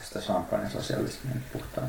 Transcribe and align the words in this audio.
sitä 0.00 0.18
champagne 0.18 0.70
sosialismia 0.70 1.34
puhtaan. 1.52 1.88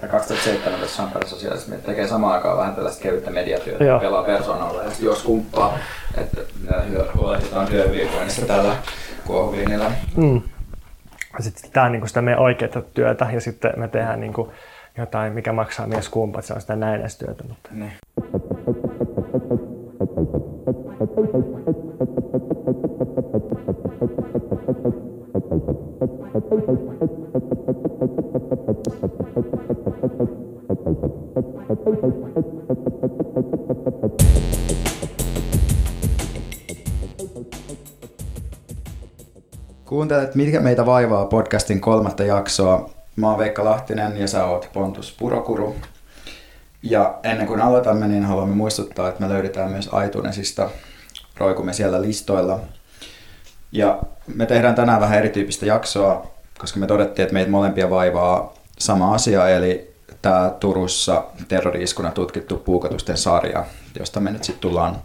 tai 0.00 0.08
2017 0.08 0.96
champagne 0.96 1.28
sosialismi 1.28 1.76
tekee 1.76 2.06
samaan 2.08 2.34
aikaan 2.34 2.58
vähän 2.58 2.74
tällaista 2.74 3.02
kevyttä 3.02 3.30
mediatyötä, 3.30 3.84
Joo. 3.84 4.00
pelaa 4.00 4.22
persoonalla 4.22 4.82
ja 4.82 4.90
jos 5.00 5.22
kumppaa, 5.22 5.78
että 6.16 6.40
huolehditaan 7.16 7.66
työhyvinvoinnista 7.66 8.46
tällä 8.46 8.76
kuohuviinilla. 9.26 9.90
Mm. 10.16 10.42
Sitten 11.40 11.70
tämä 11.70 11.86
on 11.86 11.92
niin 11.92 12.08
sitä 12.08 12.22
meidän 12.22 12.42
oikeaa 12.42 12.82
työtä 12.94 13.26
ja 13.32 13.40
sitten 13.40 13.72
me 13.76 13.88
tehdään 13.88 14.20
niin 14.20 14.34
jotain, 14.98 15.32
mikä 15.32 15.52
maksaa 15.52 15.86
mies 15.86 16.08
kumpat, 16.08 16.44
se 16.44 16.54
on 16.54 16.60
sitä 16.60 16.76
näennäistyötä. 16.76 17.44
Mutta... 17.48 17.70
Niin. 17.72 17.92
Kuuntelet 40.10 40.34
Mikä 40.34 40.60
meitä 40.60 40.86
vaivaa 40.86 41.24
podcastin 41.24 41.80
kolmatta 41.80 42.24
jaksoa. 42.24 42.90
Mä 43.16 43.28
oon 43.28 43.38
Veikka 43.38 43.64
Lahtinen 43.64 44.16
ja 44.16 44.28
sä 44.28 44.44
oot 44.44 44.70
Pontus 44.72 45.16
Purokuru. 45.18 45.76
Ja 46.82 47.18
ennen 47.22 47.46
kuin 47.46 47.60
aloitamme, 47.60 48.08
niin 48.08 48.24
haluamme 48.24 48.54
muistuttaa, 48.54 49.08
että 49.08 49.20
me 49.20 49.28
löydetään 49.28 49.70
myös 49.70 49.90
iTunesista. 50.06 50.70
Roikumme 51.36 51.72
siellä 51.72 52.02
listoilla. 52.02 52.60
Ja 53.72 53.98
me 54.34 54.46
tehdään 54.46 54.74
tänään 54.74 55.00
vähän 55.00 55.18
erityyppistä 55.18 55.66
jaksoa, 55.66 56.26
koska 56.58 56.80
me 56.80 56.86
todettiin, 56.86 57.22
että 57.22 57.34
meitä 57.34 57.50
molempia 57.50 57.90
vaivaa 57.90 58.54
sama 58.78 59.14
asia, 59.14 59.48
eli 59.48 59.94
tämä 60.22 60.54
Turussa 60.60 61.24
terroriiskuna 61.48 62.10
tutkittu 62.10 62.56
puukotusten 62.56 63.16
sarja, 63.16 63.64
josta 63.98 64.20
me 64.20 64.30
nyt 64.30 64.44
sitten 64.44 64.60
tullaan 64.60 64.96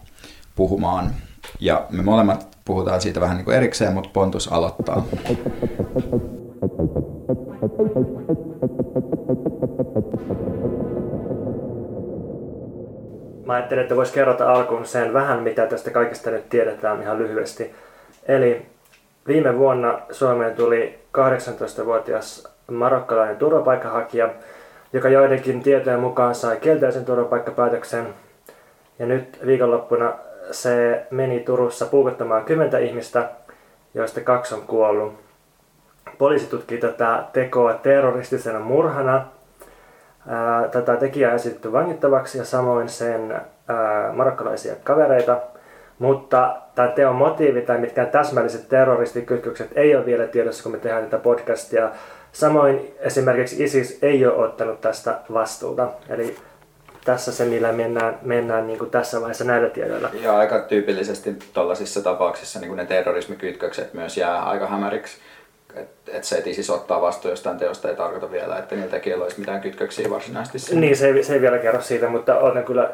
puhumaan. 0.56 1.16
Ja 1.60 1.86
me 1.90 2.04
molemmat 2.04 2.55
puhutaan 2.66 3.02
siitä 3.02 3.22
vähän 3.22 3.38
niin 3.38 3.46
kuin 3.46 3.58
erikseen, 3.58 3.94
mutta 3.94 4.10
Pontus 4.14 4.54
aloittaa. 4.54 5.06
Mä 13.46 13.54
ajattelin, 13.54 13.82
että 13.82 13.96
voisi 13.96 14.14
kerrota 14.14 14.54
alkuun 14.54 14.86
sen 14.86 15.14
vähän, 15.14 15.44
mitä 15.44 15.68
tästä 15.68 15.92
kaikesta 15.92 16.30
nyt 16.30 16.50
tiedetään 16.50 17.02
ihan 17.02 17.18
lyhyesti. 17.18 17.76
Eli 18.28 18.66
viime 19.28 19.58
vuonna 19.58 20.00
Suomeen 20.12 20.56
tuli 20.56 21.00
18-vuotias 21.18 22.48
marokkalainen 22.72 23.38
turvapaikkahakija, 23.38 24.30
joka 24.94 25.10
joidenkin 25.10 25.64
tietojen 25.64 26.00
mukaan 26.00 26.36
sai 26.36 26.58
kielteisen 26.58 27.06
turvapaikkapäätöksen. 27.06 28.08
Ja 29.00 29.06
nyt 29.06 29.40
viikonloppuna 29.46 30.14
se 30.52 31.08
meni 31.12 31.40
Turussa 31.40 31.86
puukottamaan 31.86 32.46
kymmentä 32.46 32.78
ihmistä, 32.78 33.30
joista 33.94 34.22
kaksi 34.22 34.56
on 34.56 34.62
kuollut. 34.62 35.14
Poliisi 36.18 36.48
tutkii 36.48 36.78
tätä 36.78 37.24
tekoa 37.34 37.74
terroristisena 37.74 38.60
murhana. 38.60 39.26
Tätä 40.72 40.96
tekijää 40.96 41.34
esitetty 41.34 41.72
vangittavaksi 41.72 42.38
ja 42.38 42.46
samoin 42.46 42.90
sen 42.90 43.42
marokkalaisia 44.14 44.76
kavereita. 44.84 45.38
Mutta 46.00 46.56
tämä 46.76 46.88
teon 46.88 47.16
motiivi 47.16 47.62
tai 47.62 47.78
mitkään 47.78 48.08
täsmälliset 48.08 48.70
terroristikytkökset 48.70 49.70
ei 49.76 49.96
ole 49.96 50.06
vielä 50.06 50.28
tiedossa, 50.28 50.64
kun 50.64 50.72
me 50.72 50.78
tehdään 50.78 51.04
tätä 51.04 51.18
podcastia. 51.18 51.90
Samoin 52.32 52.96
esimerkiksi 53.00 53.64
ISIS 53.64 54.00
ei 54.02 54.26
ole 54.26 54.36
ottanut 54.36 54.82
tästä 54.82 55.20
vastuuta. 55.34 55.88
Eli 56.10 56.36
tässä 57.06 57.32
se, 57.32 57.46
millä 57.46 57.72
mennään, 57.72 58.20
mennään 58.22 58.68
niin 58.68 58.80
kuin 58.80 58.92
tässä 58.92 59.22
vaiheessa 59.22 59.44
näillä 59.44 59.70
tiedoilla. 59.70 60.10
Ja 60.22 60.38
aika 60.38 60.60
tyypillisesti 60.60 61.36
tuollaisissa 61.54 62.02
tapauksissa 62.02 62.60
niin 62.60 62.68
kuin 62.68 62.78
ne 62.78 62.86
terrorismikytkökset 62.86 63.94
myös 63.94 64.18
jää 64.18 64.44
aika 64.44 64.68
hämäriksi. 64.68 65.18
Että 65.76 66.12
et 66.18 66.24
se, 66.24 66.38
että 66.38 66.50
ISIS 66.50 66.70
ottaa 66.70 67.02
vastuun 67.02 67.32
jostain 67.32 67.58
teosta, 67.58 67.90
ei 67.90 67.96
tarkoita 67.96 68.32
vielä, 68.32 68.58
että 68.58 68.76
niillä 68.76 68.92
tekijöillä 68.92 69.24
olisi 69.24 69.40
mitään 69.40 69.62
kytköksiä 69.62 70.10
varsinaisesti. 70.10 70.60
Sinne. 70.60 70.82
Niin, 70.82 70.98
se 70.98 71.08
ei, 71.08 71.24
se 71.24 71.34
ei 71.34 71.42
vielä 71.42 71.58
kerro 71.58 71.82
siitä, 71.82 72.10
mutta 72.10 72.40
olen 72.40 72.64
kyllä 72.64 72.92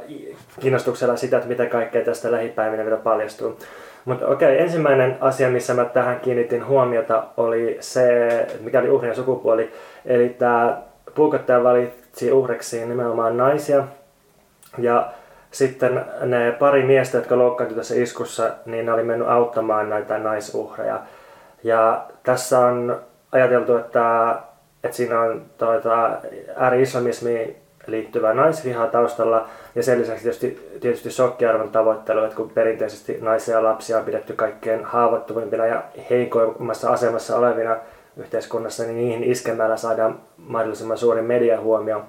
kiinnostuksella 0.59 1.15
sitä, 1.15 1.37
että 1.37 1.49
mitä 1.49 1.65
kaikkea 1.65 2.05
tästä 2.05 2.31
lähipäivinä 2.31 2.83
vielä 2.83 2.97
paljastuu. 2.97 3.57
Mutta 4.05 4.27
okei, 4.27 4.61
ensimmäinen 4.61 5.17
asia, 5.19 5.49
missä 5.49 5.73
mä 5.73 5.85
tähän 5.85 6.19
kiinnitin 6.19 6.67
huomiota, 6.67 7.23
oli 7.37 7.77
se, 7.79 8.47
mikä 8.59 8.79
oli 8.79 8.89
uhrien 8.89 9.15
sukupuoli. 9.15 9.71
Eli 10.05 10.29
tämä 10.29 10.81
puukottaja 11.15 11.63
valitsi 11.63 12.31
uhreksiin 12.31 12.89
nimenomaan 12.89 13.37
naisia, 13.37 13.87
ja 14.77 15.11
sitten 15.51 16.05
ne 16.21 16.51
pari 16.51 16.83
miestä, 16.83 17.17
jotka 17.17 17.37
loukkaantuivat 17.37 17.81
tässä 17.81 17.95
iskussa, 17.95 18.51
niin 18.65 18.85
ne 18.85 18.93
oli 18.93 19.03
mennyt 19.03 19.27
auttamaan 19.27 19.89
näitä 19.89 20.17
naisuhreja. 20.17 20.99
Ja 21.63 22.05
tässä 22.23 22.59
on 22.59 23.01
ajateltu, 23.31 23.77
että, 23.77 24.35
että 24.83 24.97
siinä 24.97 25.19
on 25.19 25.45
tuota, 25.57 26.17
ääri-islamismiin 26.55 27.55
liittyvä 27.87 28.33
naisviha 28.33 28.87
taustalla 28.87 29.47
ja 29.75 29.83
sen 29.83 29.99
lisäksi 30.01 30.23
tietysti, 30.23 30.77
tietysti 30.81 31.11
shokkiarvon 31.11 31.71
tavoittelu, 31.71 32.23
että 32.23 32.35
kun 32.35 32.49
perinteisesti 32.49 33.17
naisia 33.21 33.55
ja 33.55 33.63
lapsia 33.63 33.97
on 33.97 34.05
pidetty 34.05 34.33
kaikkein 34.33 34.85
haavoittuvimpina 34.85 35.65
ja 35.65 35.83
heikoimmassa 36.09 36.91
asemassa 36.91 37.37
olevina 37.37 37.77
yhteiskunnassa, 38.17 38.83
niin 38.83 38.95
niihin 38.95 39.23
iskemällä 39.23 39.77
saadaan 39.77 40.19
mahdollisimman 40.37 40.97
suuri 40.97 41.21
mediahuomio. 41.21 42.03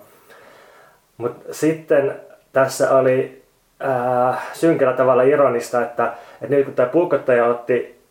Mutta 1.16 1.54
sitten 1.54 2.20
tässä 2.52 2.94
oli 2.94 3.42
äh, 3.84 4.52
synkällä 4.52 4.92
tavalla 4.92 5.22
ironista, 5.22 5.82
että, 5.82 6.12
että 6.42 6.56
nyt 6.56 6.64
kun 6.64 6.74
tämä 6.74 6.88
puukottaja 6.88 7.46
otti 7.46 8.02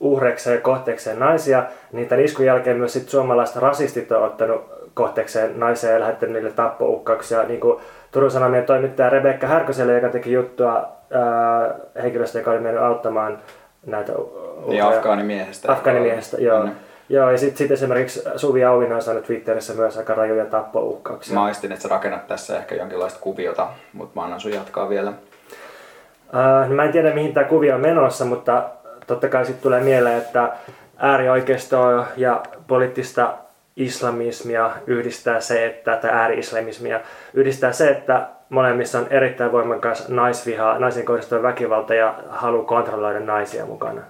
uhrekseen 0.00 0.54
ja 0.54 0.60
kohteekseen 0.60 1.18
naisia, 1.18 1.64
niin 1.92 2.08
tämän 2.08 2.24
iskun 2.24 2.46
jälkeen 2.46 2.76
myös 2.76 2.92
sit 2.92 3.08
suomalaiset 3.08 3.56
rasistit 3.56 4.12
on 4.12 4.24
ottanut 4.24 4.64
kohteekseen 4.94 5.60
naisia 5.60 5.90
ja 5.90 6.00
lähettänyt 6.00 6.34
niille 6.34 6.50
tappouhkauksia. 6.50 7.42
Niin 7.42 7.60
kuin 7.60 7.80
Turun 8.10 8.30
Sanomien 8.30 8.64
toimittaja 8.64 9.10
Rebekka 9.10 9.46
Härköselle, 9.46 9.94
joka 9.94 10.08
teki 10.08 10.32
juttua 10.32 10.88
ää, 11.10 11.64
äh, 11.64 11.72
henkilöstä, 12.02 12.38
joka 12.38 12.50
oli 12.50 12.60
mennyt 12.60 12.82
auttamaan 12.82 13.38
näitä 13.86 14.12
uhreja. 14.12 14.88
Niin 14.88 14.96
afgaanimiehestä. 14.96 15.72
Afgaanimiehestä, 15.72 16.36
joo. 16.36 16.66
Mm. 16.66 16.72
Joo, 17.08 17.30
ja 17.30 17.38
sitten 17.38 17.58
sit 17.58 17.70
esimerkiksi 17.70 18.22
Suvi 18.36 18.64
Auvina 18.64 18.94
on 18.94 19.02
saanut 19.02 19.24
Twitterissä 19.24 19.74
myös 19.74 19.98
aika 19.98 20.14
rajuja 20.14 20.44
tappouhkauksia. 20.44 21.34
Mä 21.34 21.44
aistin, 21.44 21.72
että 21.72 21.82
sä 21.82 21.88
rakennat 21.88 22.26
tässä 22.26 22.58
ehkä 22.58 22.74
jonkinlaista 22.74 23.20
kuviota, 23.20 23.68
mutta 23.92 24.20
mä 24.20 24.24
annan 24.24 24.40
sun 24.40 24.52
jatkaa 24.52 24.88
vielä. 24.88 25.10
Uh, 25.10 26.68
no 26.68 26.74
mä 26.74 26.84
en 26.84 26.92
tiedä 26.92 27.14
mihin 27.14 27.34
tämä 27.34 27.46
kuvio 27.46 27.74
on 27.74 27.80
menossa, 27.80 28.24
mutta 28.24 28.68
totta 29.06 29.28
kai 29.28 29.46
sitten 29.46 29.62
tulee 29.62 29.80
mieleen, 29.80 30.18
että 30.18 30.52
äärioikeistoa 30.98 32.06
ja 32.16 32.42
poliittista 32.66 33.34
islamismia 33.76 34.70
yhdistää 34.86 35.40
se, 35.40 35.66
että, 35.66 35.96
tai 35.96 36.10
ääri-islamismia 36.10 37.00
yhdistää 37.34 37.72
se, 37.72 37.88
että 37.88 38.28
molemmissa 38.48 38.98
on 38.98 39.06
erittäin 39.10 39.52
voimakas 39.52 40.08
naisviha, 40.08 40.78
naisen 40.78 41.04
kohdistuva 41.04 41.42
väkivalta 41.42 41.94
ja 41.94 42.14
halu 42.28 42.64
kontrolloida 42.64 43.20
naisia 43.20 43.66
mukana. 43.66 44.02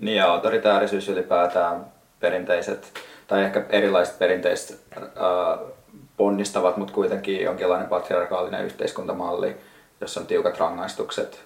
Niin 0.00 0.16
ja 0.16 0.32
autoritäärisyys 0.32 1.08
ylipäätään 1.08 1.84
perinteiset, 2.22 2.92
tai 3.26 3.44
ehkä 3.44 3.62
erilaiset 3.70 4.18
perinteiset 4.18 4.80
äh, 4.96 5.02
ponnistavat, 6.16 6.76
mutta 6.76 6.94
kuitenkin 6.94 7.42
jonkinlainen 7.42 7.88
patriarkaalinen 7.88 8.64
yhteiskuntamalli, 8.64 9.56
jossa 10.00 10.20
on 10.20 10.26
tiukat 10.26 10.58
rangaistukset 10.58 11.40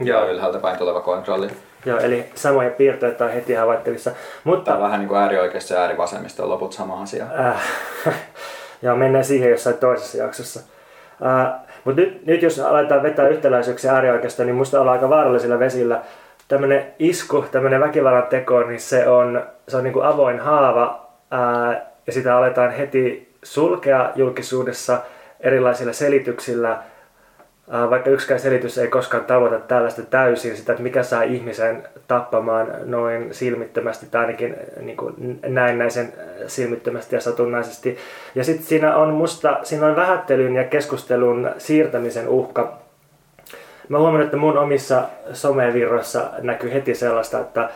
Joo. 0.00 0.24
ja 0.24 0.30
ylhäältä 0.30 0.58
päin 0.58 0.78
tuleva 0.78 1.00
kontrolli. 1.00 1.48
Joo, 1.84 1.98
eli 1.98 2.26
samoja 2.34 2.70
piirteitä 2.70 3.24
on 3.24 3.30
heti 3.30 3.54
havaittavissa. 3.54 4.10
Mutta... 4.44 4.64
Tämä 4.64 4.76
on 4.76 4.82
vähän 4.82 5.00
niin 5.00 5.08
kuin 5.08 5.20
äärioikeista 5.20 5.74
ja 5.74 5.80
äärivasemmista 5.80 6.42
on 6.42 6.48
loput 6.48 6.72
sama 6.72 7.02
asia. 7.02 7.26
Äh, 7.38 7.62
joo, 8.82 8.96
mennään 8.96 9.24
siihen 9.24 9.50
jossain 9.50 9.78
toisessa 9.78 10.18
jaksossa. 10.18 10.60
Äh, 11.26 11.52
mutta 11.84 12.00
nyt, 12.00 12.26
nyt 12.26 12.42
jos 12.42 12.58
aletaan 12.58 13.02
vetää 13.02 13.28
yhtäläisyyksiä 13.28 13.92
äärioikeista, 13.92 14.44
niin 14.44 14.56
musta 14.56 14.80
ollaan 14.80 14.96
aika 14.96 15.08
vaarallisilla 15.08 15.58
vesillä. 15.58 16.02
Tämmöinen 16.48 16.86
isku, 16.98 17.44
tämmöinen 17.52 17.80
väkivallan 17.80 18.26
teko, 18.26 18.62
niin 18.62 18.80
se 18.80 19.08
on, 19.08 19.46
se 19.70 19.76
on 19.76 19.84
niin 19.84 19.92
kuin 19.92 20.06
avoin 20.06 20.40
haava 20.40 21.06
ää, 21.30 21.86
ja 22.06 22.12
sitä 22.12 22.36
aletaan 22.36 22.70
heti 22.70 23.34
sulkea 23.42 24.12
julkisuudessa 24.16 24.98
erilaisilla 25.40 25.92
selityksillä– 25.92 26.78
Äh, 27.74 27.90
vaikka 27.90 28.10
yksikään 28.10 28.40
selitys 28.40 28.78
ei 28.78 28.88
koskaan 28.88 29.24
tavoita 29.24 29.58
tällaista 29.58 30.02
täysin, 30.02 30.56
sitä, 30.56 30.72
että 30.72 30.82
mikä 30.82 31.02
saa 31.02 31.22
ihmisen 31.22 31.82
tappamaan 32.08 32.68
noin 32.84 33.34
silmittömästi 33.34 34.06
tai 34.10 34.20
ainakin 34.20 34.56
niin 34.80 34.96
kuin 34.96 35.40
näennäisen 35.46 36.12
silmittömästi 36.46 37.16
ja 37.16 37.20
satunnaisesti. 37.20 37.96
Ja 38.34 38.44
sitten 38.44 38.66
siinä 38.66 38.96
on 38.96 39.14
musta, 39.14 39.58
siinä 39.62 39.86
on 39.86 39.96
vähättelyn 39.96 40.56
ja 40.56 40.64
keskustelun 40.64 41.50
siirtämisen 41.58 42.28
uhka. 42.28 42.78
Mä 43.88 43.98
huomannut, 43.98 44.24
että 44.24 44.36
mun 44.36 44.58
omissa 44.58 45.02
somevirroissa 45.32 46.30
näkyy 46.38 46.72
heti 46.72 46.94
sellaista, 46.94 47.40
että 47.40 47.70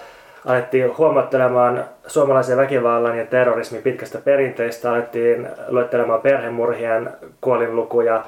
alettiin 0.46 0.98
huomattelemaan 0.98 1.84
suomalaisen 2.06 2.56
väkivallan 2.56 3.18
ja 3.18 3.26
terrorismin 3.26 3.82
pitkästä 3.82 4.18
perinteistä, 4.18 4.90
alettiin 4.90 5.48
luettelemaan 5.68 6.20
perhemurhien 6.20 7.10
kuolinlukuja, 7.40 8.24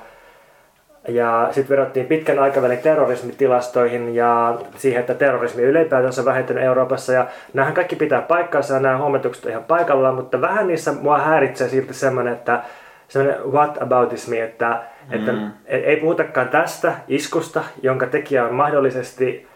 ja 1.08 1.48
sitten 1.50 1.68
verrattiin 1.68 2.06
pitkän 2.06 2.38
aikavälin 2.38 2.78
terrorismitilastoihin 2.78 4.14
ja 4.14 4.58
siihen, 4.76 5.00
että 5.00 5.14
terrorismi 5.14 5.62
ylipäätänsä 5.62 6.20
on 6.20 6.24
vähentynyt 6.24 6.64
Euroopassa. 6.64 7.12
Ja 7.12 7.26
nämähän 7.54 7.74
kaikki 7.74 7.96
pitää 7.96 8.22
paikkaansa 8.22 8.74
ja 8.74 8.80
nämä 8.80 8.98
huomatukset 8.98 9.46
ihan 9.46 9.64
paikallaan, 9.64 10.14
mutta 10.14 10.40
vähän 10.40 10.66
niissä 10.66 10.92
mua 10.92 11.18
häiritsee 11.18 11.68
silti 11.68 11.94
semmoinen, 11.94 12.32
että 12.32 12.60
semmoinen 13.08 13.52
what 13.52 13.82
aboutismi, 13.82 14.40
että, 14.40 14.68
mm. 15.08 15.14
että 15.14 15.32
ei 15.68 15.96
puhutakaan 15.96 16.48
tästä 16.48 16.92
iskusta, 17.08 17.64
jonka 17.82 18.06
tekijä 18.06 18.44
on 18.44 18.54
mahdollisesti 18.54 19.48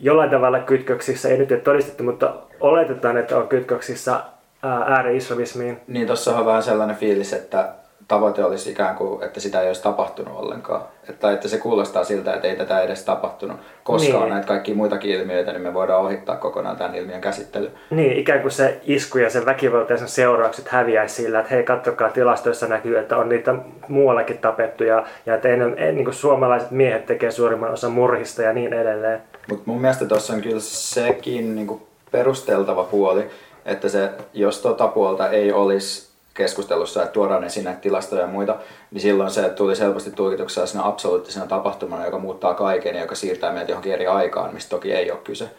jollain 0.00 0.30
tavalla 0.30 0.58
kytköksissä, 0.58 1.28
ei 1.28 1.38
nyt 1.38 1.50
ole 1.50 1.60
todistettu, 1.60 2.04
mutta 2.04 2.34
oletetaan, 2.60 3.16
että 3.16 3.36
on 3.36 3.48
kytköksissä 3.48 4.20
ääri-islamismiin. 4.62 5.80
Niin, 5.86 6.06
tuossa 6.06 6.38
on 6.38 6.46
vähän 6.46 6.62
sellainen 6.62 6.96
fiilis, 6.96 7.32
että 7.32 7.68
tavoite 8.10 8.44
olisi 8.44 8.70
ikään 8.70 8.96
kuin, 8.96 9.22
että 9.22 9.40
sitä 9.40 9.60
ei 9.60 9.66
olisi 9.66 9.82
tapahtunut 9.82 10.38
ollenkaan. 10.38 10.82
Että, 11.08 11.32
että 11.32 11.48
se 11.48 11.58
kuulostaa 11.58 12.04
siltä, 12.04 12.34
että 12.34 12.48
ei 12.48 12.56
tätä 12.56 12.80
edes 12.80 13.04
tapahtunut. 13.04 13.56
Koska 13.84 14.12
niin. 14.12 14.22
on 14.22 14.28
näitä 14.28 14.46
kaikkia 14.46 14.74
muitakin 14.74 15.10
ilmiöitä, 15.10 15.52
niin 15.52 15.62
me 15.62 15.74
voidaan 15.74 16.00
ohittaa 16.00 16.36
kokonaan 16.36 16.76
tämän 16.76 16.94
ilmiön 16.94 17.20
käsittely. 17.20 17.70
Niin, 17.90 18.12
ikään 18.16 18.40
kuin 18.40 18.52
se 18.52 18.80
isku 18.84 19.18
ja 19.18 19.30
sen 19.30 19.46
väkivaltaisen 19.46 20.08
seuraukset 20.08 20.68
häviäisi 20.68 21.14
sillä, 21.14 21.40
että 21.40 21.54
hei, 21.54 21.62
katsokaa 21.62 22.10
tilastoissa 22.10 22.66
näkyy, 22.66 22.98
että 22.98 23.16
on 23.16 23.28
niitä 23.28 23.54
muuallakin 23.88 24.38
tapettu 24.38 24.84
ja, 24.84 25.04
ja 25.26 25.34
että 25.34 25.48
ei, 25.48 25.58
ei, 25.76 25.92
niin 25.92 26.04
kuin 26.04 26.14
suomalaiset 26.14 26.70
miehet 26.70 27.06
tekee 27.06 27.30
suurimman 27.30 27.72
osan 27.72 27.92
murhista 27.92 28.42
ja 28.42 28.52
niin 28.52 28.72
edelleen. 28.72 29.22
Mutta 29.48 29.64
mun 29.66 29.80
mielestä 29.80 30.06
tuossa 30.06 30.32
on 30.32 30.40
kyllä 30.40 30.60
sekin 30.60 31.54
niin 31.54 31.66
kuin 31.66 31.82
perusteltava 32.10 32.84
puoli, 32.84 33.26
että 33.64 33.88
se, 33.88 34.10
jos 34.32 34.58
tota 34.58 34.88
puolta 34.88 35.28
ei 35.28 35.52
olisi 35.52 36.09
keskustelussa, 36.34 37.02
että 37.02 37.12
tuodaan 37.12 37.44
esiin 37.44 37.64
näitä 37.64 37.80
tilastoja 37.80 38.22
ja 38.22 38.28
muita, 38.28 38.56
niin 38.90 39.00
silloin 39.00 39.30
se 39.30 39.48
tuli 39.48 39.76
selvästi 39.76 40.10
tulkituksi 40.10 40.66
siinä 40.66 40.86
absoluuttisena 40.86 41.46
tapahtumana, 41.46 42.04
joka 42.04 42.18
muuttaa 42.18 42.54
kaiken 42.54 42.94
ja 42.94 43.00
joka 43.00 43.14
siirtää 43.14 43.52
meitä 43.52 43.72
johonkin 43.72 43.92
eri 43.92 44.06
aikaan, 44.06 44.54
mistä 44.54 44.70
toki 44.70 44.92
ei 44.92 45.10
ole 45.10 45.20
kyse. 45.24 45.50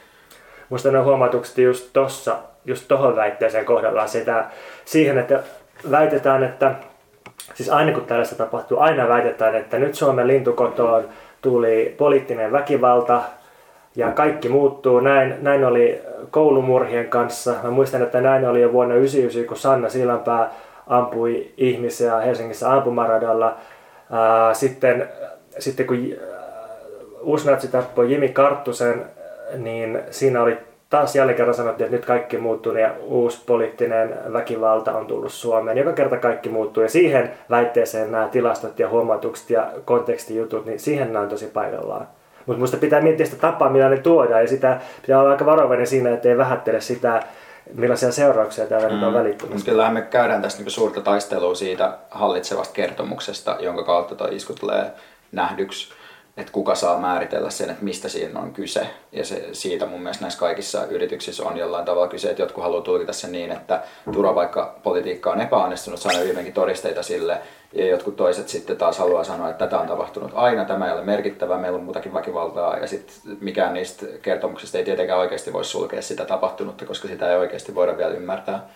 Musta 0.70 0.92
ne 0.92 1.00
huomautukset 1.00 1.58
just 1.58 1.90
tossa, 1.94 2.38
just 2.66 2.86
tohon 2.88 3.16
väitteeseen 3.16 3.66
kohdallaan 3.66 4.10
sitä, 4.10 4.46
siihen, 4.86 5.18
että 5.18 5.44
väitetään, 5.92 6.44
että 6.44 6.76
siis 7.54 7.70
aina 7.70 7.92
kun 7.92 8.06
tällaista 8.06 8.36
tapahtuu, 8.36 8.80
aina 8.80 9.08
väitetään, 9.08 9.56
että 9.56 9.80
nyt 9.80 9.96
Suomen 9.96 10.28
lintukotoon 10.28 11.10
tuli 11.42 11.96
poliittinen 11.98 12.52
väkivalta, 12.52 13.22
ja 13.96 14.12
kaikki 14.12 14.50
muuttuu. 14.50 15.00
Näin, 15.00 15.36
näin 15.42 15.66
oli 15.66 16.02
koulumurhien 16.32 17.08
kanssa. 17.08 17.56
Mä 17.64 17.72
muistan, 17.72 18.02
että 18.02 18.22
näin 18.22 18.46
oli 18.46 18.62
jo 18.62 18.72
vuonna 18.74 18.94
1999, 18.94 19.48
kun 19.48 19.58
Sanna 19.58 19.90
Sillanpää 19.90 20.52
ampui 20.88 21.52
ihmisiä 21.58 22.18
Helsingissä 22.18 22.74
ampumaradalla. 22.74 23.56
Sitten, 24.54 25.10
sitten 25.60 25.88
kun 25.88 25.98
uusnatsi 27.22 27.68
tappoi 27.68 28.12
Jimi 28.12 28.30
Karttusen, 28.30 29.06
niin 29.58 30.00
siinä 30.10 30.42
oli 30.44 30.58
taas 30.90 31.16
jälleen 31.16 31.38
kerran 31.38 31.56
sanottiin, 31.56 31.86
että 31.86 31.96
nyt 31.96 32.06
kaikki 32.06 32.38
muuttuu 32.38 32.74
ja 32.74 32.92
uusi 33.04 33.44
poliittinen 33.46 34.34
väkivalta 34.34 34.98
on 34.98 35.08
tullut 35.08 35.32
Suomeen. 35.32 35.78
Joka 35.78 35.94
kerta 35.94 36.18
kaikki 36.18 36.50
muuttuu 36.50 36.84
ja 36.84 36.90
siihen 36.90 37.32
väitteeseen 37.50 38.12
nämä 38.12 38.28
tilastot 38.32 38.80
ja 38.80 38.90
huomautukset 38.90 39.50
ja 39.50 39.72
kontekstijutut, 39.86 40.66
niin 40.66 40.80
siihen 40.80 41.14
nämä 41.14 41.24
on 41.24 41.30
tosi 41.30 41.48
paikallaan. 41.48 42.08
Mutta 42.46 42.58
minusta 42.58 42.78
pitää 42.78 43.02
miettiä 43.02 43.26
sitä 43.26 43.42
tapaa, 43.42 43.70
millä 43.70 43.90
ne 43.90 43.98
tuodaan 43.98 44.42
ja 44.42 44.48
sitä 44.48 44.80
pitää 45.02 45.20
olla 45.20 45.32
aika 45.32 45.46
varovainen 45.46 45.88
siinä, 45.88 46.14
ettei 46.14 46.38
vähättele 46.38 46.82
sitä, 46.82 47.24
millaisia 47.74 48.12
seurauksia 48.12 48.66
täällä 48.66 48.88
mm. 48.88 48.96
nyt 48.96 49.04
on 49.04 49.14
välittynyt. 49.14 49.64
Kyllähän 49.64 49.94
me 49.94 50.02
käydään 50.02 50.42
tästä 50.42 50.60
niinku 50.60 50.70
suurta 50.70 51.02
taistelua 51.02 51.56
siitä 51.56 51.98
hallitsevasta 52.12 52.74
kertomuksesta, 52.74 53.58
jonka 53.60 53.84
kautta 53.84 54.16
tuo 54.16 54.28
isku 54.32 54.54
tulee 54.54 54.92
nähdyksi 55.32 55.94
että 56.38 56.52
kuka 56.52 56.76
saa 56.76 56.98
määritellä 56.98 57.50
sen, 57.50 57.70
että 57.70 57.84
mistä 57.84 58.10
siinä 58.10 58.40
on 58.40 58.54
kyse. 58.54 58.88
Ja 59.12 59.26
se, 59.26 59.50
siitä 59.52 59.86
mun 59.86 60.02
mielestä 60.02 60.24
näissä 60.24 60.40
kaikissa 60.40 60.86
yrityksissä 60.86 61.44
on 61.44 61.58
jollain 61.58 61.86
tavalla 61.86 62.08
kyse, 62.08 62.30
että 62.30 62.42
jotkut 62.42 62.64
haluaa 62.64 62.82
tulkita 62.82 63.14
sen 63.14 63.32
niin, 63.32 63.52
että 63.52 63.82
turvapaikkapolitiikka 64.12 65.32
on 65.32 65.42
epäonnistunut, 65.42 66.00
saada 66.00 66.24
viimeinkin 66.24 66.54
todisteita 66.54 67.04
sille, 67.04 67.38
ja 67.74 67.86
jotkut 67.86 68.16
toiset 68.16 68.50
sitten 68.50 68.78
taas 68.78 69.00
haluaa 69.00 69.24
sanoa, 69.24 69.50
että 69.50 69.66
tätä 69.66 69.80
on 69.80 69.88
tapahtunut 69.88 70.32
aina, 70.34 70.66
tämä 70.66 70.86
ei 70.86 70.94
ole 70.94 71.04
merkittävää, 71.04 71.58
meillä 71.58 71.78
on 71.78 71.84
muutakin 71.84 72.14
väkivaltaa, 72.14 72.78
ja 72.78 72.88
sitten 72.88 73.16
mikään 73.42 73.74
niistä 73.74 74.06
kertomuksista 74.22 74.78
ei 74.78 74.84
tietenkään 74.84 75.20
oikeasti 75.20 75.54
voi 75.54 75.66
sulkea 75.66 76.02
sitä 76.02 76.26
tapahtunutta, 76.26 76.86
koska 76.86 77.08
sitä 77.08 77.32
ei 77.32 77.38
oikeasti 77.38 77.76
voida 77.76 77.98
vielä 77.98 78.14
ymmärtää. 78.14 78.70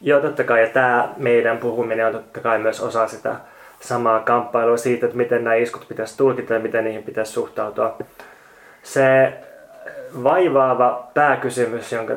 Joo, 0.00 0.20
totta 0.20 0.44
kai, 0.44 0.60
ja 0.60 0.68
tämä 0.68 1.14
meidän 1.16 1.58
puhuminen 1.58 2.06
on 2.06 2.12
totta 2.12 2.40
kai 2.40 2.58
myös 2.58 2.80
osa 2.80 3.08
sitä 3.08 3.36
samaa 3.88 4.20
kamppailua 4.20 4.76
siitä, 4.76 5.06
että 5.06 5.18
miten 5.18 5.44
nämä 5.44 5.54
iskut 5.54 5.88
pitäisi 5.88 6.16
tulkita 6.16 6.54
ja 6.54 6.60
miten 6.60 6.84
niihin 6.84 7.02
pitäisi 7.02 7.32
suhtautua. 7.32 7.98
Se 8.82 9.32
vaivaava 10.22 11.10
pääkysymys, 11.14 11.92
jonka 11.92 12.14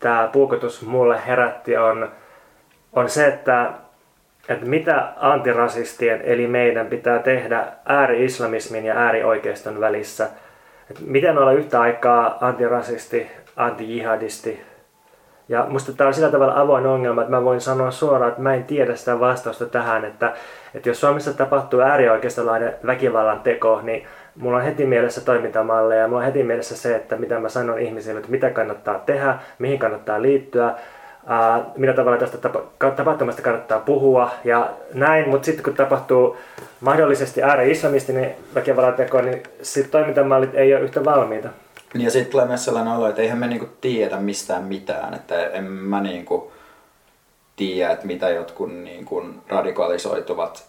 tämä 0.00 0.28
puukotus 0.32 0.82
mulle 0.82 1.20
herätti, 1.26 1.76
on, 1.76 2.12
on 2.92 3.08
se, 3.08 3.26
että, 3.26 3.70
että 4.48 4.66
mitä 4.66 5.12
antirasistien 5.16 6.22
eli 6.22 6.46
meidän 6.46 6.86
pitää 6.86 7.18
tehdä 7.18 7.66
ääri-islamismin 7.84 8.84
ja 8.84 8.94
äärioikeiston 8.94 9.80
välissä. 9.80 10.28
Että 10.90 11.02
miten 11.06 11.38
olla 11.38 11.52
yhtä 11.52 11.80
aikaa 11.80 12.38
antirasisti, 12.40 13.30
anti-jihadisti, 13.56 14.67
ja 15.48 15.66
musta 15.68 15.92
tämä 15.92 16.08
on 16.08 16.14
sillä 16.14 16.30
tavalla 16.30 16.60
avoin 16.60 16.86
ongelma, 16.86 17.20
että 17.22 17.36
mä 17.36 17.44
voin 17.44 17.60
sanoa 17.60 17.90
suoraan, 17.90 18.28
että 18.28 18.42
mä 18.42 18.54
en 18.54 18.64
tiedä 18.64 18.96
sitä 18.96 19.20
vastausta 19.20 19.66
tähän, 19.66 20.04
että, 20.04 20.32
että 20.74 20.88
jos 20.88 21.00
Suomessa 21.00 21.34
tapahtuu 21.34 21.80
äärioikeistolainen 21.80 22.74
väkivallan 22.86 23.40
teko, 23.40 23.80
niin 23.82 24.06
mulla 24.36 24.56
on 24.56 24.64
heti 24.64 24.86
mielessä 24.86 25.20
toimintamalleja, 25.20 26.08
mulla 26.08 26.18
on 26.18 26.26
heti 26.26 26.42
mielessä 26.42 26.76
se, 26.76 26.96
että 26.96 27.16
mitä 27.16 27.40
mä 27.40 27.48
sanon 27.48 27.78
ihmisille, 27.78 28.18
että 28.18 28.30
mitä 28.30 28.50
kannattaa 28.50 28.98
tehdä, 28.98 29.38
mihin 29.58 29.78
kannattaa 29.78 30.22
liittyä, 30.22 30.74
ää, 31.26 31.64
millä 31.76 31.94
tavalla 31.94 32.18
tästä 32.18 32.38
tapahtumasta 32.96 33.42
kannattaa 33.42 33.80
puhua 33.80 34.30
ja 34.44 34.70
näin, 34.94 35.28
mutta 35.28 35.46
sitten 35.46 35.64
kun 35.64 35.74
tapahtuu 35.74 36.36
mahdollisesti 36.80 37.42
ääri-islamistinen 37.42 38.34
väkivallan 38.54 38.94
teko, 38.94 39.20
niin 39.20 39.42
sitten 39.62 39.92
toimintamallit 39.92 40.54
ei 40.54 40.74
ole 40.74 40.84
yhtä 40.84 41.04
valmiita. 41.04 41.48
Ja 41.94 42.10
sitten 42.10 42.30
tulee 42.30 42.46
myös 42.46 42.64
sellainen 42.64 42.92
olo, 42.92 43.08
että 43.08 43.22
eihän 43.22 43.38
me 43.38 43.46
niinku 43.46 43.68
tiedä 43.80 44.16
mistään 44.16 44.64
mitään, 44.64 45.14
että 45.14 45.46
en 45.46 45.64
mä 45.64 46.00
niinku 46.00 46.52
tiedä, 47.56 47.92
että 47.92 48.06
mitä 48.06 48.28
jotkut 48.28 48.74
niinku 48.74 49.24
radikalisoituvat 49.48 50.68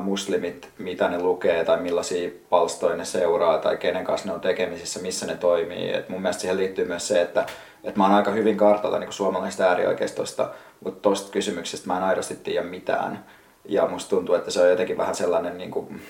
muslimit, 0.00 0.68
mitä 0.78 1.08
ne 1.08 1.22
lukee 1.22 1.64
tai 1.64 1.80
millaisia 1.80 2.30
palstoja 2.50 2.96
ne 2.96 3.04
seuraa 3.04 3.58
tai 3.58 3.76
kenen 3.76 4.04
kanssa 4.04 4.28
ne 4.28 4.34
on 4.34 4.40
tekemisissä, 4.40 5.00
missä 5.00 5.26
ne 5.26 5.36
toimii. 5.36 5.92
Et 5.92 6.08
mun 6.08 6.22
mielestä 6.22 6.40
siihen 6.40 6.56
liittyy 6.56 6.84
myös 6.84 7.08
se, 7.08 7.22
että, 7.22 7.46
että 7.84 8.00
mä 8.00 8.04
oon 8.04 8.14
aika 8.14 8.30
hyvin 8.30 8.56
kartalla 8.56 8.98
niin 8.98 9.12
suomalaisesta 9.12 9.64
äärioikeistosta, 9.64 10.50
mutta 10.84 11.02
tosta 11.02 11.32
kysymyksestä 11.32 11.86
mä 11.86 11.96
en 11.96 12.02
aidosti 12.02 12.36
tiedä 12.36 12.66
mitään. 12.66 13.24
Ja 13.64 13.86
musta 13.86 14.10
tuntuu, 14.10 14.34
että 14.34 14.50
se 14.50 14.62
on 14.62 14.70
jotenkin 14.70 14.98
vähän 14.98 15.14
sellainen 15.14 15.58
niin 15.58 15.70
kuin 15.70 16.02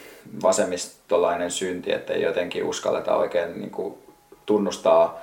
vasemmistolainen 0.42 1.50
synti, 1.50 1.92
että 1.92 2.12
ei 2.12 2.22
jotenkin 2.22 2.64
uskalleta 2.64 3.16
oikein 3.16 3.60
niin 3.60 3.70
kuin 3.70 3.98
tunnustaa 4.46 5.20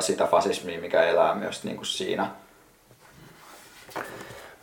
sitä 0.00 0.26
fasismia, 0.26 0.80
mikä 0.80 1.02
elää 1.02 1.34
myös 1.34 1.64
niin 1.64 1.76
kuin 1.76 1.86
siinä. 1.86 2.26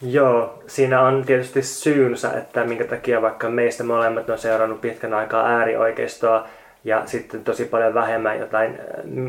Joo, 0.02 0.64
siinä 0.68 1.02
on 1.02 1.24
tietysti 1.26 1.62
syynsä, 1.62 2.34
että 2.34 2.64
minkä 2.64 2.84
takia 2.84 3.22
vaikka 3.22 3.50
meistä 3.50 3.84
molemmat 3.84 4.30
on 4.30 4.38
seurannut 4.38 4.82
pitkän 4.82 5.14
aikaa 5.14 5.48
äärioikeistoa 5.48 6.48
ja 6.84 7.02
sitten 7.06 7.44
tosi 7.44 7.66
paljon 7.66 7.94
vähemmän 7.94 8.40
jotain 8.40 8.80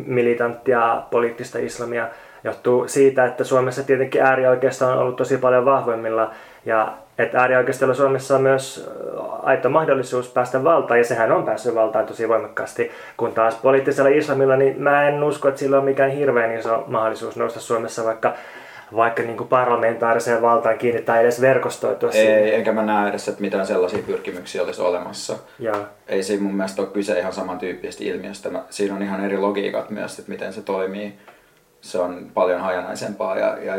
militanttia 0.06 1.02
poliittista 1.10 1.58
islamia, 1.58 2.08
johtuu 2.44 2.88
siitä, 2.88 3.24
että 3.24 3.44
Suomessa 3.44 3.82
tietenkin 3.82 4.22
äärioikeisto 4.22 4.86
on 4.86 4.98
ollut 4.98 5.16
tosi 5.16 5.36
paljon 5.36 5.64
vahvemmilla 5.64 6.30
ja 6.68 6.92
että 7.18 7.38
äärioikeistolla 7.38 7.94
Suomessa 7.94 8.36
on 8.36 8.42
myös 8.42 8.90
aito 9.42 9.68
mahdollisuus 9.70 10.28
päästä 10.28 10.64
valtaan, 10.64 11.00
ja 11.00 11.04
sehän 11.04 11.32
on 11.32 11.44
päässyt 11.44 11.74
valtaan 11.74 12.06
tosi 12.06 12.28
voimakkaasti, 12.28 12.90
kun 13.16 13.32
taas 13.32 13.54
poliittisella 13.54 14.10
islamilla, 14.10 14.56
niin 14.56 14.82
mä 14.82 15.08
en 15.08 15.24
usko, 15.24 15.48
että 15.48 15.58
sillä 15.58 15.78
on 15.78 15.84
mikään 15.84 16.10
hirveän 16.10 16.58
iso 16.58 16.84
mahdollisuus 16.86 17.36
nousta 17.36 17.60
Suomessa 17.60 18.04
vaikka 18.04 18.34
vaikka 18.96 19.22
niin 19.22 19.36
kuin 19.36 19.48
parlamentaariseen 19.48 20.42
valtaan 20.42 20.78
kiinni 20.78 21.02
tai 21.02 21.20
edes 21.20 21.40
verkostoitua 21.40 22.10
Ei, 22.10 22.26
sinne. 22.26 22.54
enkä 22.54 22.72
mä 22.72 22.82
näe 22.82 23.08
edes, 23.08 23.28
että 23.28 23.40
mitään 23.40 23.66
sellaisia 23.66 24.02
pyrkimyksiä 24.06 24.62
olisi 24.62 24.82
olemassa. 24.82 25.36
Ja. 25.58 25.74
Ei 26.08 26.22
siinä 26.22 26.42
mun 26.42 26.54
mielestä 26.54 26.82
ole 26.82 26.90
kyse 26.90 27.18
ihan 27.18 27.32
samantyyppisestä 27.32 28.04
ilmiöstä. 28.04 28.48
Siinä 28.70 28.94
on 28.94 29.02
ihan 29.02 29.24
eri 29.24 29.36
logiikat 29.36 29.90
myös, 29.90 30.18
että 30.18 30.30
miten 30.30 30.52
se 30.52 30.62
toimii. 30.62 31.18
Se 31.80 31.98
on 31.98 32.30
paljon 32.34 32.60
hajanaisempaa 32.60 33.38
ja, 33.38 33.56
ja 33.62 33.74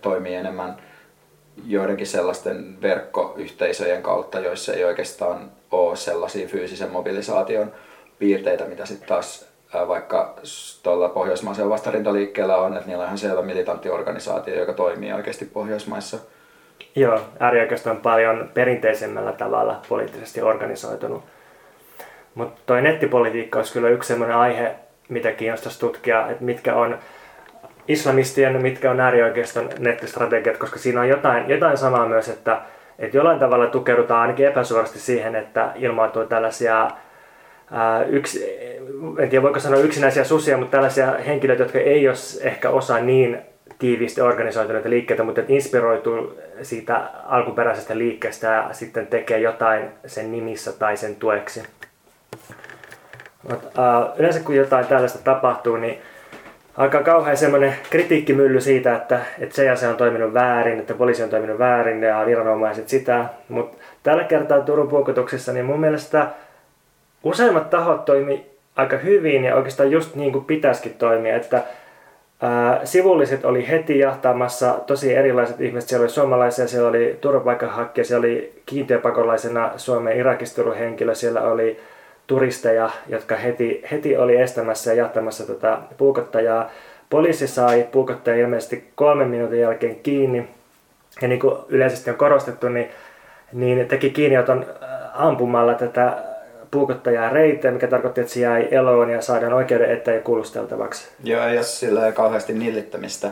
toimii 0.00 0.34
enemmän 0.34 0.76
joidenkin 1.66 2.06
sellaisten 2.06 2.82
verkkoyhteisöjen 2.82 4.02
kautta, 4.02 4.40
joissa 4.40 4.72
ei 4.72 4.84
oikeastaan 4.84 5.50
ole 5.70 5.96
sellaisia 5.96 6.48
fyysisen 6.48 6.90
mobilisaation 6.90 7.72
piirteitä, 8.18 8.64
mitä 8.64 8.86
sitten 8.86 9.08
taas 9.08 9.52
vaikka 9.88 10.34
tuolla 10.82 11.08
pohjoismaisella 11.08 11.70
vastarintaliikkeellä 11.70 12.56
on, 12.56 12.76
että 12.76 12.86
niillä 12.86 13.02
on 13.02 13.06
ihan 13.06 13.18
selvä 13.18 13.42
militantti 13.42 13.90
organisaatio, 13.90 14.54
joka 14.54 14.72
toimii 14.72 15.12
oikeasti 15.12 15.44
Pohjoismaissa. 15.44 16.18
Joo, 16.96 17.20
äärioikeisto 17.40 17.90
on 17.90 17.96
paljon 17.96 18.50
perinteisemmällä 18.54 19.32
tavalla 19.32 19.80
poliittisesti 19.88 20.42
organisoitunut. 20.42 21.24
Mutta 22.34 22.60
toi 22.66 22.82
nettipolitiikka 22.82 23.58
olisi 23.58 23.72
kyllä 23.72 23.88
yksi 23.88 24.08
sellainen 24.08 24.36
aihe, 24.36 24.74
mitä 25.08 25.32
kiinnostaisi 25.32 25.80
tutkia, 25.80 26.30
että 26.30 26.44
mitkä 26.44 26.74
on 26.74 26.98
islamistien, 27.88 28.62
mitkä 28.62 28.90
on 28.90 29.00
äärioikeiston 29.00 29.70
nettistrategiat, 29.78 30.56
koska 30.56 30.78
siinä 30.78 31.00
on 31.00 31.08
jotain, 31.08 31.48
jotain 31.48 31.76
samaa 31.76 32.08
myös, 32.08 32.28
että, 32.28 32.60
että 32.98 33.16
jollain 33.16 33.38
tavalla 33.38 33.66
tukeudutaan 33.66 34.20
ainakin 34.20 34.46
epäsuorasti 34.46 34.98
siihen, 34.98 35.36
että 35.36 35.72
ilmaantuu 35.76 36.24
tällaisia 36.24 36.90
ää, 37.70 38.04
yksi, 38.04 38.46
en 39.18 39.28
tiedä 39.28 39.42
voiko 39.42 39.60
sanoa 39.60 39.80
yksinäisiä 39.80 40.24
susia, 40.24 40.56
mutta 40.56 40.70
tällaisia 40.70 41.12
henkilöitä, 41.26 41.62
jotka 41.62 41.78
ei 41.78 42.08
ole 42.08 42.16
ehkä 42.40 42.70
osa 42.70 42.98
niin 42.98 43.38
tiiviisti 43.78 44.20
organisoituneita 44.20 44.90
liikkeitä, 44.90 45.22
mutta 45.24 45.40
inspiroituu 45.48 46.38
siitä 46.62 47.00
alkuperäisestä 47.24 47.98
liikkeestä 47.98 48.46
ja 48.46 48.68
sitten 48.72 49.06
tekee 49.06 49.38
jotain 49.38 49.88
sen 50.06 50.32
nimissä 50.32 50.72
tai 50.72 50.96
sen 50.96 51.16
tueksi. 51.16 51.62
Mut, 53.50 53.64
uh, 53.64 54.18
yleensä 54.18 54.40
kun 54.40 54.56
jotain 54.56 54.86
tällaista 54.86 55.18
tapahtuu, 55.18 55.76
niin 55.76 55.98
alkaa 56.76 57.02
kauhean 57.02 57.36
semmoinen 57.36 57.74
kritiikkimylly 57.90 58.60
siitä, 58.60 58.96
että, 58.96 59.20
että 59.38 59.54
se 59.54 59.64
ja 59.64 59.76
se 59.76 59.88
on 59.88 59.96
toiminut 59.96 60.34
väärin, 60.34 60.78
että 60.78 60.94
poliisi 60.94 61.22
on 61.22 61.28
toiminut 61.28 61.58
väärin 61.58 62.02
ja 62.02 62.22
viranomaiset 62.26 62.88
sitä. 62.88 63.24
Mutta 63.48 63.76
tällä 64.02 64.24
kertaa 64.24 64.60
Turun 64.60 64.88
puukotuksessa, 64.88 65.52
niin 65.52 65.64
mun 65.64 65.80
mielestä 65.80 66.26
useimmat 67.24 67.70
tahot 67.70 68.04
toimi 68.04 68.46
aika 68.76 68.96
hyvin 68.96 69.44
ja 69.44 69.56
oikeastaan 69.56 69.90
just 69.90 70.14
niin 70.14 70.32
kuin 70.32 70.44
pitäisikin 70.44 70.94
toimia, 70.94 71.36
että 71.36 71.62
ää, 72.42 72.80
sivulliset 72.84 73.44
oli 73.44 73.68
heti 73.68 73.98
jahtaamassa 73.98 74.72
tosi 74.86 75.14
erilaiset 75.14 75.60
ihmiset. 75.60 75.88
Siellä 75.88 76.04
oli 76.04 76.10
suomalaisia, 76.10 76.68
siellä 76.68 76.88
oli 76.88 77.18
turvapaikanhakkija, 77.20 78.04
siellä 78.04 78.24
oli 78.24 78.62
kiintiöpakolaisena 78.66 79.70
Suomen 79.76 80.16
Irakista 80.16 80.72
henkilö, 80.72 81.14
siellä 81.14 81.42
oli 81.42 81.80
turisteja, 82.26 82.90
jotka 83.08 83.36
heti, 83.36 83.84
heti 83.90 84.16
oli 84.16 84.36
estämässä 84.36 84.90
ja 84.92 84.96
jahtamassa 84.96 85.46
tätä 85.46 85.78
puukottajaa. 85.96 86.70
Poliisi 87.10 87.46
sai 87.46 87.88
puukottajaa 87.92 88.38
ilmeisesti 88.38 88.92
kolmen 88.94 89.28
minuutin 89.28 89.60
jälkeen 89.60 89.96
kiinni. 89.96 90.48
Ja 91.22 91.28
niin 91.28 91.40
kuin 91.40 91.54
yleisesti 91.68 92.10
on 92.10 92.16
korostettu, 92.16 92.68
niin, 92.68 92.90
niin 93.52 93.88
teki 93.88 94.10
kiinnioton 94.10 94.66
ampumalla 95.14 95.74
tätä 95.74 96.16
puukottajaa 96.70 97.30
reiteen, 97.30 97.74
mikä 97.74 97.86
tarkoitti, 97.86 98.20
että 98.20 98.32
se 98.32 98.40
jäi 98.40 98.68
eloon 98.70 99.10
ja 99.10 99.22
saadaan 99.22 99.52
oikeuden 99.52 99.92
eteen 99.92 100.22
kuulusteltavaksi. 100.22 101.08
Joo, 101.24 101.46
ei 101.46 101.56
ole 101.56 101.62
sillä 101.62 102.12
kauheasti 102.12 102.52
nillittämistä. 102.52 103.30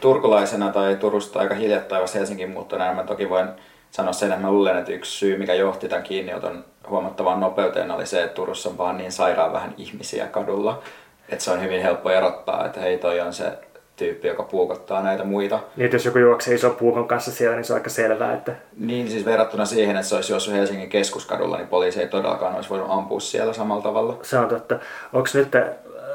Turkulaisena 0.00 0.72
tai 0.72 0.96
Turusta 0.96 1.38
aika 1.38 1.54
hiljattain 1.54 2.08
Helsingin 2.14 2.50
muuttuneena 2.50 2.94
mä 2.94 3.04
toki 3.04 3.28
voin 3.28 3.48
sanoa 3.90 4.12
sen, 4.12 4.32
että 4.32 4.46
mä 4.46 4.52
luulen, 4.52 4.78
että 4.78 4.92
yksi 4.92 5.18
syy, 5.18 5.38
mikä 5.38 5.54
johti 5.54 5.88
tämän 5.88 6.02
kiinnioton 6.02 6.64
huomattavaan 6.88 7.40
nopeuteen, 7.40 7.90
oli 7.90 8.06
se, 8.06 8.22
että 8.22 8.34
Turussa 8.34 8.68
on 8.68 8.78
vaan 8.78 8.98
niin 8.98 9.12
sairaan 9.12 9.52
vähän 9.52 9.74
ihmisiä 9.76 10.26
kadulla, 10.26 10.82
että 11.28 11.44
se 11.44 11.50
on 11.50 11.62
hyvin 11.62 11.82
helppo 11.82 12.10
erottaa, 12.10 12.66
että 12.66 12.80
hei 12.80 12.98
toi 12.98 13.20
on 13.20 13.32
se 13.32 13.58
tyyppi, 13.96 14.28
joka 14.28 14.42
puukottaa 14.42 15.02
näitä 15.02 15.24
muita. 15.24 15.60
Niin, 15.76 15.84
että 15.84 15.94
jos 15.94 16.04
joku 16.04 16.18
juoksee 16.18 16.54
iso 16.54 16.70
puukon 16.70 17.08
kanssa 17.08 17.30
siellä, 17.30 17.56
niin 17.56 17.64
se 17.64 17.72
on 17.72 17.78
aika 17.78 17.90
selvää, 17.90 18.34
että... 18.34 18.52
Niin, 18.78 19.10
siis 19.10 19.24
verrattuna 19.24 19.64
siihen, 19.64 19.96
että 19.96 20.08
se 20.08 20.14
olisi 20.14 20.32
juossut 20.32 20.54
Helsingin 20.54 20.88
keskuskadulla, 20.88 21.56
niin 21.56 21.68
poliisi 21.68 22.00
ei 22.00 22.08
todellakaan 22.08 22.54
olisi 22.54 22.70
voinut 22.70 22.90
ampua 22.90 23.20
siellä 23.20 23.52
samalla 23.52 23.82
tavalla. 23.82 24.18
Se 24.22 24.38
on 24.38 24.48
totta. 24.48 24.78
Onko 25.12 25.28
nyt 25.34 25.48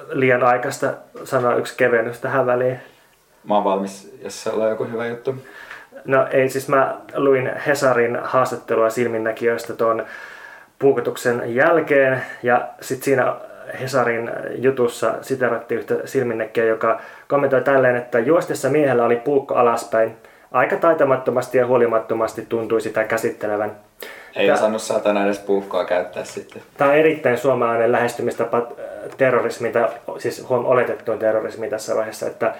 liian 0.10 0.44
aikaista 0.44 0.94
sanoa 1.24 1.56
yksi 1.56 1.74
kevennys 1.78 2.20
tähän 2.20 2.46
väliin? 2.46 2.80
Mä 3.44 3.56
oon 3.56 3.64
valmis, 3.64 4.16
jos 4.24 4.44
se 4.44 4.50
on 4.50 4.70
joku 4.70 4.84
hyvä 4.84 5.06
juttu. 5.06 5.36
No 6.06 6.28
ei, 6.32 6.50
siis 6.50 6.68
mä 6.68 6.96
luin 7.16 7.52
Hesarin 7.68 8.20
haastattelua 8.24 8.90
silminnäkijöistä 8.90 9.74
tuon 9.74 10.06
puukotuksen 10.80 11.56
jälkeen 11.56 12.22
ja 12.44 12.68
sitten 12.82 13.06
siinä 13.06 13.36
Hesarin 13.82 14.32
jutussa 14.56 15.14
siterattiin 15.22 15.80
yhtä 15.80 15.96
silminnäkkiä, 16.06 16.66
joka 16.66 17.00
kommentoi 17.28 17.62
tälleen, 17.62 17.96
että 17.96 18.20
juostessa 18.20 18.70
miehellä 18.70 19.06
oli 19.06 19.16
puukko 19.16 19.56
alaspäin. 19.56 20.18
Aika 20.52 20.76
taitamattomasti 20.76 21.58
ja 21.58 21.68
huolimattomasti 21.68 22.46
tuntui 22.50 22.82
sitä 22.82 23.04
käsittelevän. 23.04 23.72
Ei 24.36 24.48
Tää, 24.48 24.56
osannut 24.56 24.82
saatana 24.82 25.26
edes 25.26 25.40
puukkoa 25.40 25.86
käyttää 25.86 26.24
sitten. 26.24 26.62
Tämä 26.78 26.90
on 26.90 26.98
erittäin 26.98 27.38
suomalainen 27.38 27.92
lähestymistapa 27.92 28.68
terrorismiin, 29.18 29.74
tai 29.74 29.90
siis 30.18 30.50
huom 30.50 30.66
oletettuun 30.66 31.20
terrorismiin 31.20 31.70
tässä 31.70 31.96
vaiheessa, 31.96 32.28
että 32.28 32.56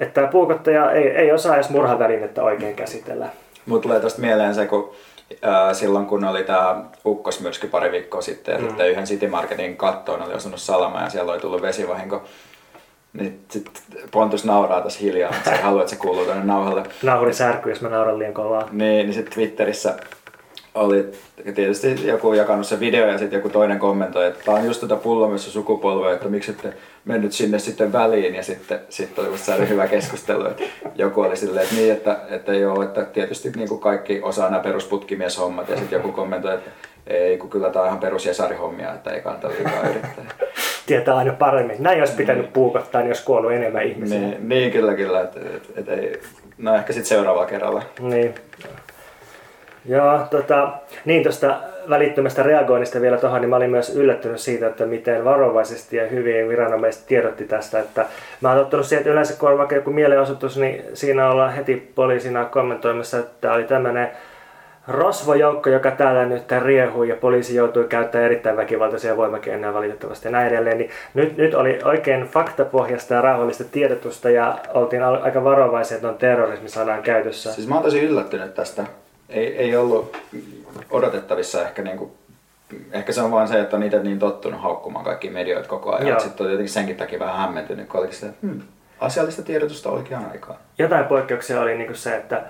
että 0.00 0.26
puukottaja 0.26 0.92
ei, 0.92 1.08
ei 1.08 1.32
osaa 1.32 1.54
edes 1.54 1.70
murhavälinettä 1.70 2.42
oikein 2.42 2.76
käsitellä. 2.76 3.28
Mulla 3.66 3.82
tulee 3.82 4.00
tästä 4.00 4.20
mieleen 4.20 4.54
se, 4.54 4.66
kun 4.66 4.94
ää, 5.42 5.74
silloin 5.74 6.06
kun 6.06 6.24
oli 6.24 6.44
tämä 6.44 6.84
ukkosmyrsky 7.06 7.66
pari 7.66 7.92
viikkoa 7.92 8.22
sitten, 8.22 8.52
ja 8.52 8.60
mm. 8.60 8.68
sitten 8.68 8.90
yhden 8.90 9.04
City 9.04 9.28
Marketin 9.28 9.76
kattoon 9.76 10.22
oli 10.22 10.34
osunut 10.34 10.60
salama 10.60 11.00
ja 11.00 11.10
siellä 11.10 11.32
oli 11.32 11.40
tullut 11.40 11.62
vesivahinko. 11.62 12.22
Niin 13.12 13.40
sit 13.48 13.70
Pontus 14.10 14.44
nauraa 14.44 14.80
tässä 14.80 15.00
hiljaa, 15.00 15.32
mutta 15.32 15.50
se 15.50 15.56
ei 15.56 15.62
halua, 15.62 15.80
että 15.80 15.90
se 15.90 16.00
kuuluu 16.00 16.24
tuonne 16.24 16.44
nauhalle. 16.44 16.82
Nauhuri 17.02 17.34
särkyy, 17.34 17.72
jos 17.72 17.80
mä 17.80 17.88
nauran 17.88 18.18
liian 18.18 18.34
kovaa. 18.34 18.68
Niin, 18.72 19.06
niin 19.06 19.14
sitten 19.14 19.34
Twitterissä 19.34 19.96
oli 20.74 21.12
tietysti 21.54 22.06
joku 22.06 22.32
jakanut 22.32 22.66
se 22.66 22.80
video 22.80 23.06
ja 23.06 23.18
sitten 23.18 23.38
joku 23.38 23.48
toinen 23.48 23.78
kommentoi, 23.78 24.26
että 24.26 24.44
tämä 24.44 24.56
on 24.56 24.64
just 24.64 24.80
tätä 24.80 24.96
pullomessa 24.96 25.50
sukupolvea, 25.50 26.12
että 26.12 26.28
miksi 26.28 26.50
ette 26.50 26.72
mennyt 27.04 27.32
sinne 27.32 27.58
sitten 27.58 27.92
väliin 27.92 28.34
ja 28.34 28.42
sitten, 28.42 28.80
sitten 28.88 29.24
oli 29.24 29.30
musta 29.30 29.54
hyvä 29.54 29.86
keskustelu, 29.86 30.46
että 30.46 30.62
joku 30.94 31.20
oli 31.20 31.36
silleen, 31.36 31.64
että 31.64 31.74
niin, 31.76 31.92
että, 31.92 32.18
että 32.28 32.54
joo, 32.54 32.82
että 32.82 33.04
tietysti 33.04 33.50
niin 33.56 33.68
kuin 33.68 33.80
kaikki 33.80 34.20
osaa 34.22 34.50
nämä 34.50 34.62
perusputkimies-hommat 34.62 35.68
ja 35.68 35.76
sitten 35.76 35.96
joku 35.96 36.12
kommentoi, 36.12 36.54
että 36.54 36.70
ei, 37.06 37.38
kun 37.38 37.50
kyllä 37.50 37.70
tämä 37.70 37.82
on 37.82 37.88
ihan 37.88 38.00
perus 38.00 38.28
hommia 38.60 38.94
että 38.94 39.10
ei 39.10 39.20
kannata 39.20 39.48
liikaa 39.48 39.88
yrittää. 39.90 40.24
Tietää 40.86 41.16
aina 41.16 41.32
paremmin. 41.32 41.76
Näin 41.78 41.98
olisi 41.98 42.14
pitänyt 42.14 42.44
niin. 42.44 42.52
puukottaa, 42.52 43.00
niin 43.00 43.08
olisi 43.08 43.24
kuollut 43.24 43.52
enemmän 43.52 43.86
ihmisiä. 43.86 44.18
Niin, 44.18 44.48
niin 44.48 44.70
kyllä, 44.72 44.94
kyllä. 44.94 45.20
Että, 45.20 45.40
että, 45.40 45.68
että 45.76 45.92
ei, 45.92 46.20
no 46.58 46.74
ehkä 46.74 46.92
sitten 46.92 47.08
seuraavalla 47.08 47.46
kerralla. 47.46 47.82
Niin. 48.00 48.34
Joo, 49.88 50.18
tota, 50.30 50.72
niin 51.04 51.22
tuosta 51.22 51.56
välittömästä 51.88 52.42
reagoinnista 52.42 53.00
vielä 53.00 53.16
tuohon, 53.16 53.40
niin 53.40 53.50
mä 53.50 53.56
olin 53.56 53.70
myös 53.70 53.96
yllättynyt 53.96 54.40
siitä, 54.40 54.66
että 54.66 54.86
miten 54.86 55.24
varovaisesti 55.24 55.96
ja 55.96 56.06
hyvin 56.06 56.48
viranomaiset 56.48 57.06
tiedotti 57.06 57.44
tästä. 57.44 57.78
Että 57.78 58.06
mä 58.40 58.48
oon 58.48 58.58
tottunut 58.58 58.86
siihen, 58.86 59.00
että 59.00 59.12
yleensä 59.12 59.38
kun 59.38 59.50
on 59.50 59.58
vaikka 59.58 59.74
joku 59.74 59.90
mielenosoitus, 59.90 60.56
niin 60.56 60.84
siinä 60.94 61.30
ollaan 61.30 61.52
heti 61.52 61.92
poliisina 61.94 62.44
kommentoimassa, 62.44 63.18
että 63.18 63.52
oli 63.52 63.64
tämmöinen 63.64 64.10
rosvojoukko, 64.88 65.70
joka 65.70 65.90
täällä 65.90 66.26
nyt 66.26 66.52
riehuu 66.62 67.02
ja 67.02 67.16
poliisi 67.16 67.56
joutui 67.56 67.84
käyttämään 67.84 68.26
erittäin 68.26 68.56
väkivaltaisia 68.56 69.16
voimakeinoja 69.16 69.74
valitettavasti 69.74 70.28
ja 70.28 70.32
näin 70.32 70.48
edelleen. 70.48 70.78
Niin 70.78 70.90
nyt, 71.14 71.36
nyt 71.36 71.54
oli 71.54 71.78
oikein 71.84 72.22
faktapohjasta 72.22 73.14
ja 73.14 73.20
rauhallista 73.20 73.64
tiedotusta 73.64 74.30
ja 74.30 74.58
oltiin 74.74 75.02
aika 75.02 75.44
varovaisia, 75.44 75.94
että 75.94 76.08
on 76.08 76.18
terrorismi 76.18 76.68
saadaan 76.68 77.02
käytössä. 77.02 77.52
Siis 77.52 77.68
mä 77.68 77.74
oon 77.74 77.84
tosi 77.84 78.00
yllättynyt 78.00 78.54
tästä 78.54 78.84
ei, 79.30 79.56
ei 79.56 79.76
ollut 79.76 80.16
odotettavissa 80.90 81.62
ehkä 81.62 81.82
niin 81.82 81.98
kuin, 81.98 82.10
ehkä 82.92 83.12
se 83.12 83.22
on 83.22 83.30
vain 83.30 83.48
se, 83.48 83.60
että 83.60 83.76
on 83.76 83.82
itse 83.82 84.02
niin 84.02 84.18
tottunut 84.18 84.60
haukkumaan 84.60 85.04
kaikki 85.04 85.30
medioita 85.30 85.68
koko 85.68 85.92
ajan. 85.92 86.20
Sitten 86.20 86.46
on 86.46 86.52
jotenkin 86.52 86.72
senkin 86.72 86.96
takia 86.96 87.18
vähän 87.18 87.36
hämmentynyt, 87.36 87.88
kun 87.88 88.00
olikin 88.00 88.16
sitä, 88.16 88.32
hmm, 88.42 88.60
asiallista 89.00 89.42
tiedotusta 89.42 89.90
oikeaan 89.90 90.30
aikaan. 90.30 90.58
Jotain 90.78 91.04
poikkeuksia 91.04 91.60
oli 91.60 91.78
niin 91.78 91.96
se, 91.96 92.16
että 92.16 92.42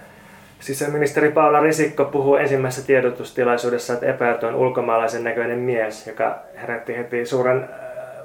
sisäministeri 0.60 1.30
Paula 1.30 1.60
Risikko 1.60 2.04
puhuu 2.04 2.36
ensimmäisessä 2.36 2.86
tiedotustilaisuudessa, 2.86 3.92
että 3.92 4.06
epäilty 4.06 4.46
on 4.46 4.54
ulkomaalaisen 4.54 5.24
näköinen 5.24 5.58
mies, 5.58 6.06
joka 6.06 6.38
herätti 6.54 6.96
heti 6.96 7.26
suuren 7.26 7.68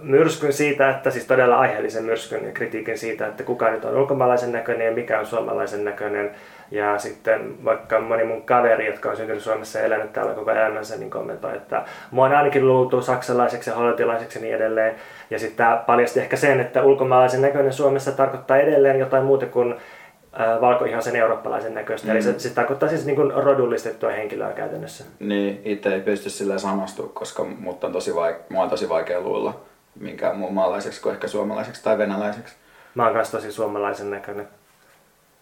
myrskyn 0.06 0.54
siitä, 0.54 0.90
että 0.90 1.12
siis 1.12 1.26
todella 1.26 1.60
aiheellisen 1.60 2.04
myrskyn 2.04 2.46
ja 2.46 2.52
kritiikin 2.52 2.98
siitä, 2.98 3.28
että 3.28 3.44
kuka 3.44 3.70
nyt 3.70 3.86
on 3.86 3.96
ulkomaalaisen 3.96 4.52
näköinen 4.52 4.86
ja 4.86 4.94
mikä 4.94 5.20
on 5.20 5.26
suomalaisen 5.26 5.86
näköinen. 5.86 6.32
Ja 6.72 6.98
sitten 6.98 7.66
vaikka 7.66 8.00
moni 8.00 8.24
mun 8.24 8.42
kaveri, 8.42 8.88
jotka 8.88 9.10
on 9.10 9.18
syntynyt 9.18 9.44
Suomessa 9.44 9.80
ja 9.80 9.86
elänyt 9.86 10.14
täällä 10.14 10.34
koko 10.34 10.52
elämänsä, 10.52 10.98
niin 10.98 11.10
kommentoi, 11.10 11.56
että 11.56 11.86
mua 12.12 12.26
on 12.26 12.36
ainakin 12.36 12.68
luultu 12.68 13.02
saksalaiseksi 13.02 13.70
ja 13.70 13.76
hollantilaiseksi 13.76 14.40
ja 14.40 14.44
niin 14.44 14.56
edelleen. 14.56 14.96
Ja 15.30 15.40
sitten 15.40 15.58
tämä 15.58 15.84
paljasti 15.86 16.20
ehkä 16.20 16.36
sen, 16.36 16.60
että 16.60 16.84
ulkomaalaisen 16.84 17.42
näköinen 17.42 17.74
Suomessa 17.74 18.12
tarkoittaa 18.12 18.58
edelleen 18.58 19.00
jotain 19.00 19.24
muuta 19.24 19.46
kuin 19.46 19.76
valkoihaisen 20.62 21.16
eurooppalaisen 21.16 21.74
näköistä. 21.74 22.08
Mm. 22.08 22.12
Eli 22.12 22.22
se, 22.22 22.40
se 22.40 22.54
tarkoittaa 22.54 22.90
siis 22.90 23.06
niin 23.06 23.16
kuin 23.16 23.34
rodullistettua 23.34 24.10
henkilöä 24.10 24.52
käytännössä. 24.52 25.06
Niin, 25.20 25.62
itse 25.66 25.94
ei 25.94 26.02
pysty 26.02 26.30
sillä 26.30 26.58
samastua, 26.58 27.10
koska 27.14 27.44
mutta 27.44 27.88
on 27.88 27.94
tosi 27.94 28.12
vaik- 28.12 28.44
mua 28.50 28.64
on 28.64 28.70
tosi 28.70 28.90
vaikea 28.90 29.22
luulla 29.22 29.62
minkään 30.00 30.38
muun 30.38 30.54
maalaiseksi 30.54 31.02
kuin 31.02 31.14
ehkä 31.14 31.28
suomalaiseksi 31.28 31.84
tai 31.84 31.98
venäläiseksi. 31.98 32.56
Mä 32.96 33.04
oon 33.04 33.14
kanssa 33.14 33.38
tosi 33.38 33.52
suomalaisen 33.52 34.12
näköinen. 34.12 34.48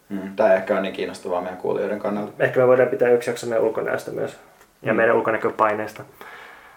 Mm, 0.09 0.35
tämä 0.35 0.53
ehkä 0.53 0.75
on 0.77 0.81
niin 0.83 0.93
kiinnostavaa 0.93 1.41
meidän 1.41 1.57
kuulijoiden 1.59 1.99
kannalta. 1.99 2.43
Ehkä 2.43 2.59
me 2.59 2.67
voidaan 2.67 2.89
pitää 2.89 3.09
yksi 3.09 3.29
jakso 3.29 3.47
meidän 3.47 3.63
ulkonäöstä 3.63 4.11
myös. 4.11 4.39
Ja 4.81 4.93
mm. 4.93 4.97
meidän 4.97 5.15
ulkonäköpaineista. 5.15 6.03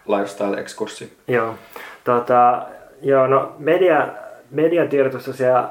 Lifestyle-ekskurssi. 0.06 1.12
Joo. 1.28 1.54
Tota, 2.04 2.66
Joo, 3.02 3.26
no 3.26 3.52
media, 3.58 4.08
median 4.50 4.88
tiedotus 4.88 5.30
siellä 5.36 5.70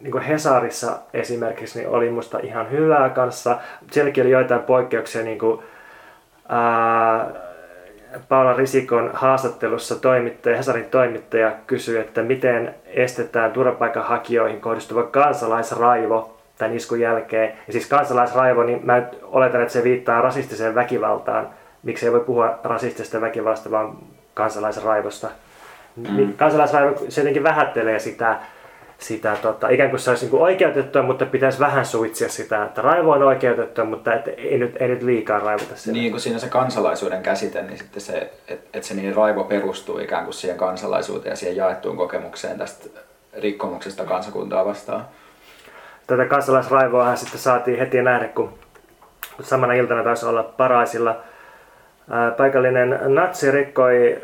niin 0.00 0.12
kuin 0.12 0.24
Hesarissa 0.24 0.98
esimerkiksi 1.14 1.78
niin 1.78 1.90
oli 1.90 2.10
musta 2.10 2.38
ihan 2.38 2.70
hyvää 2.70 3.08
kanssa. 3.08 3.58
Sielläkin 3.90 4.24
oli 4.24 4.30
joitain 4.30 4.62
poikkeuksia, 4.62 5.22
niin 5.22 5.38
kuin, 5.38 5.62
ää, 6.48 7.26
Paula 8.28 8.52
Risikon 8.52 9.10
haastattelussa 9.14 9.96
toimittaja, 9.96 10.56
Hesarin 10.56 10.84
toimittaja 10.90 11.52
kysyi, 11.66 11.98
että 11.98 12.22
miten 12.22 12.74
estetään 12.86 13.52
turvapaikanhakijoihin 13.52 14.60
kohdistuva 14.60 15.02
kansalaisraivo 15.02 16.36
tämän 16.58 16.76
iskun 16.76 17.00
jälkeen. 17.00 17.52
Ja 17.66 17.72
siis 17.72 17.88
kansalaisraivo, 17.88 18.62
niin 18.62 18.80
mä 18.82 19.02
oletan, 19.22 19.60
että 19.60 19.72
se 19.72 19.84
viittaa 19.84 20.20
rasistiseen 20.20 20.74
väkivaltaan. 20.74 21.48
Miksi 21.82 22.06
ei 22.06 22.12
voi 22.12 22.20
puhua 22.20 22.58
rasistisesta 22.64 23.20
väkivallasta, 23.20 23.70
vaan 23.70 23.96
kansalaisraivosta. 24.34 25.28
Mm. 25.96 26.32
Kansalaisraivo 26.32 26.98
se 27.08 27.20
jotenkin 27.20 27.42
vähättelee 27.42 27.98
sitä, 27.98 28.38
sitä 29.00 29.36
tota, 29.42 29.68
ikään 29.68 29.90
kuin 29.90 30.00
se 30.00 30.10
olisi 30.10 30.26
niin 30.26 30.42
oikeutettua, 30.42 31.02
mutta 31.02 31.26
pitäisi 31.26 31.58
vähän 31.58 31.86
suitsia 31.86 32.28
sitä, 32.28 32.64
että 32.64 32.82
raivo 32.82 33.10
on 33.10 33.22
oikeutettua, 33.22 33.84
mutta 33.84 34.14
et, 34.14 34.28
ei, 34.28 34.58
nyt, 34.58 34.76
ei 34.80 34.88
nyt 34.88 35.02
liikaa 35.02 35.38
raivota 35.38 35.76
sitä. 35.76 35.92
Niin, 35.92 36.10
kun 36.10 36.20
siinä 36.20 36.38
se 36.38 36.48
kansalaisuuden 36.48 37.22
käsite, 37.22 37.62
niin 37.62 37.78
sitten 37.78 38.02
se, 38.02 38.32
että 38.48 38.78
et 38.78 38.84
se 38.84 38.94
niin 38.94 39.14
raivo 39.16 39.44
perustuu 39.44 39.98
ikään 39.98 40.24
kuin 40.24 40.34
siihen 40.34 40.58
kansalaisuuteen 40.58 41.32
ja 41.32 41.36
siihen 41.36 41.56
jaettuun 41.56 41.96
kokemukseen 41.96 42.58
tästä 42.58 43.00
rikkomuksesta 43.38 44.04
kansakuntaa 44.04 44.64
vastaan. 44.64 45.04
Tätä 46.06 46.24
kansalaisraivoahan 46.24 47.16
sitten 47.16 47.40
saatiin 47.40 47.78
heti 47.78 48.02
nähdä, 48.02 48.28
kun 48.28 48.58
samana 49.42 49.72
iltana 49.72 50.04
taisi 50.04 50.26
olla 50.26 50.42
paraisilla. 50.42 51.20
Paikallinen 52.36 53.00
natsi 53.06 53.50
rikkoi 53.50 54.18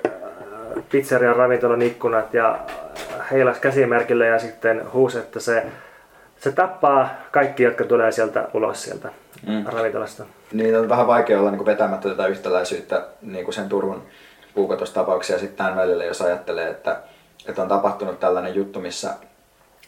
pizzerian 0.91 1.37
ravintolan 1.37 1.83
ikkunat 1.83 2.35
ja 2.35 2.59
heilas 3.31 3.59
käsimerkille 3.59 4.27
ja 4.27 4.39
sitten 4.39 4.93
huusi, 4.93 5.19
että 5.19 5.41
se, 5.41 5.67
se 6.41 6.53
tappaa 6.53 7.09
kaikki, 7.31 7.63
jotka 7.63 7.85
tulee 7.85 8.13
sieltä 8.13 8.49
ulos 8.55 8.83
sieltä 8.83 9.09
mm. 9.47 9.65
ravintolasta. 9.67 10.25
Niin 10.53 10.79
on 10.79 10.89
vähän 10.89 11.07
vaikea 11.07 11.41
olla 11.41 11.51
niin 11.51 11.59
kuin 11.59 11.67
vetämättä 11.67 12.09
tätä 12.09 12.27
yhtäläisyyttä 12.27 13.07
niin 13.23 13.45
kuin 13.45 13.55
sen 13.55 13.69
Turun 13.69 14.03
puukotustapauksia 14.55 15.39
sitten 15.39 15.57
tämän 15.57 15.77
välillä, 15.77 16.05
jos 16.05 16.23
ajattelee, 16.23 16.71
että, 16.71 17.01
että 17.49 17.63
on 17.63 17.69
tapahtunut 17.69 18.21
tällainen 18.21 18.55
juttu, 18.55 18.81
missä 18.81 19.15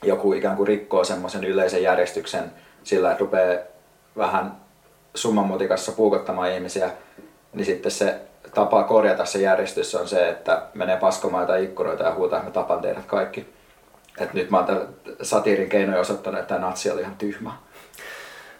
joku 0.02 0.32
ikään 0.32 0.56
kuin 0.56 0.66
rikkoo 0.66 1.04
semmoisen 1.04 1.44
yleisen 1.44 1.82
järjestyksen 1.82 2.52
sillä, 2.84 3.10
että 3.10 3.20
rupeaa 3.20 3.62
vähän 4.16 4.52
summanmutikassa 5.14 5.92
puukottamaan 5.92 6.52
ihmisiä, 6.52 6.90
niin 7.52 7.66
sitten 7.66 7.90
se 7.92 8.20
tapa 8.58 8.84
korjata 8.84 9.24
se 9.24 9.38
järjestys 9.38 9.94
on 9.94 10.08
se, 10.08 10.28
että 10.28 10.62
menee 10.74 10.96
paskomaan 10.96 11.42
jotain 11.42 11.64
ikkunoita 11.64 12.04
ja 12.04 12.14
huutaa, 12.14 12.38
että 12.38 12.50
mä 12.50 12.54
tapan 12.54 12.80
teidät 12.80 13.04
kaikki. 13.06 13.54
Et 14.20 14.34
nyt 14.34 14.50
mä 14.50 14.58
oon 14.58 14.88
satiirin 15.22 15.68
keinoin 15.68 16.00
osoittanut, 16.00 16.40
että 16.40 16.54
tämä 16.54 16.66
natsi 16.66 16.90
oli 16.90 17.00
ihan 17.00 17.16
tyhmä. 17.16 17.52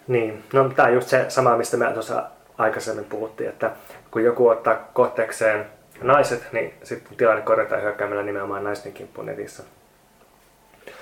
Niin, 0.06 0.44
no 0.52 0.68
tämä 0.68 0.88
on 0.88 0.94
just 0.94 1.08
se 1.08 1.24
sama, 1.28 1.56
mistä 1.56 1.76
me 1.76 1.92
tuossa 1.92 2.24
aikaisemmin 2.58 3.04
puhuttiin, 3.04 3.50
että 3.50 3.70
kun 4.10 4.24
joku 4.24 4.48
ottaa 4.48 4.74
kohteekseen 4.74 5.66
naiset, 6.02 6.52
niin 6.52 6.74
sitten 6.82 7.16
tilanne 7.16 7.42
korjataan 7.42 7.82
hyökkäämällä 7.82 8.22
nimenomaan 8.22 8.64
naisten 8.64 8.92
kimppuun 8.92 9.26
netissä. 9.26 9.62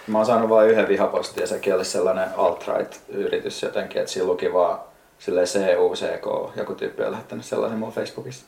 Mä 0.07 0.19
oon 0.19 0.27
saanut 0.27 0.49
vain 0.49 0.71
yhden 0.71 0.89
vihapostin 0.89 1.41
ja 1.41 1.47
sekin 1.47 1.75
oli 1.75 1.85
sellainen 1.85 2.29
alt-right-yritys 2.37 3.63
jotenkin, 3.63 4.01
että 4.01 4.13
siinä 4.13 4.29
luki 4.29 4.53
vaan 4.53 4.79
silleen 5.19 5.47
CUCK, 5.77 6.57
joku 6.57 6.75
tyyppi 6.75 7.03
on 7.03 7.13
lähettänyt 7.13 7.45
sellaisen 7.45 7.79
mun 7.79 7.93
Facebookissa. 7.93 8.47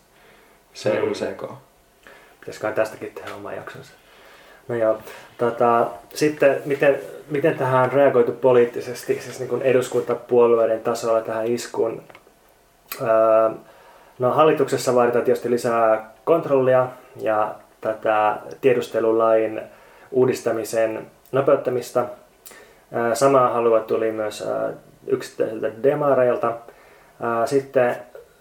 CUCK. 0.83 1.43
Mm. 1.43 1.57
Pitäisikö 2.41 2.73
tästäkin 2.73 3.13
tehdä 3.15 3.35
oma 3.35 3.53
jaksonsa? 3.53 3.93
No 4.69 4.75
joo. 4.75 4.99
Tota, 5.39 5.87
sitten 6.15 6.63
miten, 6.65 7.01
miten 7.31 7.59
tähän 7.59 7.85
on 7.85 7.93
reagoitu 7.93 8.33
poliittisesti, 8.33 9.21
siis 9.21 9.39
niin 9.39 9.49
kuin 9.49 9.63
eduskuntapuolueiden 9.63 10.81
tasolla 10.81 11.21
tähän 11.21 11.47
iskuun? 11.47 12.03
Öö, 13.01 13.51
no 14.19 14.31
hallituksessa 14.31 14.95
vaaditaan 14.95 15.25
tietysti 15.25 15.51
lisää 15.51 16.11
kontrollia 16.25 16.89
ja 17.21 17.55
tätä 17.81 18.37
tiedustelulain 18.61 19.61
uudistamisen 20.11 21.07
nopeuttamista. 21.33 22.05
Samaa 23.15 23.49
halua 23.49 23.81
tuli 23.81 24.13
myös 24.13 24.45
yksittäisiltä 25.07 25.71
demareilta. 25.83 26.53
Sitten 27.47 27.97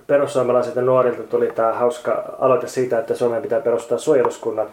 perussuomalaisilta 0.07 0.81
nuorilta 0.81 1.23
tuli 1.23 1.51
tämä 1.55 1.73
hauska 1.73 2.23
aloite 2.39 2.67
siitä, 2.67 2.99
että 2.99 3.15
Suomeen 3.15 3.41
pitää 3.41 3.59
perustaa 3.59 3.97
suojeluskunnat. 3.97 4.67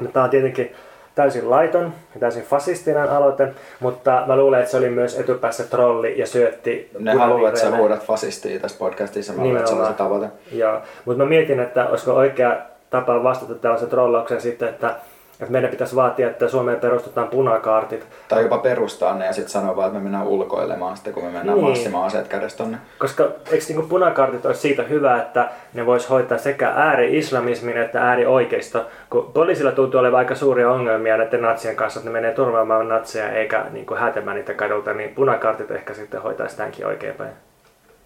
No, 0.00 0.08
tämä 0.12 0.24
on 0.24 0.30
tietenkin 0.30 0.72
täysin 1.14 1.50
laiton 1.50 1.92
ja 2.14 2.20
täysin 2.20 2.42
fasistinen 2.42 3.10
aloite, 3.10 3.52
mutta 3.80 4.24
mä 4.26 4.36
luulen, 4.36 4.60
että 4.60 4.70
se 4.70 4.76
oli 4.76 4.90
myös 4.90 5.18
etupäässä 5.18 5.64
trolli 5.64 6.18
ja 6.18 6.26
syötti 6.26 6.90
Ne 6.98 7.14
haluavat, 7.14 7.48
että 7.48 7.60
sä 7.60 7.76
huudat 7.76 8.06
fasistia 8.06 8.60
tässä 8.60 8.78
podcastissa, 8.78 9.32
mä 9.32 9.42
luulen, 9.42 9.56
että 9.56 9.70
se 9.70 9.76
on 9.76 9.86
se 9.86 9.92
tavoite. 9.92 10.26
Joo, 10.52 10.80
mutta 11.04 11.22
mä 11.22 11.28
mietin, 11.28 11.60
että 11.60 11.88
olisiko 11.88 12.12
oikea 12.12 12.56
tapa 12.90 13.22
vastata 13.22 13.54
tällaisen 13.54 13.88
trollaukseen 13.88 14.40
sitten, 14.40 14.68
että 14.68 14.94
että 15.40 15.52
meidän 15.52 15.70
pitäisi 15.70 15.96
vaatia, 15.96 16.30
että 16.30 16.48
Suomeen 16.48 16.80
perustetaan 16.80 17.28
punakaartit. 17.28 18.06
Tai 18.28 18.42
jopa 18.42 18.58
perustaa 18.58 19.14
ne 19.14 19.26
ja 19.26 19.32
sitten 19.32 19.52
sanoa 19.52 19.76
vaan, 19.76 19.86
että 19.86 19.98
me 19.98 20.02
mennään 20.02 20.26
ulkoilemaan 20.26 20.96
sitten, 20.96 21.12
kun 21.12 21.24
me 21.24 21.30
mennään 21.30 21.58
niin. 21.58 21.68
massimaan 21.68 22.06
aseet 22.06 22.28
kädestä 22.28 22.58
tonne. 22.58 22.78
Koska 22.98 23.24
eikö 23.50 23.64
niin 23.68 23.88
punakaartit 23.88 24.46
olisi 24.46 24.60
siitä 24.60 24.82
hyvä, 24.82 25.22
että 25.22 25.48
ne 25.74 25.86
vois 25.86 26.10
hoitaa 26.10 26.38
sekä 26.38 26.68
ääri-islamismin 26.68 27.76
että 27.76 28.02
ääri-oikeisto, 28.02 28.86
kun 29.10 29.30
poliisilla 29.34 29.72
tuntuu 29.72 30.00
olevan 30.00 30.18
aika 30.18 30.34
suuria 30.34 30.70
ongelmia 30.70 31.16
näiden 31.16 31.42
natsien 31.42 31.76
kanssa, 31.76 32.00
että 32.00 32.10
ne 32.10 32.12
menee 32.12 32.32
turvaamaan 32.32 32.88
natseja 32.88 33.32
eikä 33.32 33.64
niin 33.70 33.86
kuin 33.86 34.00
hätemään 34.00 34.36
niitä 34.36 34.54
kadulta, 34.54 34.92
niin 34.92 35.14
punakaartit 35.14 35.70
ehkä 35.70 35.94
sitten 35.94 36.22
hoitaisi 36.22 36.56
tämänkin 36.56 36.86
oikein 36.86 37.14
päin. 37.14 37.32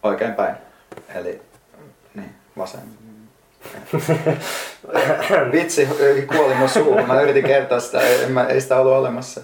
Oikein 0.02 0.34
päin. 0.34 0.54
Eli 1.14 1.42
niin, 2.14 2.30
vasen, 2.58 2.80
Vitsi, 5.52 5.88
kuoli 6.26 6.54
mun 6.54 6.68
suuhun. 6.68 7.06
Mä 7.06 7.20
yritin 7.20 7.44
kertoa 7.44 7.80
sitä, 7.80 8.00
ei, 8.00 8.26
mä, 8.28 8.44
ei 8.44 8.60
sitä 8.60 8.80
ollut 8.80 8.92
olemassa. 8.92 9.40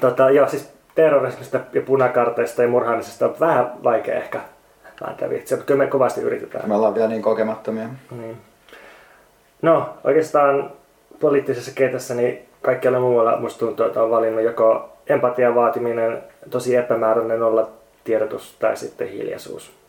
Tota, 0.00 0.30
joo, 0.30 0.48
siis 0.48 0.68
terrorismista 0.94 1.60
ja 1.72 1.82
punakarteista 1.82 2.62
ja 2.62 2.68
murhaamisesta 2.68 3.26
on 3.26 3.36
vähän 3.40 3.72
vaikea 3.84 4.14
ehkä 4.14 4.40
vääntää 5.00 5.30
vitsiä, 5.30 5.56
mutta 5.56 5.66
kyllä 5.66 5.84
me 5.84 5.90
kovasti 5.90 6.20
yritetään. 6.20 6.68
Me 6.68 6.74
ollaan 6.74 6.94
vielä 6.94 7.08
niin 7.08 7.22
kokemattomia. 7.22 7.88
Niin. 8.10 8.36
No, 9.62 9.94
oikeastaan 10.04 10.70
poliittisessa 11.20 11.72
kentässä 11.74 12.14
niin 12.14 12.48
kaikkialla 12.62 13.00
muualla 13.00 13.36
musta 13.36 13.58
tuntuu, 13.58 13.86
että 13.86 14.02
on 14.02 14.10
valinnut 14.10 14.44
joko 14.44 14.92
empatian 15.06 15.54
vaatiminen, 15.54 16.22
tosi 16.50 16.76
epämääräinen 16.76 17.42
olla 17.42 17.68
tiedotus 18.04 18.56
tai 18.58 18.76
sitten 18.76 19.08
hiljaisuus. 19.08 19.79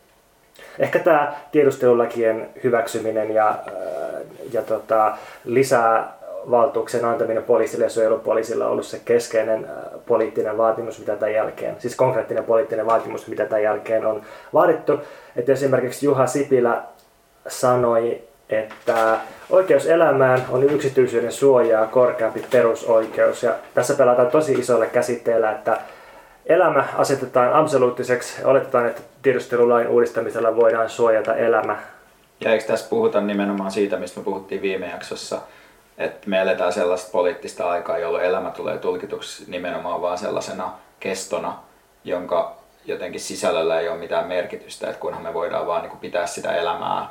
Ehkä 0.80 1.00
tämä 1.00 1.34
tiedustelulakien 1.52 2.50
hyväksyminen 2.64 3.34
ja, 3.34 3.50
äh, 3.50 4.22
ja 4.54 4.62
tota, 4.62 5.18
lisää 5.46 6.14
valtuuksien 6.52 7.06
antaminen 7.06 7.44
poliisille 7.44 7.86
ja 7.86 7.90
suojelupoliisille 7.90 8.66
on 8.66 8.72
ollut 8.72 8.86
se 8.86 9.02
keskeinen 9.06 9.66
äh, 9.66 10.00
poliittinen 10.06 10.58
vaatimus, 10.58 11.00
mitä 11.00 11.16
tämän 11.16 11.34
jälkeen, 11.34 11.76
siis 11.80 11.96
konkreettinen 11.96 12.44
poliittinen 12.44 12.86
vaatimus, 12.86 13.28
mitä 13.28 13.46
tämän 13.46 13.64
jälkeen 13.64 14.06
on 14.06 14.22
vaadittu. 14.54 15.00
Että 15.36 15.52
esimerkiksi 15.52 16.06
Juha 16.06 16.28
Sipilä 16.28 16.82
sanoi, 17.48 18.22
että 18.50 19.18
oikeus 19.50 19.86
elämään 19.86 20.46
on 20.50 20.64
yksityisyyden 20.64 21.32
suojaa 21.32 21.88
korkeampi 21.88 22.46
perusoikeus. 22.52 23.44
Ja 23.44 23.54
tässä 23.74 23.94
pelataan 23.94 24.32
tosi 24.32 24.54
isolle 24.54 24.88
käsitteellä, 24.88 25.52
että 25.52 25.78
elämä 26.46 26.84
asetetaan 26.98 27.54
absoluuttiseksi. 27.54 28.44
Oletetaan, 28.44 28.88
että 28.88 29.02
tiedustelulain 29.22 29.88
uudistamisella 29.88 30.56
voidaan 30.56 30.90
suojata 30.90 31.36
elämä. 31.36 31.78
Ja 32.42 32.52
eikö 32.52 32.66
tässä 32.66 32.90
puhuta 32.90 33.22
nimenomaan 33.22 33.72
siitä, 33.72 33.98
mistä 33.98 34.20
me 34.20 34.24
puhuttiin 34.24 34.62
viime 34.62 34.90
jaksossa, 34.90 35.42
että 35.98 36.30
me 36.30 36.42
eletään 36.42 36.74
sellaista 36.74 37.12
poliittista 37.12 37.70
aikaa, 37.70 37.98
jolloin 37.98 38.26
elämä 38.26 38.50
tulee 38.50 38.78
tulkituksi 38.78 39.44
nimenomaan 39.48 40.02
vaan 40.02 40.18
sellaisena 40.18 40.72
kestona, 41.00 41.58
jonka 42.04 42.56
jotenkin 42.86 43.22
sisällöllä 43.22 43.80
ei 43.80 43.90
ole 43.90 43.98
mitään 43.98 44.28
merkitystä, 44.28 44.88
että 44.88 45.00
kunhan 45.00 45.24
me 45.24 45.34
voidaan 45.34 45.68
vaan 45.68 45.82
niin 45.82 45.98
pitää 45.98 46.28
sitä 46.28 46.56
elämää 46.56 47.10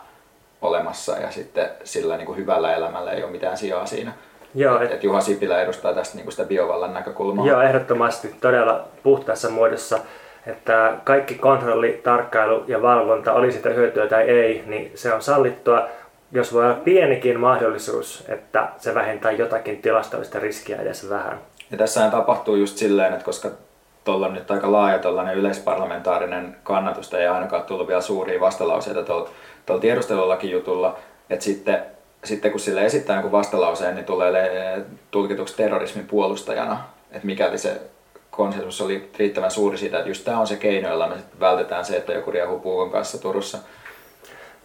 olemassa 0.63 1.13
ja 1.13 1.31
sitten 1.31 1.71
sillä 1.85 2.17
niin 2.17 2.37
hyvällä 2.37 2.75
elämällä 2.75 3.13
ei 3.13 3.23
ole 3.23 3.33
mitään 3.33 3.57
sijaa 3.57 3.87
siinä. 3.87 4.13
Joo, 4.55 4.81
et, 4.81 4.93
et 4.93 5.05
Juha 5.05 5.21
Sipilä 5.21 5.63
edustaa 5.63 5.95
tästä 5.95 6.17
niin 6.17 6.33
sitä 6.33 6.45
biovallan 6.45 6.95
näkökulmaa. 6.95 7.47
Joo, 7.47 7.61
ehdottomasti 7.61 8.35
todella 8.41 8.85
puhtaassa 9.03 9.51
muodossa. 9.51 9.99
Että 10.47 10.95
kaikki 11.05 11.35
kontrolli, 11.35 12.01
tarkkailu 12.05 12.65
ja 12.67 12.83
valvonta, 12.83 13.33
oli 13.33 13.53
sitä 13.53 13.69
hyötyä 13.69 14.07
tai 14.07 14.23
ei, 14.23 14.65
niin 14.67 14.93
se 14.95 15.15
on 15.15 15.23
sallittua, 15.23 15.89
jos 16.33 16.55
voi 16.55 16.65
olla 16.65 16.75
pienikin 16.75 17.41
mahdollisuus, 17.41 18.25
että 18.29 18.69
se 18.79 18.95
vähentää 18.95 19.33
jotakin 19.33 19.83
tilastollista 19.83 20.39
riskiä 20.39 20.77
edes 20.77 21.11
vähän. 21.11 21.39
Ja 21.71 21.79
tässähän 21.79 22.11
tapahtuu 22.11 22.57
just 22.57 22.77
silleen, 22.77 23.13
että 23.13 23.25
koska 23.25 23.51
tuolla 24.05 24.27
on 24.27 24.35
nyt 24.35 24.51
aika 24.51 24.73
laaja 24.73 24.99
tuollainen 24.99 25.37
yleisparlamentaarinen 25.37 26.57
kannatusta 26.63 27.19
ei 27.19 27.27
ainakaan 27.27 27.63
tullut 27.63 27.89
vielä 27.89 28.01
suuria 28.01 28.41
vastalauseita 28.41 29.03
tuolla 29.03 29.81
tiedustelulakin 29.81 30.51
jutulla, 30.51 30.99
että 31.31 31.45
sitten 31.45 31.83
sitten 32.25 32.51
kun 32.51 32.61
sille 32.61 32.85
esittää 32.85 33.17
jonkun 33.17 33.33
vastalauseen, 33.33 33.95
niin 33.95 34.05
tulee 34.05 34.85
tulkituksi 35.11 35.57
terrorismin 35.57 36.07
puolustajana, 36.07 36.81
että 37.13 37.27
mikäli 37.27 37.59
se 37.59 37.81
konsensus 38.31 38.81
oli 38.81 39.11
riittävän 39.19 39.51
suuri 39.51 39.79
siitä, 39.79 39.99
että 39.99 40.11
just 40.11 40.25
tämä 40.25 40.41
on 40.41 40.47
se 40.47 40.57
keino, 40.57 40.89
jolla 40.89 41.09
me 41.09 41.15
vältetään 41.41 41.85
se, 41.85 41.97
että 41.97 42.13
joku 42.13 42.31
riehuu 42.31 42.61
puukon 42.61 42.91
kanssa 42.91 43.19
Turussa. 43.19 43.59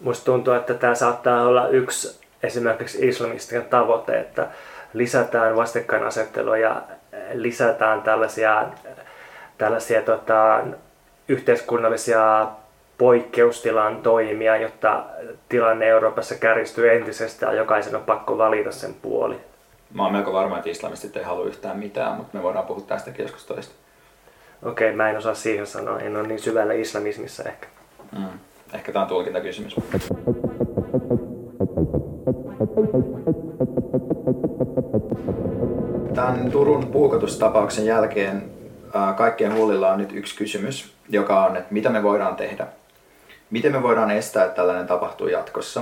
Musta 0.01 0.25
tuntuu, 0.25 0.53
että 0.53 0.73
tämä 0.73 0.95
saattaa 0.95 1.45
olla 1.45 1.67
yksi 1.67 2.19
esimerkiksi 2.43 3.07
islamistinen 3.07 3.65
tavoite, 3.65 4.19
että 4.19 4.47
lisätään 4.93 5.55
vastakkainasettelua 5.55 6.57
ja 6.57 6.81
lisätään 7.33 8.01
tällaisia, 8.01 8.67
tällaisia 9.57 10.01
tota, 10.01 10.63
yhteiskunnallisia 11.27 12.47
poikkeustilan 12.97 14.01
toimia, 14.01 14.58
jotta 14.58 15.03
tilanne 15.49 15.88
Euroopassa 15.88 16.36
kärjistyy 16.36 16.91
entisestään. 16.91 17.58
Jokaisen 17.58 17.95
on 17.95 18.03
pakko 18.03 18.38
valita 18.38 18.71
sen 18.71 18.93
puoli. 19.01 19.36
Mä 19.93 20.03
oon 20.03 20.12
melko 20.12 20.34
varma, 20.34 20.58
että 20.58 20.69
islamistit 20.69 21.17
ei 21.17 21.23
halua 21.23 21.45
yhtään 21.45 21.77
mitään, 21.77 22.17
mutta 22.17 22.38
me 22.38 22.43
voidaan 22.43 22.65
puhua 22.65 22.84
tästäkin 22.88 23.23
joskus 23.23 23.45
toista. 23.45 23.75
Okei, 24.63 24.88
okay, 24.88 24.97
mä 24.97 25.10
en 25.10 25.17
osaa 25.17 25.34
siihen 25.34 25.67
sanoa. 25.67 25.99
En 25.99 26.17
ole 26.17 26.27
niin 26.27 26.39
syvällä 26.39 26.73
islamismissa 26.73 27.43
ehkä. 27.43 27.67
Mm. 28.17 28.25
Ehkä 28.73 28.91
tämä 28.91 29.03
on 29.03 29.10
tulkintakysymys. 29.10 29.75
Tämän 36.15 36.51
Turun 36.51 36.88
puukotustapauksen 36.88 37.86
jälkeen 37.86 38.43
kaikkien 39.17 39.53
huulilla 39.53 39.91
on 39.91 39.97
nyt 39.97 40.13
yksi 40.13 40.38
kysymys, 40.38 40.93
joka 41.10 41.45
on, 41.45 41.58
että 41.58 41.73
mitä 41.73 41.89
me 41.89 42.03
voidaan 42.03 42.36
tehdä. 42.36 42.67
Miten 43.49 43.71
me 43.71 43.84
voidaan 43.84 44.12
estää, 44.12 44.45
että 44.45 44.55
tällainen 44.55 44.88
tapahtuu 44.88 45.27
jatkossa? 45.27 45.81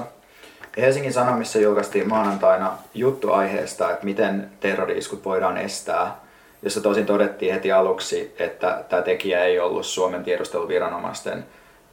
Helsingin 0.78 1.14
Sanomissa 1.14 1.60
julkaistiin 1.60 2.10
maanantaina 2.10 2.72
juttu 2.94 3.32
aiheesta, 3.32 3.92
että 3.92 4.06
miten 4.06 4.50
terroriiskut 4.60 5.26
voidaan 5.26 5.58
estää, 5.58 6.20
jossa 6.62 6.82
tosin 6.82 7.06
todettiin 7.06 7.54
heti 7.54 7.72
aluksi, 7.72 8.36
että 8.40 8.84
tämä 8.90 9.02
tekijä 9.02 9.44
ei 9.44 9.60
ollut 9.60 9.86
Suomen 9.86 10.24
tiedusteluviranomaisten 10.24 11.46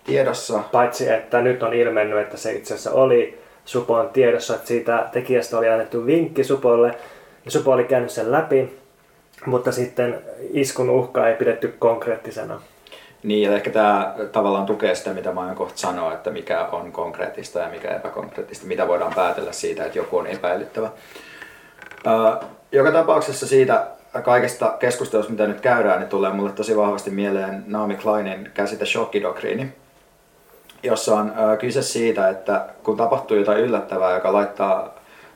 tiedossa. 0.05 0.59
Paitsi, 0.73 1.09
että 1.09 1.41
nyt 1.41 1.63
on 1.63 1.75
ilmennyt, 1.75 2.19
että 2.19 2.37
se 2.37 2.53
itse 2.53 2.75
asiassa 2.75 2.93
oli 2.93 3.41
Supon 3.65 4.09
tiedossa, 4.09 4.55
että 4.55 4.69
siitä 4.69 5.09
tekijästä 5.13 5.59
oli 5.59 5.69
annettu 5.69 6.07
vinkki 6.07 6.45
Supolle, 6.45 6.95
ja 7.45 7.51
Supo 7.51 7.73
oli 7.73 7.85
käynyt 7.85 8.11
sen 8.11 8.33
läpi, 8.33 8.79
mutta 9.47 9.73
sitten 9.73 10.23
iskun 10.53 10.91
uhkaa 10.91 11.29
ei 11.29 11.35
pidetty 11.35 11.75
konkreettisena. 11.79 12.61
Niin, 13.23 13.51
ja 13.51 13.57
ehkä 13.57 13.71
tämä 13.71 14.15
tavallaan 14.33 14.67
tukee 14.67 14.95
sitä, 14.95 15.15
mitä 15.15 15.33
mä 15.33 15.41
aion 15.41 15.57
kohta 15.57 15.79
sanoa, 15.79 16.13
että 16.13 16.31
mikä 16.31 16.65
on 16.65 16.93
konkreettista 16.93 17.59
ja 17.59 17.69
mikä 17.69 17.89
epäkonkreettista, 17.89 18.67
mitä 18.67 18.89
voidaan 18.89 19.15
päätellä 19.15 19.53
siitä, 19.53 19.85
että 19.85 19.99
joku 19.99 20.19
on 20.19 20.27
epäilyttävä. 20.27 20.91
joka 22.73 22.93
tapauksessa 22.93 23.47
siitä 23.47 23.87
kaikesta 24.25 24.77
keskustelusta, 24.79 25.33
mitä 25.33 25.47
nyt 25.47 25.61
käydään, 25.61 25.99
niin 25.99 26.09
tulee 26.09 26.33
mulle 26.33 26.53
tosi 26.53 26.77
vahvasti 26.77 27.11
mieleen 27.11 27.65
Naomi 27.67 27.95
Kleinin 27.95 28.51
käsite 28.55 28.87
shockidokriini, 28.87 29.73
jossa 30.83 31.15
on 31.15 31.33
kyse 31.61 31.83
siitä, 31.83 32.29
että 32.29 32.67
kun 32.83 32.97
tapahtuu 32.97 33.37
jotain 33.37 33.61
yllättävää, 33.61 34.15
joka 34.15 34.33
laittaa 34.33 34.95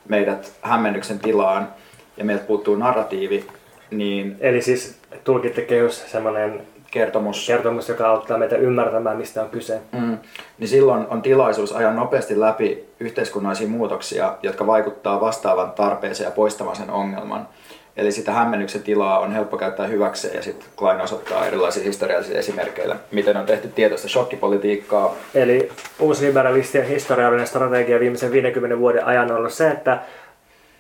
meidät 0.08 0.52
hämmennyksen 0.62 1.18
tilaan 1.18 1.68
ja 2.16 2.24
meiltä 2.24 2.44
puuttuu 2.44 2.76
narratiivi, 2.76 3.46
niin... 3.90 4.36
Eli 4.40 4.62
siis 4.62 4.98
tulkitte 5.24 5.62
kehys 5.62 6.10
semmoinen 6.10 6.66
kertomus. 6.94 7.46
kertomus, 7.46 7.88
joka 7.88 8.08
auttaa 8.08 8.38
meitä 8.38 8.56
ymmärtämään, 8.56 9.16
mistä 9.16 9.42
on 9.42 9.50
kyse. 9.50 9.80
Mm. 9.92 10.18
Niin 10.58 10.68
silloin 10.68 11.06
on 11.10 11.22
tilaisuus 11.22 11.72
ajaa 11.72 11.92
nopeasti 11.92 12.40
läpi 12.40 12.84
yhteiskunnallisia 13.00 13.68
muutoksia, 13.68 14.36
jotka 14.42 14.66
vaikuttaa 14.66 15.20
vastaavan 15.20 15.72
tarpeeseen 15.72 16.28
ja 16.28 16.30
poistamaan 16.30 16.76
sen 16.76 16.90
ongelman. 16.90 17.48
Eli 17.96 18.12
sitä 18.12 18.32
hämmennyksen 18.32 18.82
tilaa 18.82 19.18
on 19.18 19.32
helppo 19.32 19.56
käyttää 19.56 19.86
hyväkseen 19.86 20.34
ja 20.34 20.42
sitten 20.42 20.68
Klein 20.76 21.00
osoittaa 21.00 21.46
erilaisia 21.46 21.82
historiallisia 21.82 22.38
esimerkkejä, 22.38 22.96
miten 23.10 23.36
on 23.36 23.46
tehty 23.46 23.68
tietoista 23.68 24.08
shokkipolitiikkaa. 24.08 25.14
Eli 25.34 25.72
uusliberalistien 25.98 26.86
historiallinen 26.86 27.46
strategia 27.46 28.00
viimeisen 28.00 28.32
50 28.32 28.78
vuoden 28.78 29.04
ajan 29.04 29.30
on 29.30 29.36
ollut 29.36 29.52
se, 29.52 29.70
että 29.70 29.98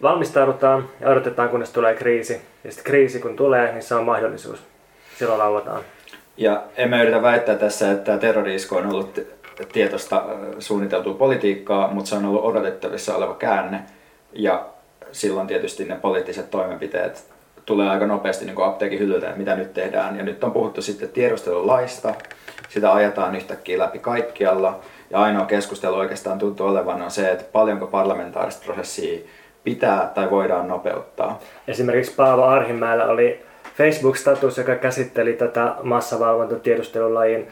valmistaudutaan 0.02 0.88
ja 1.00 1.08
odotetaan 1.08 1.48
kunnes 1.48 1.70
tulee 1.70 1.94
kriisi. 1.94 2.40
Ja 2.64 2.70
sitten 2.70 2.84
kriisi 2.84 3.20
kun 3.20 3.36
tulee, 3.36 3.72
niin 3.72 3.82
se 3.82 3.94
on 3.94 4.04
mahdollisuus. 4.04 4.62
Silloin 5.18 5.38
lauataan. 5.38 5.82
Ja 6.36 6.62
en 6.76 6.90
mä 6.90 7.02
yritä 7.02 7.22
väittää 7.22 7.54
tässä, 7.54 7.92
että 7.92 8.18
terrori 8.18 8.56
on 8.70 8.86
ollut 8.86 9.20
tietoista 9.72 10.24
suunniteltua 10.58 11.14
politiikkaa, 11.14 11.90
mutta 11.90 12.08
se 12.08 12.16
on 12.16 12.24
ollut 12.24 12.44
odotettavissa 12.44 13.16
oleva 13.16 13.34
käänne. 13.34 13.82
Ja 14.32 14.66
silloin 15.12 15.46
tietysti 15.46 15.84
ne 15.84 15.96
poliittiset 15.96 16.50
toimenpiteet 16.50 17.34
tulee 17.66 17.90
aika 17.90 18.06
nopeasti 18.06 18.44
niin 18.44 18.62
apteekin 18.62 18.98
hyllyltä, 18.98 19.26
että 19.26 19.38
mitä 19.38 19.56
nyt 19.56 19.74
tehdään. 19.74 20.16
Ja 20.16 20.22
nyt 20.22 20.44
on 20.44 20.52
puhuttu 20.52 20.82
sitten 20.82 21.08
tiedustelulaista, 21.08 22.14
sitä 22.68 22.92
ajetaan 22.92 23.36
yhtäkkiä 23.36 23.78
läpi 23.78 23.98
kaikkialla. 23.98 24.80
Ja 25.10 25.20
ainoa 25.20 25.46
keskustelu 25.46 25.96
oikeastaan 25.96 26.38
tuntuu 26.38 26.66
olevan 26.66 27.02
on 27.02 27.10
se, 27.10 27.30
että 27.30 27.44
paljonko 27.52 27.86
parlamentaarista 27.86 28.64
prosessia 28.64 29.20
pitää 29.64 30.10
tai 30.14 30.30
voidaan 30.30 30.68
nopeuttaa. 30.68 31.40
Esimerkiksi 31.68 32.14
Paavo 32.14 32.42
Arhimäellä 32.42 33.06
oli 33.06 33.42
Facebook-status, 33.76 34.58
joka 34.58 34.74
käsitteli 34.74 35.32
tätä 35.32 35.74
massavalvontatiedustelulajin 35.82 37.48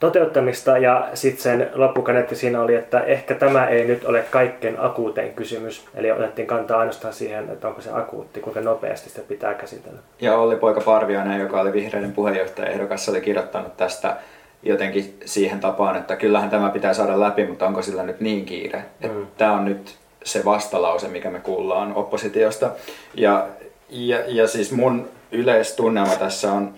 toteuttamista 0.00 0.78
ja 0.78 1.08
sitten 1.14 1.42
sen 1.42 1.70
loppukaneetti 1.74 2.36
siinä 2.36 2.62
oli, 2.62 2.74
että 2.74 3.00
ehkä 3.00 3.34
tämä 3.34 3.66
ei 3.66 3.84
nyt 3.84 4.04
ole 4.04 4.24
kaikkein 4.30 4.76
akuutein 4.80 5.34
kysymys. 5.34 5.84
Eli 5.94 6.12
otettiin 6.12 6.46
kantaa 6.46 6.78
ainoastaan 6.78 7.14
siihen, 7.14 7.50
että 7.50 7.68
onko 7.68 7.80
se 7.80 7.90
akuutti, 7.92 8.40
kuinka 8.40 8.60
nopeasti 8.60 9.08
sitä 9.08 9.22
pitää 9.28 9.54
käsitellä. 9.54 9.98
Ja 10.20 10.36
Olli 10.36 10.56
Poika 10.56 10.80
Parviainen, 10.80 11.40
joka 11.40 11.60
oli 11.60 11.72
vihreiden 11.72 12.12
puheenjohtaja 12.12 12.68
ehdokas, 12.68 13.08
oli 13.08 13.20
kirjoittanut 13.20 13.76
tästä 13.76 14.16
jotenkin 14.62 15.16
siihen 15.24 15.60
tapaan, 15.60 15.96
että 15.96 16.16
kyllähän 16.16 16.50
tämä 16.50 16.70
pitää 16.70 16.94
saada 16.94 17.20
läpi, 17.20 17.46
mutta 17.46 17.66
onko 17.66 17.82
sillä 17.82 18.02
nyt 18.02 18.20
niin 18.20 18.44
kiire? 18.44 18.84
Mm. 19.02 19.26
Tämä 19.38 19.52
on 19.52 19.64
nyt 19.64 19.96
se 20.24 20.44
vastalause, 20.44 21.08
mikä 21.08 21.30
me 21.30 21.40
kuullaan 21.40 21.94
oppositiosta. 21.94 22.70
Ja, 23.14 23.46
ja, 23.90 24.18
ja 24.26 24.46
siis 24.46 24.72
mun 24.72 25.08
yleistunnelma 25.32 26.16
tässä 26.16 26.52
on, 26.52 26.74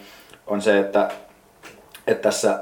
on 0.47 0.62
se, 0.62 0.79
että, 0.79 1.09
että 2.07 2.23
tässä 2.23 2.59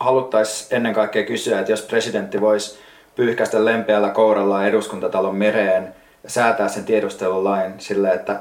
haluttaisiin 0.00 0.76
ennen 0.76 0.94
kaikkea 0.94 1.26
kysyä, 1.26 1.60
että 1.60 1.72
jos 1.72 1.82
presidentti 1.82 2.40
voisi 2.40 2.78
pyyhkäistä 3.16 3.64
lempeällä 3.64 4.08
kourallaan 4.08 4.66
eduskuntatalon 4.66 5.36
mereen 5.36 5.94
ja 6.22 6.30
säätää 6.30 6.68
sen 6.68 6.84
tiedustelulain 6.84 7.74
sille, 7.78 8.12
että 8.12 8.40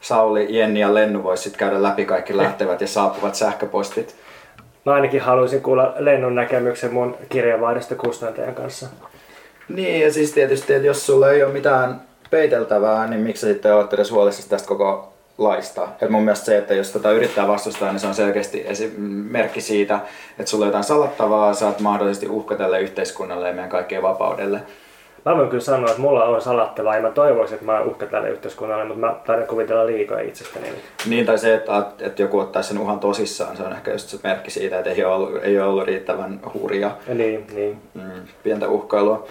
Sauli, 0.00 0.58
Jenni 0.58 0.80
ja 0.80 0.94
Lennu 0.94 1.22
voisi 1.22 1.42
sitten 1.42 1.58
käydä 1.58 1.82
läpi 1.82 2.04
kaikki 2.04 2.36
lähtevät 2.36 2.80
ja 2.80 2.86
saapuvat 2.86 3.34
sähköpostit. 3.34 4.16
Mä 4.84 4.92
ainakin 4.92 5.20
haluaisin 5.20 5.62
kuulla 5.62 5.94
Lennun 5.98 6.34
näkemyksen 6.34 6.92
mun 6.92 7.16
kirjeenvaihdosta 7.28 7.94
kustantajan 7.94 8.54
kanssa. 8.54 8.86
Niin, 9.68 10.00
ja 10.00 10.12
siis 10.12 10.32
tietysti, 10.32 10.74
että 10.74 10.86
jos 10.86 11.06
sulla 11.06 11.30
ei 11.30 11.42
ole 11.42 11.52
mitään 11.52 12.00
peiteltävää, 12.30 13.06
niin 13.06 13.20
miksi 13.20 13.46
sitten 13.46 13.74
olet 13.74 13.92
edes 13.92 14.10
huolissasi 14.10 14.48
tästä 14.48 14.68
koko 14.68 15.11
laista. 15.38 15.88
Et 16.00 16.10
mun 16.10 16.22
mielestä 16.22 16.44
se, 16.44 16.58
että 16.58 16.74
jos 16.74 16.92
tätä 16.92 17.10
yrittää 17.10 17.48
vastustaa, 17.48 17.92
niin 17.92 18.00
se 18.00 18.06
on 18.06 18.14
selkeästi 18.14 18.66
merkki 19.30 19.60
siitä, 19.60 20.00
että 20.38 20.50
sulla 20.50 20.64
on 20.64 20.68
jotain 20.68 20.84
salattavaa, 20.84 21.54
saat 21.54 21.80
mahdollisesti 21.80 22.28
uhkatelle 22.28 22.80
yhteiskunnalle 22.80 23.48
ja 23.48 23.54
meidän 23.54 23.70
kaikkeen 23.70 24.02
vapaudelle. 24.02 24.60
Mä 25.24 25.36
voin 25.36 25.48
kyllä 25.48 25.62
sanoa, 25.62 25.90
että 25.90 26.02
mulla 26.02 26.24
on 26.24 26.42
salattavaa 26.42 26.96
ja 26.96 27.02
mä 27.02 27.10
toivoisin, 27.10 27.54
että 27.54 27.66
mä 27.66 27.80
uhka 27.80 28.06
tälle 28.06 28.30
yhteiskunnalle, 28.30 28.84
mutta 28.84 29.00
mä 29.00 29.14
taidan 29.26 29.46
kuvitella 29.46 29.86
liikoja 29.86 30.20
itsestäni. 30.20 30.66
Niin, 31.06 31.26
tai 31.26 31.38
se, 31.38 31.54
että, 31.54 31.86
että 32.00 32.22
joku 32.22 32.38
ottaa 32.38 32.62
sen 32.62 32.78
uhan 32.78 33.00
tosissaan, 33.00 33.56
se 33.56 33.62
on 33.62 33.72
ehkä 33.72 33.92
just 33.92 34.08
se 34.08 34.18
merkki 34.24 34.50
siitä, 34.50 34.78
että 34.78 34.90
ei 34.90 35.04
ole 35.04 35.14
ollut, 35.14 35.44
ei 35.44 35.58
ole 35.58 35.68
ollut 35.68 35.84
riittävän 35.84 36.40
hurja. 36.54 36.90
Ja 37.08 37.14
niin, 37.14 37.46
niin. 37.54 37.80
Mm, 37.94 38.10
pientä 38.42 38.68
uhkailua. 38.68 39.26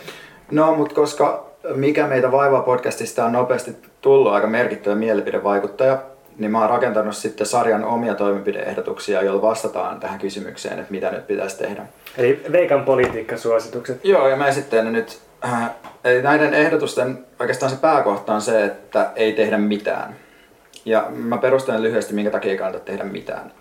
No, 0.51 0.75
mutta 0.75 0.95
koska 0.95 1.50
mikä 1.75 2.07
meitä 2.07 2.31
vaivaa 2.31 2.61
podcastista 2.61 3.25
on 3.25 3.31
nopeasti 3.31 3.75
tullut 4.01 4.33
aika 4.33 4.47
merkittävä 4.47 4.95
mielipidevaikuttaja, 4.95 5.97
niin 6.37 6.51
mä 6.51 6.59
oon 6.59 6.69
rakentanut 6.69 7.15
sitten 7.15 7.47
sarjan 7.47 7.83
omia 7.83 8.15
toimenpideehdotuksia, 8.15 9.21
joilla 9.21 9.41
vastataan 9.41 9.99
tähän 9.99 10.19
kysymykseen, 10.19 10.79
että 10.79 10.91
mitä 10.91 11.11
nyt 11.11 11.27
pitäisi 11.27 11.57
tehdä. 11.57 11.85
Eli 12.17 12.43
veikan 12.51 12.83
politiikkasuositukset. 12.83 14.05
Joo, 14.05 14.27
ja 14.27 14.35
mä 14.35 14.47
esittelen 14.47 14.93
nyt. 14.93 15.19
Äh, 15.45 15.69
eli 16.03 16.21
näiden 16.21 16.53
ehdotusten 16.53 17.25
oikeastaan 17.39 17.71
se 17.71 17.77
pääkohta 17.77 18.33
on 18.33 18.41
se, 18.41 18.65
että 18.65 19.11
ei 19.15 19.33
tehdä 19.33 19.57
mitään. 19.57 20.15
Ja 20.85 21.07
mä 21.09 21.37
perustelen 21.37 21.83
lyhyesti, 21.83 22.13
minkä 22.13 22.31
takia 22.31 22.51
ei 22.51 22.57
kannata 22.57 22.85
tehdä 22.85 23.03
mitään. 23.03 23.51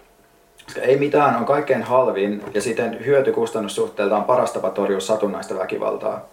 Koska 0.65 0.81
ei 0.81 0.97
mitään 0.97 1.37
on 1.37 1.45
kaikkein 1.45 1.83
halvin 1.83 2.43
ja 2.55 2.61
siten 2.61 3.07
hyötykustannussuhteeltaan 3.07 4.25
paras 4.25 4.53
tapa 4.53 4.71
torjua 4.71 5.01
satunnaista 5.01 5.59
väkivaltaa. 5.59 6.29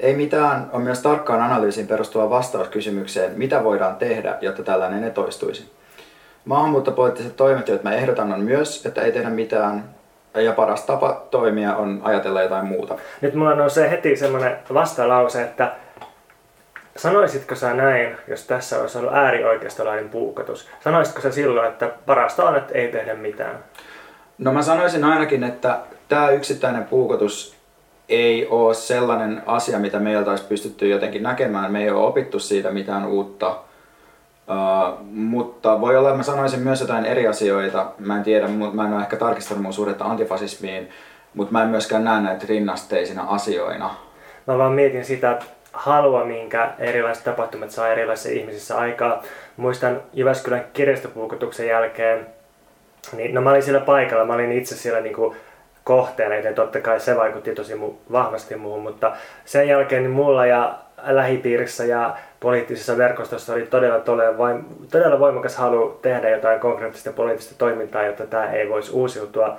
Ei 0.00 0.14
mitään 0.14 0.70
on 0.72 0.82
myös 0.82 1.02
tarkkaan 1.02 1.40
analyysiin 1.40 1.86
perustuva 1.86 2.30
vastaus 2.30 2.68
kysymykseen, 2.68 3.32
mitä 3.36 3.64
voidaan 3.64 3.96
tehdä, 3.96 4.38
jotta 4.40 4.62
tällainen 4.62 5.04
ei 5.04 5.10
toistuisi. 5.10 5.72
Maahanmuuttopoliittiset 6.44 7.36
toimet, 7.36 7.68
joita 7.68 7.84
mä 7.84 7.94
ehdotan, 7.94 8.32
on 8.32 8.40
myös, 8.40 8.86
että 8.86 9.02
ei 9.02 9.12
tehdä 9.12 9.30
mitään, 9.30 9.84
ja 10.34 10.52
paras 10.52 10.82
tapa 10.82 11.26
toimia 11.30 11.76
on 11.76 12.00
ajatella 12.04 12.42
jotain 12.42 12.66
muuta. 12.66 12.98
Nyt 13.20 13.34
mulla 13.34 13.50
on 13.50 13.70
se 13.70 13.90
heti 13.90 14.16
semmoinen 14.16 14.58
vastalause, 14.74 15.42
että 15.42 15.72
sanoisitko 16.96 17.54
sä 17.54 17.74
näin, 17.74 18.16
jos 18.28 18.44
tässä 18.44 18.80
olisi 18.80 18.98
ollut 18.98 19.14
äärioikeistolainen 19.14 20.08
puukotus? 20.08 20.68
Sanoisitko 20.84 21.20
sä 21.20 21.32
silloin, 21.32 21.68
että 21.68 21.90
parasta 22.06 22.44
on, 22.44 22.56
että 22.56 22.74
ei 22.74 22.88
tehdä 22.88 23.14
mitään? 23.14 23.58
No 24.38 24.52
mä 24.52 24.62
sanoisin 24.62 25.04
ainakin, 25.04 25.44
että 25.44 25.78
tämä 26.08 26.30
yksittäinen 26.30 26.84
puukotus 26.84 27.57
ei 28.08 28.46
ole 28.50 28.74
sellainen 28.74 29.42
asia, 29.46 29.78
mitä 29.78 29.98
meiltä 29.98 30.30
olisi 30.30 30.44
pystytty 30.44 30.88
jotenkin 30.88 31.22
näkemään. 31.22 31.72
Me 31.72 31.82
ei 31.82 31.90
ole 31.90 32.06
opittu 32.06 32.38
siitä 32.38 32.70
mitään 32.70 33.06
uutta. 33.06 33.48
Uh, 33.50 34.98
mutta 35.10 35.80
voi 35.80 35.96
olla, 35.96 36.08
että 36.08 36.16
mä 36.16 36.22
sanoisin 36.22 36.60
myös 36.60 36.80
jotain 36.80 37.04
eri 37.04 37.26
asioita. 37.26 37.86
Mä 37.98 38.16
en 38.16 38.22
tiedä, 38.22 38.48
mä 38.72 38.86
en 38.86 38.92
ole 38.92 39.02
ehkä 39.02 39.16
tarkistanut 39.16 39.62
mun 39.62 39.72
suhdetta 39.72 40.04
antifasismiin, 40.04 40.88
mutta 41.34 41.52
mä 41.52 41.62
en 41.62 41.68
myöskään 41.68 42.04
näe 42.04 42.20
näitä 42.20 42.46
rinnasteisina 42.48 43.24
asioina. 43.28 43.94
Mä 44.46 44.58
vaan 44.58 44.72
mietin 44.72 45.04
sitä 45.04 45.38
halua, 45.72 46.24
minkä 46.24 46.70
erilaiset 46.78 47.24
tapahtumat 47.24 47.70
saa 47.70 47.88
erilaisissa 47.88 48.30
ihmisissä 48.30 48.78
aikaa. 48.78 49.22
Muistan 49.56 50.02
Jyväskylän 50.12 50.64
kirjastopuukotuksen 50.72 51.66
jälkeen, 51.66 52.26
niin 53.16 53.34
no 53.34 53.40
mä 53.40 53.50
olin 53.50 53.62
siellä 53.62 53.80
paikalla, 53.80 54.24
mä 54.24 54.34
olin 54.34 54.52
itse 54.52 54.76
siellä 54.76 55.00
niin 55.00 55.16
kohteena, 55.88 56.36
joten 56.36 56.54
totta 56.54 56.80
kai 56.80 57.00
se 57.00 57.16
vaikutti 57.16 57.54
tosi 57.54 57.74
mu- 57.74 58.12
vahvasti 58.12 58.56
muuhun, 58.56 58.82
mutta 58.82 59.16
sen 59.44 59.68
jälkeen 59.68 60.02
niin 60.02 60.10
mulla 60.10 60.46
ja 60.46 60.74
lähipiirissä 61.06 61.84
ja 61.84 62.16
poliittisessa 62.40 62.96
verkostossa 62.96 63.52
oli 63.52 63.66
todella, 63.66 63.98
todella, 63.98 64.36
voim- 64.36 64.64
todella 64.90 65.18
voimakas 65.18 65.56
halu 65.56 65.98
tehdä 66.02 66.28
jotain 66.28 66.60
konkreettista 66.60 67.12
poliittista 67.12 67.54
toimintaa, 67.58 68.02
jotta 68.06 68.26
tämä 68.26 68.52
ei 68.52 68.68
voisi 68.68 68.92
uusiutua. 68.92 69.56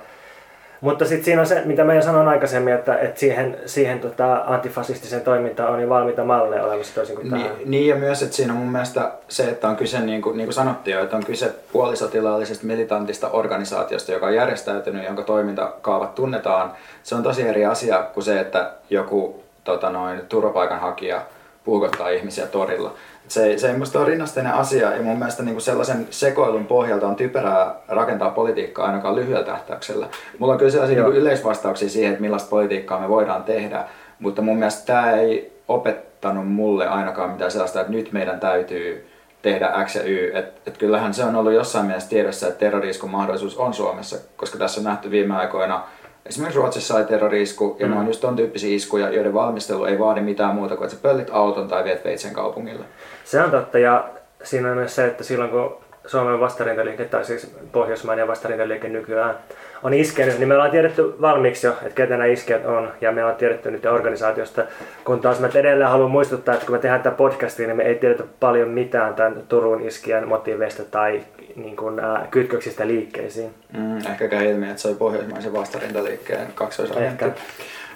Mutta 0.80 1.04
sitten 1.04 1.24
siinä 1.24 1.40
on 1.40 1.46
se, 1.46 1.62
mitä 1.64 1.84
mä 1.84 1.94
jo 1.94 2.02
sanoin 2.02 2.28
aikaisemmin, 2.28 2.74
että, 2.74 2.98
että 2.98 3.20
siihen, 3.20 3.58
siihen 3.66 4.00
tota, 4.00 4.42
antifasistiseen 4.46 5.22
toimintaan 5.22 5.72
on 5.72 5.82
jo 5.82 5.88
valmiita 5.88 6.24
malleja 6.24 6.64
olemassa 6.64 6.94
toisin 6.94 7.16
kuin 7.16 7.30
niin, 7.30 7.50
niin, 7.64 7.88
ja 7.88 7.96
myös, 7.96 8.22
että 8.22 8.36
siinä 8.36 8.52
on 8.52 8.58
mun 8.58 8.72
mielestä 8.72 9.12
se, 9.28 9.48
että 9.48 9.68
on 9.68 9.76
kyse, 9.76 10.00
niin 10.00 10.22
kuin, 10.22 10.36
niin 10.36 10.46
kuin 10.46 10.54
sanottiin 10.54 10.94
jo, 10.94 11.02
että 11.02 11.16
on 11.16 11.24
kyse 11.24 11.54
puolisotilaallisesta 11.72 12.66
militantista 12.66 13.30
organisaatiosta, 13.30 14.12
joka 14.12 14.26
on 14.26 14.34
järjestäytynyt, 14.34 15.04
jonka 15.04 15.22
toimintakaavat 15.22 16.14
tunnetaan. 16.14 16.72
Se 17.02 17.14
on 17.14 17.22
tosi 17.22 17.48
eri 17.48 17.64
asia 17.64 18.02
kuin 18.14 18.24
se, 18.24 18.40
että 18.40 18.70
joku 18.90 19.42
tota 19.64 19.90
noin, 19.90 20.20
turvapaikanhakija 20.28 21.22
puukottaa 21.64 22.08
ihmisiä 22.08 22.46
torilla 22.46 22.94
se, 23.30 23.58
se 23.58 23.70
ei 23.70 23.78
musta 23.78 23.98
ole 23.98 24.08
rinnasteinen 24.08 24.54
asia 24.54 24.96
ja 24.96 25.02
mun 25.02 25.18
mielestä 25.18 25.42
niin 25.42 25.54
kuin 25.54 25.62
sellaisen 25.62 26.06
sekoilun 26.10 26.66
pohjalta 26.66 27.08
on 27.08 27.16
typerää 27.16 27.74
rakentaa 27.88 28.30
politiikkaa 28.30 28.86
ainakaan 28.86 29.16
lyhyellä 29.16 29.44
tähtäyksellä. 29.44 30.08
Mulla 30.38 30.52
on 30.52 30.58
kyllä 30.58 30.72
sellaisia 30.72 31.02
niin 31.02 31.16
yleisvastauksia 31.16 31.88
siihen, 31.88 32.10
että 32.10 32.22
millaista 32.22 32.50
politiikkaa 32.50 33.00
me 33.00 33.08
voidaan 33.08 33.42
tehdä, 33.42 33.84
mutta 34.18 34.42
mun 34.42 34.56
mielestä 34.56 34.86
tämä 34.86 35.10
ei 35.10 35.52
opettanut 35.68 36.48
mulle 36.48 36.88
ainakaan 36.88 37.30
mitään 37.30 37.50
sellaista, 37.50 37.80
että 37.80 37.92
nyt 37.92 38.12
meidän 38.12 38.40
täytyy 38.40 39.10
tehdä 39.42 39.72
X 39.84 39.94
ja 39.94 40.02
Y. 40.02 40.30
Et, 40.34 40.62
et 40.66 40.78
kyllähän 40.78 41.14
se 41.14 41.24
on 41.24 41.36
ollut 41.36 41.52
jossain 41.52 41.86
mielessä 41.86 42.08
tiedossa, 42.08 42.46
että 42.46 42.58
terroriiskun 42.58 43.10
mahdollisuus 43.10 43.56
on 43.56 43.74
Suomessa, 43.74 44.16
koska 44.36 44.58
tässä 44.58 44.80
on 44.80 44.84
nähty 44.84 45.10
viime 45.10 45.36
aikoina 45.36 45.82
Esimerkiksi 46.26 46.58
Ruotsissa 46.58 46.94
oli 46.94 47.04
terrorisku 47.04 47.76
ja 47.78 47.86
mm. 47.86 47.92
ne 47.92 47.98
on 48.00 48.06
just 48.06 48.20
ton 48.20 48.36
tyyppisiä 48.36 48.76
iskuja, 48.76 49.10
joiden 49.10 49.34
valmistelu 49.34 49.84
ei 49.84 49.98
vaadi 49.98 50.20
mitään 50.20 50.54
muuta 50.54 50.76
kuin, 50.76 50.84
että 50.84 50.96
sä 50.96 51.02
pöllit 51.02 51.28
auton 51.30 51.68
tai 51.68 51.84
viet 51.84 52.04
veitsen 52.04 52.34
kaupungille. 52.34 52.84
Se 53.24 53.42
on 53.42 53.50
totta 53.50 53.78
ja 53.78 54.08
siinä 54.42 54.70
on 54.70 54.76
myös 54.76 54.94
se, 54.94 55.06
että 55.06 55.24
silloin 55.24 55.50
kun 55.50 55.76
Suomen 56.06 56.40
vastarintaliike, 56.40 57.04
tai 57.04 57.24
siis 57.24 57.56
Pohjoismainen 57.72 58.28
vastarintaliike 58.28 58.88
nykyään 58.88 59.34
on 59.82 59.94
iskenyt, 59.94 60.38
niin 60.38 60.48
me 60.48 60.54
ollaan 60.54 60.70
tiedetty 60.70 61.14
valmiiksi 61.20 61.66
jo, 61.66 61.72
että 61.72 61.94
ketä 61.94 62.16
nämä 62.16 62.24
iskejät 62.24 62.66
on, 62.66 62.92
ja 63.00 63.12
me 63.12 63.22
ollaan 63.22 63.38
tiedetty 63.38 63.70
nyt 63.70 63.86
organisaatiosta. 63.86 64.62
Kun 65.04 65.20
taas 65.20 65.40
mä 65.40 65.48
edelleen 65.54 65.90
haluan 65.90 66.10
muistuttaa, 66.10 66.54
että 66.54 66.66
kun 66.66 66.74
me 66.74 66.78
tehdään 66.78 67.02
tätä 67.02 67.16
podcastia, 67.16 67.66
niin 67.66 67.76
me 67.76 67.82
ei 67.82 67.94
tiedetä 67.94 68.24
paljon 68.40 68.68
mitään 68.68 69.14
tämän 69.14 69.42
Turun 69.48 69.82
iskien 69.82 70.28
motiiveista 70.28 70.82
tai 70.84 71.20
niin 71.56 71.76
kuin, 71.76 72.00
äh, 72.00 72.30
kytköksistä 72.30 72.86
liikkeisiin. 72.86 73.50
Mm, 73.76 73.96
ehkä 73.96 74.28
käy 74.28 74.50
ilmi, 74.50 74.70
että 74.70 74.82
se 74.82 74.88
oli 74.88 74.96
pohjoismaisen 74.96 75.52
vastarintaliikkeen 75.52 76.46
kaksoisagentti. 76.54 77.24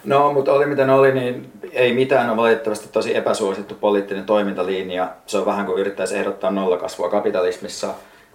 No, 0.05 0.33
mutta 0.33 0.53
oli 0.53 0.67
miten 0.67 0.91
oli, 0.91 1.13
niin 1.13 1.53
ei 1.73 1.93
mitään 1.93 2.31
on 2.31 2.37
valitettavasti 2.37 2.89
tosi 2.93 3.17
epäsuosittu 3.17 3.75
poliittinen 3.75 4.25
toimintalinja. 4.25 5.09
Se 5.27 5.39
on 5.39 5.47
vähän 5.47 5.67
kuin 5.67 5.81
yrittäisi 5.81 6.17
ehdottaa 6.17 6.51
nollakasvua 6.51 7.09
kapitalismissa. 7.11 7.89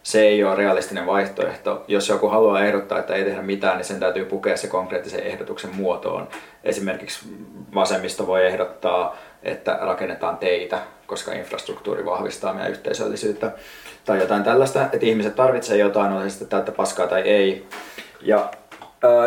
Se 0.03 0.21
ei 0.21 0.43
ole 0.43 0.55
realistinen 0.55 1.05
vaihtoehto. 1.05 1.83
Jos 1.87 2.09
joku 2.09 2.27
haluaa 2.27 2.63
ehdottaa, 2.63 2.99
että 2.99 3.13
ei 3.13 3.23
tehdä 3.23 3.41
mitään, 3.41 3.77
niin 3.77 3.85
sen 3.85 3.99
täytyy 3.99 4.25
pukea 4.25 4.57
se 4.57 4.67
konkreettisen 4.67 5.23
ehdotuksen 5.23 5.75
muotoon. 5.75 6.27
Esimerkiksi 6.63 7.19
vasemmisto 7.75 8.27
voi 8.27 8.45
ehdottaa, 8.45 9.17
että 9.43 9.77
rakennetaan 9.81 10.37
teitä, 10.37 10.79
koska 11.07 11.33
infrastruktuuri 11.33 12.05
vahvistaa 12.05 12.53
meidän 12.53 12.71
yhteisöllisyyttä. 12.71 13.51
Tai 14.05 14.19
jotain 14.19 14.43
tällaista, 14.43 14.83
että 14.83 15.05
ihmiset 15.05 15.35
tarvitsevat 15.35 15.79
jotain, 15.79 16.11
on 16.11 16.23
se 16.23 16.29
sitten 16.29 16.47
täyttä 16.47 16.71
paskaa 16.71 17.07
tai 17.07 17.21
ei. 17.21 17.67
Ja 18.21 18.49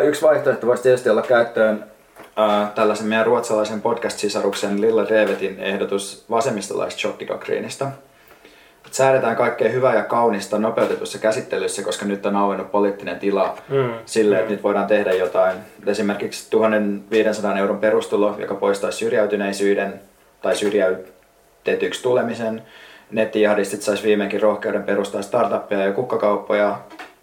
yksi 0.05 0.23
vaihtoehto 0.23 0.67
voisi 0.67 0.83
tietysti 0.83 1.11
olla 1.11 1.23
käyttöön 1.23 1.92
äh, 2.39 2.71
tällaisen 2.75 3.07
meidän 3.07 3.27
ruotsalaisen 3.27 3.83
podcast-sisaruksen 3.83 4.81
Lilla 4.81 5.09
Devetin 5.09 5.61
ehdotus 5.61 6.25
vasemmistolaisesta 6.31 7.01
shokkidoktriinista. 7.01 7.91
Säädetään 8.91 9.37
kaikkea 9.37 9.69
hyvää 9.69 9.95
ja 9.95 10.05
kaunista 10.05 10.59
nopeutetussa 10.59 11.19
käsittelyssä, 11.19 11.83
koska 11.83 12.05
nyt 12.05 12.27
on 12.27 12.37
auennut 12.37 12.71
poliittinen 12.71 13.19
tila 13.19 13.57
mm. 13.69 13.93
sille, 14.07 14.37
että 14.37 14.49
mm. 14.49 14.53
nyt 14.53 14.63
voidaan 14.63 14.87
tehdä 14.87 15.13
jotain. 15.13 15.59
Esimerkiksi 15.87 16.51
1500 16.51 17.59
euron 17.59 17.79
perustulo, 17.79 18.37
joka 18.39 18.55
poistaisi 18.55 18.99
syrjäytyneisyyden 18.99 20.01
tai 20.43 20.57
syrjäytetyksi 20.57 22.03
tulemisen. 22.03 22.63
Nettijahdistit 23.11 23.83
saisi 23.83 24.03
viimeinkin 24.03 24.43
rohkeuden 24.43 24.83
perustaa 24.83 25.23
startuppeja 25.23 25.85
ja 25.85 25.93
kukkakauppoja. 25.93 26.79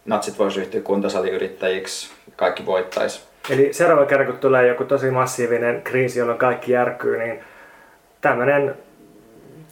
Natsit 0.05 0.39
voisi 0.39 0.59
ryhtyä 0.59 0.81
kuntosaliyrittäjiksi. 0.81 2.09
Kaikki 2.35 2.65
voittaisi. 2.65 3.28
Eli 3.49 3.73
seuraava 3.73 4.05
kerran, 4.05 4.27
kun 4.27 4.37
tulee 4.37 4.67
joku 4.67 4.83
tosi 4.83 5.11
massiivinen 5.11 5.81
kriisi, 5.81 6.19
jolloin 6.19 6.39
kaikki 6.39 6.71
järkkyy, 6.71 7.17
niin 7.17 7.39
tämmöinen 8.21 8.75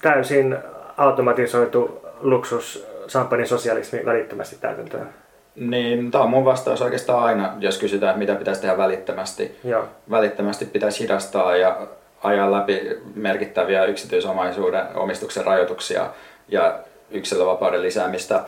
täysin 0.02 0.58
automatisoitu 0.98 2.02
luksus 2.20 2.88
champagne 3.08 3.46
sosialismi 3.46 4.06
välittömästi 4.06 4.56
täytäntöön. 4.62 5.10
Niin, 5.56 6.12
tämä 6.12 6.24
on 6.24 6.30
mun 6.30 6.46
vastaus 6.46 6.82
oikeastaan 6.82 7.24
aina, 7.24 7.54
jos 7.60 7.80
kysytään, 7.80 8.20
mitä 8.20 8.36
pitäisi 8.36 8.62
tehdä 8.62 8.78
välittömästi. 8.78 9.58
Joo. 9.63 9.86
Välittömästi 10.12 10.66
pitäisi 10.66 11.04
hidastaa 11.04 11.56
ja 11.56 11.88
ajaa 12.24 12.52
läpi 12.52 12.98
merkittäviä 13.16 13.86
yksityisomaisuuden 13.86 14.86
omistuksen 14.96 15.46
rajoituksia 15.46 16.10
ja 16.48 16.80
yksilövapauden 17.12 17.82
lisäämistä. 17.82 18.44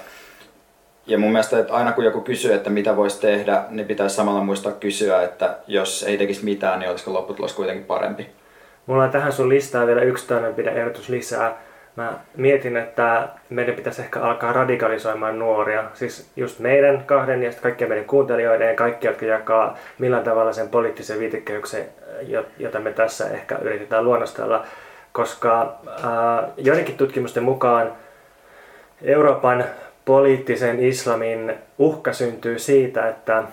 Ja 1.10 1.18
mun 1.18 1.32
mielestä, 1.32 1.60
että 1.60 1.74
aina 1.74 1.92
kun 1.92 2.04
joku 2.04 2.22
kysyy, 2.22 2.54
että 2.54 2.70
mitä 2.70 2.96
voisi 2.96 3.22
tehdä, 3.22 3.64
niin 3.70 3.88
pitäisi 3.88 4.16
samalla 4.16 4.44
muistaa 4.44 4.72
kysyä, 4.72 5.24
että 5.24 5.56
jos 5.68 6.04
ei 6.04 6.18
tekisi 6.18 6.46
mitään, 6.46 6.80
niin 6.80 6.90
olisiko 6.90 7.14
lopputulos 7.14 7.54
kuitenkin 7.54 7.86
parempi. 7.86 8.30
Mulla 8.86 9.04
on 9.04 9.10
tähän 9.10 9.32
sun 9.32 9.50
listaa 9.50 9.88
vielä 9.88 10.02
yksi 10.02 10.28
toimenpide-ehdotus 10.28 11.10
lisää. 11.10 11.58
Mä 11.96 12.14
mietin, 12.38 12.78
että 12.78 13.28
meidän 13.50 13.76
pitäisi 13.76 14.02
ehkä 14.02 14.22
alkaa 14.22 14.54
radikalisoimaan 14.54 15.40
nuoria. 15.40 15.84
Siis 15.94 16.32
just 16.36 16.60
meidän 16.60 17.04
kahden 17.06 17.44
ja 17.44 17.52
kaikkien 17.62 17.90
meidän 17.90 18.06
kuuntelijoiden 18.06 18.68
ja 18.68 18.76
kaikki, 18.76 19.08
jotka 19.08 19.26
jakaa 19.26 19.78
millään 20.00 20.24
tavalla 20.24 20.54
sen 20.54 20.70
poliittisen 20.70 21.20
viitekehyksen, 21.20 21.86
jota 22.60 22.80
me 22.80 22.92
tässä 22.92 23.30
ehkä 23.30 23.58
yritetään 23.62 24.06
luonnostella. 24.06 24.66
Koska 25.12 25.80
äh, 25.88 26.50
joidenkin 26.58 26.98
tutkimusten 26.98 27.44
mukaan 27.44 27.92
Euroopan 29.02 29.66
poliittisen 30.06 30.84
islamin 30.84 31.54
uhka 31.78 32.14
syntyy 32.14 32.60
siitä, 32.60 33.08
että, 33.08 33.44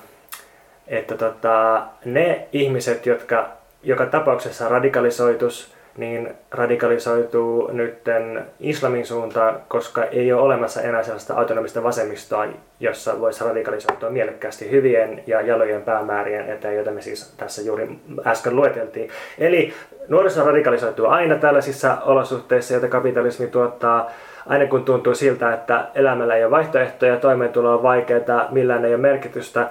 että 0.88 1.16
tota, 1.16 1.82
ne 2.04 2.48
ihmiset, 2.52 3.06
jotka 3.06 3.48
joka 3.82 4.06
tapauksessa 4.06 4.68
radikalisoitus, 4.68 5.76
niin 5.96 6.35
radikalisoituu 6.50 7.70
nytten 7.72 8.46
islamin 8.61 9.06
suuntaan, 9.06 9.61
koska 9.68 10.04
ei 10.04 10.32
ole 10.32 10.42
olemassa 10.42 10.82
enää 10.82 11.02
sellaista 11.02 11.35
autonomista 11.35 11.82
vasemmistoa, 11.82 12.46
jossa 12.80 13.20
voisi 13.20 13.44
radikalisoitua 13.44 14.11
mielekkäästi 14.11 14.70
hyvien 14.70 15.22
ja 15.26 15.40
jalojen 15.40 15.82
päämäärien 15.82 16.50
eteen, 16.50 16.74
joita 16.74 16.90
me 16.90 17.02
siis 17.02 17.35
tässä 17.37 17.62
juuri 17.62 17.88
äsken 18.26 18.56
lueteltiin. 18.56 19.11
Eli 19.38 19.72
nuoriso 20.09 20.44
radikalisoituu 20.44 21.06
aina 21.06 21.35
tällaisissa 21.35 21.96
olosuhteissa, 22.04 22.74
joita 22.74 22.88
kapitalismi 22.88 23.46
tuottaa 23.46 24.11
aina 24.46 24.66
kun 24.66 24.85
tuntuu 24.85 25.14
siltä, 25.14 25.52
että 25.52 25.88
elämällä 25.94 26.35
ei 26.35 26.44
ole 26.44 26.50
vaihtoehtoja, 26.50 27.16
toimeentulo 27.16 27.74
on 27.74 27.82
vaikeaa, 27.82 28.48
millään 28.50 28.85
ei 28.85 28.94
ole 28.94 29.00
merkitystä 29.00 29.68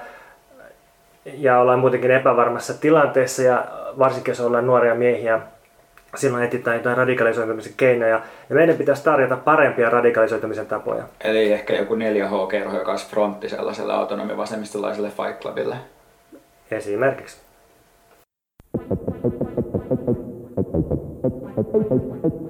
ja 1.26 1.60
ollaan 1.60 1.80
muutenkin 1.80 2.12
epävarmassa 2.12 2.82
tilanteessa 2.82 3.42
ja 3.42 3.66
varsinkin 4.00 4.32
jos 4.32 4.42
ollaan 4.42 4.68
nuoria 4.68 4.96
miehiä, 4.96 5.40
silloin 6.16 6.44
etsitään 6.44 6.78
jotain 6.78 6.98
radikalisoitumisen 6.98 7.74
keinoja 7.78 8.22
ja 8.50 8.56
meidän 8.56 8.76
pitäisi 8.76 9.04
tarjota 9.04 9.38
parempia 9.38 9.90
radikalisoitumisen 9.90 10.68
tapoja. 10.68 11.04
Eli 11.24 11.54
ehkä 11.54 11.74
joku 11.74 11.96
4H-kerho, 11.96 12.78
joka 12.78 12.92
olisi 12.92 13.10
frontti 13.10 13.50
sellaiselle 13.50 13.94
autonomivasemmistolaiselle 13.94 15.10
Fight 15.10 15.42
Clubille. 15.42 15.76
Esimerkiksi. 16.72 17.46
Thank 21.76 22.34
you. 22.34 22.45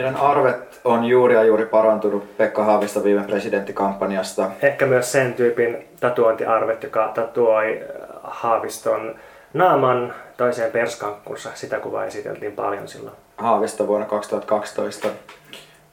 Meidän 0.00 0.16
arvet 0.16 0.80
on 0.84 1.04
juuri 1.04 1.34
ja 1.34 1.44
juuri 1.44 1.66
parantunut 1.66 2.36
Pekka 2.36 2.64
Haavisto 2.64 3.04
viime 3.04 3.22
presidenttikampanjasta. 3.22 4.50
Ehkä 4.62 4.86
myös 4.86 5.12
sen 5.12 5.34
tyypin 5.34 5.88
tatuointiarvet, 6.00 6.82
joka 6.82 7.12
tatuoi 7.14 7.80
Haaviston 8.22 9.14
naaman 9.54 10.14
toiseen 10.36 10.72
perskankkunsa. 10.72 11.50
Sitä 11.54 11.78
kuvaa 11.78 12.04
esiteltiin 12.04 12.52
paljon 12.52 12.88
silloin. 12.88 13.16
Haavisto 13.36 13.86
vuonna 13.86 14.06
2012. 14.06 15.08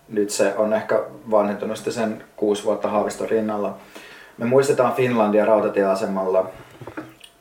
Nyt 0.09 0.29
se 0.29 0.53
on 0.57 0.73
ehkä 0.73 1.03
vanhentunut 1.31 1.77
sitten 1.77 1.93
sen 1.93 2.23
kuusi 2.35 2.63
vuotta 2.63 2.87
Haaviston 2.87 3.29
rinnalla. 3.29 3.75
Me 4.37 4.45
muistetaan 4.45 4.93
Finlandia 4.93 5.45
rautatieasemalla 5.45 6.49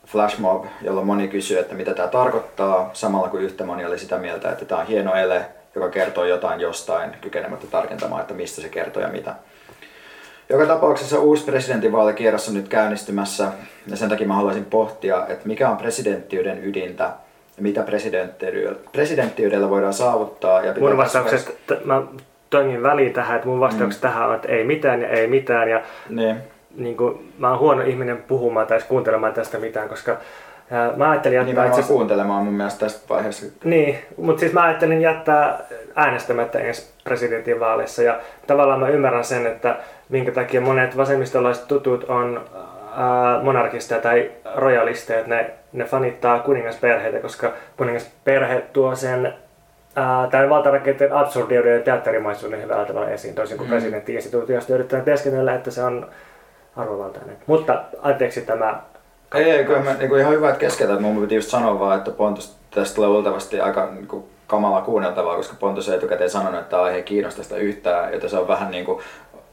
flashmob, 0.06 0.64
jolloin 0.82 1.06
moni 1.06 1.28
kysyy, 1.28 1.58
että 1.58 1.74
mitä 1.74 1.94
tämä 1.94 2.08
tarkoittaa, 2.08 2.90
samalla 2.92 3.28
kuin 3.28 3.42
yhtä 3.42 3.64
moni 3.64 3.84
oli 3.84 3.98
sitä 3.98 4.18
mieltä, 4.18 4.50
että 4.50 4.64
tämä 4.64 4.80
on 4.80 4.86
hieno 4.86 5.14
ele, 5.14 5.46
joka 5.76 5.88
kertoo 5.88 6.24
jotain 6.24 6.60
jostain, 6.60 7.10
kykenemättä 7.20 7.66
tarkentamaan, 7.66 8.20
että 8.20 8.34
mistä 8.34 8.60
se 8.60 8.68
kertoo 8.68 9.02
ja 9.02 9.08
mitä. 9.08 9.34
Joka 10.48 10.66
tapauksessa 10.66 11.18
uusi 11.18 11.44
presidentinvaalikierros 11.44 12.48
on 12.48 12.54
nyt 12.54 12.68
käynnistymässä 12.68 13.48
ja 13.86 13.96
sen 13.96 14.08
takia 14.08 14.26
mä 14.26 14.34
haluaisin 14.34 14.64
pohtia, 14.64 15.26
että 15.28 15.48
mikä 15.48 15.70
on 15.70 15.76
presidenttiyden 15.76 16.64
ydintä 16.64 17.04
ja 17.56 17.62
mitä 17.62 17.84
presidenttiydellä 18.92 19.70
voidaan 19.70 19.94
saavuttaa. 19.94 20.64
Ja 20.64 20.74
mun 20.80 20.96
vastauksesta, 20.96 21.74
mä 21.84 22.02
toimin 22.50 22.82
väliin 22.82 23.12
tähän, 23.12 23.36
että 23.36 23.48
mun 23.48 23.60
vastauksesta 23.60 24.08
mm. 24.08 24.12
tähän 24.12 24.28
on, 24.28 24.34
että 24.34 24.48
ei 24.48 24.64
mitään 24.64 25.02
ja 25.02 25.08
ei 25.08 25.26
mitään. 25.26 25.68
Ja 25.68 25.82
niin. 26.08 26.36
Niin 26.76 26.96
kuin, 26.96 27.32
mä 27.38 27.50
oon 27.50 27.58
huono 27.58 27.82
ihminen 27.82 28.22
puhumaan 28.22 28.66
tai 28.66 28.80
kuuntelemaan 28.88 29.32
tästä 29.32 29.58
mitään, 29.58 29.88
koska 29.88 30.16
Mä 30.96 31.10
ajattelin 31.10 31.36
jättää... 31.36 31.52
Nimenomaan 31.52 31.80
itse... 31.80 31.92
kuuntelemaan 31.92 32.44
mun 32.44 32.54
mielestä 32.54 32.80
tästä 32.80 33.08
vaiheessa. 33.08 33.46
Niin, 33.64 33.98
mutta 34.16 34.40
siis 34.40 34.52
mä 34.52 34.62
ajattelin 34.62 35.00
jättää 35.00 35.58
äänestämättä 35.96 36.58
ensi 36.58 36.92
presidentinvaaleissa 37.04 38.02
ja 38.02 38.20
tavallaan 38.46 38.80
mä 38.80 38.88
ymmärrän 38.88 39.24
sen, 39.24 39.46
että 39.46 39.76
minkä 40.08 40.32
takia 40.32 40.60
monet 40.60 40.96
vasemmistolaiset 40.96 41.68
tutut 41.68 42.04
on 42.04 42.44
monarkisteja 43.42 44.00
tai 44.00 44.30
rojalisteja, 44.54 45.18
että 45.18 45.34
ne, 45.34 45.50
ne 45.72 45.84
fanittaa 45.84 46.38
kuningasperheitä, 46.38 47.18
koska 47.18 47.52
kuningasperhe 47.76 48.62
tuo 48.72 48.94
sen 48.94 49.34
tämän 50.30 50.50
valtarakenteen 50.50 51.12
absurdiuden 51.12 51.74
ja 51.74 51.80
teatterimaisuuden 51.80 52.62
hyvällä 52.62 52.84
tavalla 52.84 53.10
esiin, 53.10 53.34
toisin 53.34 53.56
kuin 53.56 53.68
mm. 53.68 53.70
presidentti-instituutiosta 53.70 54.74
yritetään 54.74 55.04
teeskennellä, 55.04 55.54
että 55.54 55.70
se 55.70 55.82
on 55.82 56.08
arvovaltainen. 56.76 57.36
Mutta 57.46 57.82
anteeksi 58.02 58.40
tämä 58.40 58.80
ei, 59.34 59.50
ei 59.50 59.64
kyllä 59.64 59.80
mä, 59.80 59.94
niin 59.94 60.08
kuin 60.08 60.20
ihan 60.20 60.32
hyvä, 60.32 60.48
että 60.48 60.60
keskeytät. 60.60 61.00
Mun 61.00 61.20
piti 61.20 61.34
just 61.34 61.48
sanoa 61.48 61.80
vaan, 61.80 61.98
että 61.98 62.10
Pontus 62.10 62.56
tästä 62.70 62.94
tulee 62.94 63.10
luultavasti 63.10 63.60
aika 63.60 63.90
niin 63.90 64.06
kuin, 64.06 64.24
kamala 64.46 64.80
kuunneltavaa, 64.80 65.36
koska 65.36 65.56
Pontus 65.60 65.88
ei 65.88 65.96
etukäteen 65.96 66.30
sanonut, 66.30 66.60
että 66.60 66.82
aihe 66.82 66.96
ei 66.96 67.02
kiinnosta 67.02 67.42
sitä 67.42 67.56
yhtään, 67.56 68.12
joten 68.12 68.30
se 68.30 68.38
on 68.38 68.48
vähän 68.48 68.70
niin 68.70 68.84
kuin, 68.84 69.02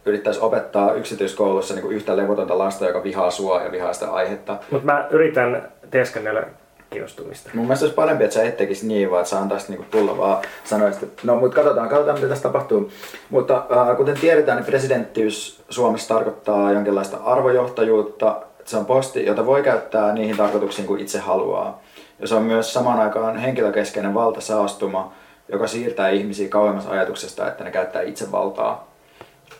yrittäisi 0.05 0.39
opettaa 0.39 0.93
yksityiskoulussa 0.93 1.73
niin 1.73 1.81
kuin 1.81 1.95
yhtä 1.95 2.17
levotonta 2.17 2.57
lasta, 2.57 2.85
joka 2.85 3.03
vihaa 3.03 3.31
sua 3.31 3.61
ja 3.61 3.71
vihaa 3.71 3.93
sitä 3.93 4.11
aihetta. 4.11 4.57
Mutta 4.71 4.85
mä 4.85 5.07
yritän 5.09 5.71
teeskennellä 5.91 6.43
kiinnostumista. 6.89 7.49
Mun 7.53 7.65
mielestä 7.65 7.85
olisi 7.85 7.95
parempi, 7.95 8.23
että 8.23 8.33
sä 8.33 8.43
et 8.43 8.57
tekisi 8.57 8.87
niin, 8.87 9.11
vaan 9.11 9.19
että 9.19 9.29
sä 9.29 9.39
antaisit 9.39 9.69
niinku 9.69 9.85
tulla 9.91 10.17
vaan 10.17 10.37
sanoisit, 10.63 11.03
että 11.03 11.21
no 11.23 11.35
mutta 11.35 11.55
katsotaan, 11.55 11.89
katsotaan 11.89 12.17
mitä 12.17 12.27
tässä 12.27 12.43
tapahtuu. 12.43 12.91
Mutta 13.29 13.65
äh, 13.71 13.97
kuten 13.97 14.17
tiedetään, 14.21 14.57
niin 14.57 14.65
presidenttiys 14.65 15.63
Suomessa 15.69 16.15
tarkoittaa 16.15 16.71
jonkinlaista 16.71 17.17
arvojohtajuutta, 17.17 18.41
se 18.65 18.77
on 18.77 18.85
posti, 18.85 19.25
jota 19.25 19.45
voi 19.45 19.63
käyttää 19.63 20.13
niihin 20.13 20.37
tarkoituksiin 20.37 20.87
kuin 20.87 21.01
itse 21.01 21.19
haluaa. 21.19 21.81
Ja 22.19 22.27
se 22.27 22.35
on 22.35 22.43
myös 22.43 22.73
samaan 22.73 22.99
aikaan 22.99 23.37
henkilökeskeinen 23.37 24.13
valtasaastuma, 24.13 25.13
joka 25.49 25.67
siirtää 25.67 26.09
ihmisiä 26.09 26.49
kauemmas 26.49 26.87
ajatuksesta, 26.87 27.47
että 27.47 27.63
ne 27.63 27.71
käyttää 27.71 28.01
itse 28.01 28.31
valtaa. 28.31 28.87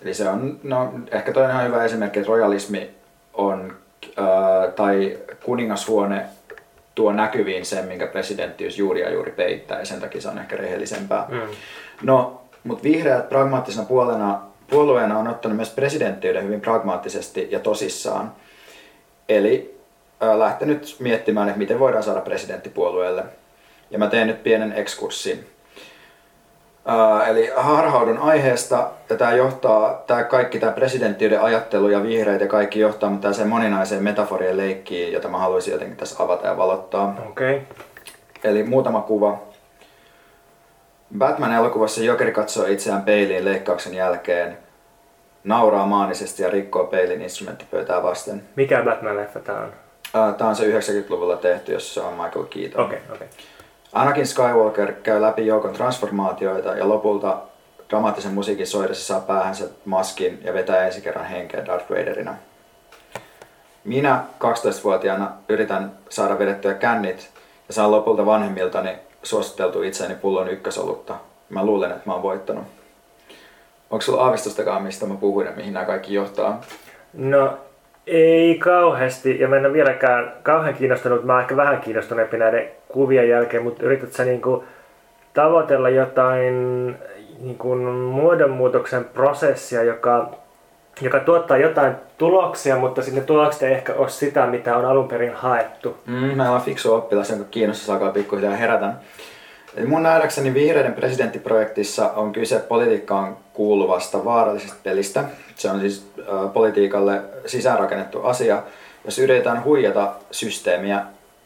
Eli 0.01 0.13
se 0.13 0.29
on, 0.29 0.59
no 0.63 0.93
ehkä 1.11 1.33
toinen 1.33 1.55
on 1.55 1.65
hyvä 1.65 1.83
esimerkki, 1.83 2.19
että 2.19 2.29
rojalismi 2.29 2.89
on, 3.33 3.73
ää, 4.17 4.67
tai 4.75 5.17
kuningashuone 5.45 6.25
tuo 6.95 7.11
näkyviin 7.11 7.65
sen, 7.65 7.85
minkä 7.85 8.07
presidenttiys 8.07 8.77
juuri 8.77 9.01
ja 9.01 9.11
juuri 9.11 9.31
peittää, 9.31 9.79
ja 9.79 9.85
sen 9.85 10.01
takia 10.01 10.21
se 10.21 10.29
on 10.29 10.37
ehkä 10.37 10.55
rehellisempää. 10.55 11.25
Mm. 11.29 11.39
No, 12.01 12.41
mutta 12.63 12.83
vihreät 12.83 13.29
pragmaattisena 13.29 13.85
puolena, 13.85 14.41
puolueena 14.69 15.19
on 15.19 15.27
ottanut 15.27 15.55
myös 15.55 15.69
presidenttiyden 15.69 16.43
hyvin 16.43 16.61
pragmaattisesti 16.61 17.47
ja 17.51 17.59
tosissaan. 17.59 18.31
Eli 19.29 19.79
äh, 20.23 20.37
lähtenyt 20.37 20.95
miettimään, 20.99 21.47
että 21.47 21.59
miten 21.59 21.79
voidaan 21.79 22.03
saada 22.03 22.21
presidenttipuolueelle. 22.21 23.23
Ja 23.91 23.99
mä 23.99 24.07
teen 24.07 24.27
nyt 24.27 24.43
pienen 24.43 24.73
ekskurssin. 24.73 25.47
Äh, 26.89 27.29
eli 27.29 27.51
harhaudun 27.55 28.17
aiheesta, 28.17 28.89
ja 29.09 29.15
tämä 29.15 29.33
johtaa, 29.33 30.03
tämä 30.07 30.23
kaikki 30.23 30.59
tämä 30.59 30.71
presidenttiyden 30.71 31.41
ajattelu 31.41 31.89
ja 31.89 32.03
vihreät 32.03 32.41
ja 32.41 32.47
kaikki 32.47 32.79
johtaa 32.79 33.09
mutta 33.09 33.21
tällaiseen 33.21 33.49
moninaiseen 33.49 34.03
metaforien 34.03 34.57
leikkiin, 34.57 35.13
jota 35.13 35.27
mä 35.27 35.37
haluaisin 35.37 35.71
jotenkin 35.71 35.97
tässä 35.97 36.23
avata 36.23 36.47
ja 36.47 36.57
valottaa. 36.57 37.15
Okay. 37.29 37.59
Eli 38.43 38.63
muutama 38.63 39.01
kuva. 39.01 39.41
Batman-elokuvassa 41.17 42.03
Jokeri 42.03 42.31
katsoo 42.31 42.65
itseään 42.65 43.01
peiliin 43.01 43.45
leikkauksen 43.45 43.93
jälkeen 43.93 44.57
nauraa 45.43 45.85
maanisesti 45.85 46.43
ja 46.43 46.49
rikkoo 46.49 46.83
peilin 46.83 47.21
instrumenttipöytää 47.21 48.03
vasten. 48.03 48.43
Mikä 48.55 48.83
Batman-leffa 48.83 49.39
tämä 49.39 49.59
on? 49.59 49.73
Tämä 50.37 50.49
on 50.49 50.55
se 50.55 50.79
90-luvulla 50.79 51.37
tehty, 51.37 51.73
jossa 51.73 52.07
on 52.07 52.13
Michael 52.13 52.45
Keaton. 52.45 52.85
Okay, 52.85 52.99
okay. 53.13 53.27
Anakin 53.93 54.27
Skywalker 54.27 54.93
käy 54.93 55.21
läpi 55.21 55.47
joukon 55.47 55.73
transformaatioita 55.73 56.69
ja 56.69 56.89
lopulta 56.89 57.37
dramaattisen 57.89 58.33
musiikin 58.33 58.67
soidessa 58.67 59.05
saa 59.05 59.19
päähänsä 59.19 59.65
maskin 59.85 60.41
ja 60.43 60.53
vetää 60.53 60.85
ensi 60.85 61.01
kerran 61.01 61.25
henkeä 61.25 61.65
Darth 61.65 61.91
Vaderina. 61.91 62.35
Minä 63.83 64.23
12-vuotiaana 64.39 65.31
yritän 65.49 65.91
saada 66.09 66.39
vedettyä 66.39 66.73
kännit 66.73 67.29
ja 67.67 67.73
saan 67.73 67.91
lopulta 67.91 68.25
vanhemmiltani 68.25 68.97
suositeltu 69.23 69.81
itseäni 69.81 70.15
pullon 70.15 70.49
ykkösolutta. 70.49 71.15
Mä 71.49 71.65
luulen, 71.65 71.91
että 71.91 72.03
mä 72.05 72.13
oon 72.13 72.23
voittanut. 72.23 72.63
Onko 73.93 74.01
sulla 74.01 74.23
aavistustakaan, 74.23 74.83
mistä 74.83 75.05
mä 75.05 75.15
puhuin 75.15 75.47
ja 75.47 75.53
mihin 75.55 75.73
nämä 75.73 75.85
kaikki 75.85 76.13
johtaa? 76.13 76.61
No 77.13 77.57
ei 78.07 78.57
kauheasti, 78.57 79.39
ja 79.39 79.47
mä 79.47 79.55
en 79.55 79.65
ole 79.65 79.73
vieläkään 79.73 80.33
kauhean 80.43 80.73
kiinnostunut, 80.73 81.23
mä 81.23 81.33
oon 81.33 81.41
ehkä 81.41 81.55
vähän 81.55 81.81
kiinnostuneempi 81.81 82.37
näiden 82.37 82.67
kuvien 82.87 83.29
jälkeen, 83.29 83.63
mutta 83.63 83.83
yrität 83.83 84.13
sä 84.13 84.25
niinku 84.25 84.63
tavoitella 85.33 85.89
jotain 85.89 86.53
niinku 87.39 87.75
muodonmuutoksen 88.11 89.05
prosessia, 89.05 89.83
joka, 89.83 90.31
joka 91.01 91.19
tuottaa 91.19 91.57
jotain 91.57 91.95
tuloksia, 92.17 92.77
mutta 92.77 93.01
sitten 93.01 93.21
ne 93.21 93.27
tulokset 93.27 93.63
ei 93.63 93.73
ehkä 93.73 93.93
ole 93.93 94.09
sitä, 94.09 94.47
mitä 94.47 94.77
on 94.77 94.85
alun 94.85 95.07
perin 95.07 95.33
haettu. 95.33 95.97
Mm, 96.05 96.13
mä 96.13 96.51
olen 96.51 96.61
fiksu 96.61 96.93
oppilas, 96.93 97.29
jonka 97.29 97.45
kiinnostus 97.51 97.89
alkaa 97.89 98.11
pikkuhiljaa 98.11 98.55
herätä. 98.55 98.93
Eli 99.77 99.87
mun 99.87 100.03
nähdäkseni 100.03 100.53
vihreiden 100.53 100.93
presidenttiprojektissa 100.93 102.11
on 102.11 102.33
kyse 102.33 102.59
politiikkaan 102.59 103.42
kuuluvasta 103.53 104.25
vaarallisesta 104.25 104.75
pelistä. 104.83 105.23
Se 105.55 105.69
on 105.69 105.79
siis 105.79 106.11
politiikalle 106.53 107.21
sisäänrakennettu 107.45 108.21
asia, 108.21 108.63
jos 109.05 109.19
yritetään 109.19 109.63
huijata 109.63 110.13
systeemiä, 110.31 111.01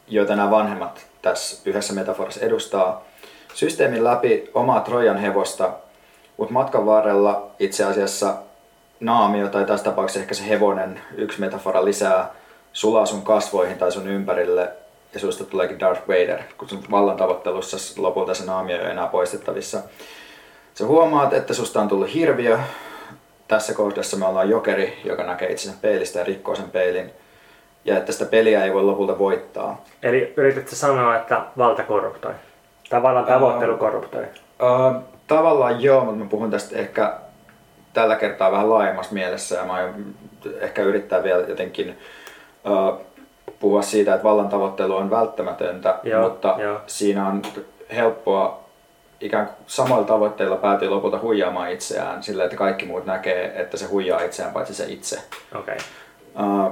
joita 0.07 0.35
nämä 0.35 0.51
vanhemmat 0.51 1.05
tässä 1.21 1.61
yhdessä 1.69 1.93
metaforassa 1.93 2.45
edustaa. 2.45 3.05
Systeemin 3.53 4.03
läpi 4.03 4.49
omaa 4.53 4.79
Trojan 4.79 5.17
hevosta, 5.17 5.73
mutta 6.37 6.53
matkan 6.53 6.85
varrella 6.85 7.47
itse 7.59 7.83
asiassa 7.83 8.33
naamio 8.99 9.47
tai 9.47 9.65
tässä 9.65 9.85
tapauksessa 9.85 10.19
ehkä 10.19 10.33
se 10.33 10.49
hevonen, 10.49 11.01
yksi 11.15 11.39
metafora 11.39 11.85
lisää, 11.85 12.31
sulaa 12.73 13.05
sun 13.05 13.21
kasvoihin 13.21 13.77
tai 13.77 13.91
sun 13.91 14.07
ympärille 14.07 14.69
ja 15.13 15.19
susta 15.19 15.43
tuleekin 15.43 15.79
Darth 15.79 16.07
Vader, 16.07 16.39
kun 16.57 16.69
sun 16.69 16.83
vallan 16.91 17.17
tavoittelussa 17.17 18.01
lopulta 18.01 18.33
se 18.33 18.45
naamio 18.45 18.81
ei 18.81 18.91
enää 18.91 19.07
poistettavissa. 19.07 19.81
Sä 20.77 20.85
huomaat, 20.85 21.33
että 21.33 21.53
susta 21.53 21.81
on 21.81 21.87
tullut 21.87 22.13
hirviö. 22.13 22.59
Tässä 23.47 23.73
kohdassa 23.73 24.17
me 24.17 24.25
ollaan 24.25 24.49
jokeri, 24.49 25.01
joka 25.05 25.23
näkee 25.23 25.51
itsensä 25.51 25.77
peilistä 25.81 26.19
ja 26.19 26.25
rikkoo 26.25 26.55
sen 26.55 26.69
peilin. 26.69 27.11
Ja 27.85 27.97
että 27.97 28.11
sitä 28.11 28.25
peliä 28.25 28.63
ei 28.63 28.73
voi 28.73 28.83
lopulta 28.83 29.19
voittaa. 29.19 29.83
Eli 30.03 30.33
yritätkö 30.37 30.75
sanoa, 30.75 31.15
että 31.15 31.41
valta 31.57 31.83
korruptoi? 31.83 32.33
Tavallaan 32.89 33.25
tavoittelu 33.25 33.73
uh, 33.73 33.79
korruptoi? 33.79 34.23
Uh, 34.23 35.01
tavallaan 35.27 35.81
joo, 35.83 36.05
mutta 36.05 36.23
mä 36.23 36.29
puhun 36.29 36.51
tästä 36.51 36.77
ehkä 36.77 37.13
tällä 37.93 38.15
kertaa 38.15 38.51
vähän 38.51 38.69
laajemmassa 38.69 39.13
mielessä 39.13 39.55
ja 39.55 39.65
mä 39.65 39.73
aion 39.73 40.05
ehkä 40.59 40.81
yrittää 40.81 41.23
vielä 41.23 41.43
jotenkin 41.47 41.97
uh, 42.65 43.01
puhua 43.59 43.81
siitä, 43.81 44.13
että 44.13 44.23
vallan 44.23 44.49
tavoittelu 44.49 44.95
on 44.95 45.09
välttämätöntä, 45.09 45.99
joo, 46.03 46.29
mutta 46.29 46.55
joo. 46.59 46.79
siinä 46.87 47.27
on 47.27 47.41
helppoa 47.95 48.66
ikään 49.21 49.45
kuin 49.45 49.57
samoilla 49.67 50.07
tavoitteilla 50.07 50.55
päätyy 50.55 50.89
lopulta 50.89 51.19
huijaamaan 51.19 51.71
itseään 51.71 52.23
sillä, 52.23 52.43
että 52.43 52.57
kaikki 52.57 52.85
muut 52.85 53.05
näkee, 53.05 53.61
että 53.61 53.77
se 53.77 53.85
huijaa 53.85 54.21
itseään 54.21 54.53
paitsi 54.53 54.73
se 54.73 54.85
itse. 54.87 55.21
Okay. 55.55 55.77
Uh, 56.39 56.65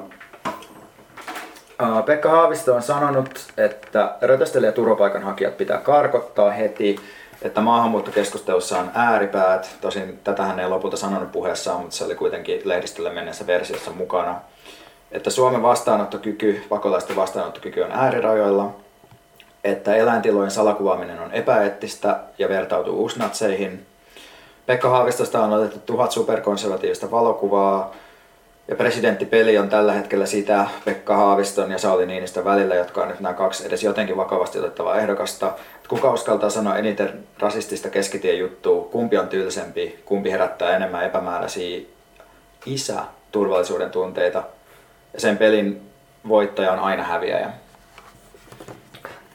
uh, 1.82 2.06
Pekka 2.06 2.30
Haavisto 2.30 2.76
on 2.76 2.82
sanonut, 2.82 3.40
että 3.58 4.16
rötöstelijä 4.22 4.72
turvapaikanhakijat 4.72 5.58
pitää 5.58 5.78
karkottaa 5.78 6.52
heti, 6.52 6.96
että 7.42 7.62
maahanmuuttokeskustelussa 7.62 8.80
on 8.80 8.92
ääripäät, 8.94 9.76
tosin 9.82 10.20
tätähän 10.24 10.60
ei 10.60 10.70
lopulta 10.70 10.98
sanonut 10.98 11.32
puheessaan, 11.32 11.82
mutta 11.82 11.96
se 11.96 12.04
oli 12.04 12.16
kuitenkin 12.16 12.62
lehdistölle 12.66 13.10
mennessä 13.10 13.48
versiossa 13.48 13.92
mukana, 13.92 14.42
että 15.12 15.30
Suomen 15.30 15.62
vastaanottokyky, 15.62 16.64
pakolaisten 16.70 17.16
vastaanottokyky 17.16 17.82
on 17.82 17.92
äärirajoilla, 17.92 18.76
että 19.66 19.96
eläintilojen 19.96 20.52
salakuvaaminen 20.52 21.20
on 21.20 21.32
epäeettistä 21.32 22.20
ja 22.38 22.50
vertautuu 22.50 23.02
uusnatseihin. 23.02 23.86
Pekka 24.66 24.90
Haavistosta 24.90 25.44
on 25.44 25.54
otettu 25.54 25.80
tuhat 25.86 26.12
superkonservatiivista 26.12 27.12
valokuvaa, 27.12 27.94
ja 28.68 28.76
presidenttipeli 28.76 29.58
on 29.58 29.70
tällä 29.70 29.94
hetkellä 29.94 30.26
sitä 30.26 30.68
Pekka 30.86 31.16
Haaviston 31.16 31.72
ja 31.72 31.78
Sauli 31.78 32.06
Niinistön 32.06 32.46
välillä, 32.46 32.76
jotka 32.76 33.02
on 33.02 33.08
nyt 33.08 33.20
nämä 33.20 33.34
kaksi 33.34 33.68
edes 33.68 33.84
jotenkin 33.84 34.18
vakavasti 34.18 34.60
otettavaa 34.60 34.98
ehdokasta. 34.98 35.54
Kuka 35.88 36.12
uskaltaa 36.12 36.50
sanoa 36.50 36.78
eniten 36.78 37.24
rasistista 37.40 37.90
keskitien 37.90 38.40
juttua, 38.40 38.88
kumpi 38.92 39.18
on 39.18 39.28
tylsempi, 39.28 40.00
kumpi 40.06 40.32
herättää 40.32 40.76
enemmän 40.76 41.06
epämääräisiä 41.06 41.82
isä 42.66 43.04
turvallisuuden 43.32 43.92
tunteita. 43.92 44.44
Ja 45.14 45.20
sen 45.20 45.38
pelin 45.38 45.82
voittaja 46.28 46.72
on 46.72 46.80
aina 46.80 47.04
häviäjä. 47.04 47.50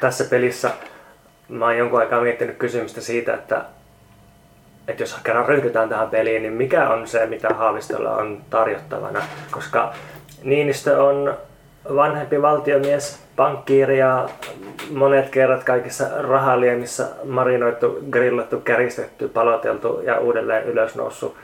Tässä 0.00 0.24
pelissä 0.24 0.70
mä 1.48 1.64
oon 1.64 1.78
jonkun 1.78 2.00
aikaa 2.00 2.20
miettinyt 2.20 2.56
kysymystä 2.56 3.00
siitä, 3.00 3.34
että 3.34 3.64
että 4.88 5.02
jos 5.02 5.16
kerran 5.24 5.48
ryhdytään 5.48 5.88
tähän 5.88 6.10
peliin, 6.10 6.42
niin 6.42 6.52
mikä 6.52 6.88
on 6.88 7.08
se, 7.08 7.26
mitä 7.26 7.48
Haavistolla 7.48 8.16
on 8.16 8.40
tarjottavana? 8.50 9.22
Koska 9.50 9.92
Niinistö 10.42 11.02
on 11.02 11.34
vanhempi 11.96 12.42
valtiomies, 12.42 13.22
pankkiiri 13.36 13.98
ja 13.98 14.28
monet 14.90 15.30
kerrat 15.30 15.64
kaikissa 15.64 16.04
rahaliemissä 16.18 17.06
marinoitu, 17.24 17.98
grillattu, 18.10 18.60
käristetty, 18.60 19.28
paloteltu 19.28 20.00
ja 20.04 20.18
uudelleen 20.18 20.64
ylösnoussut. 20.64 21.36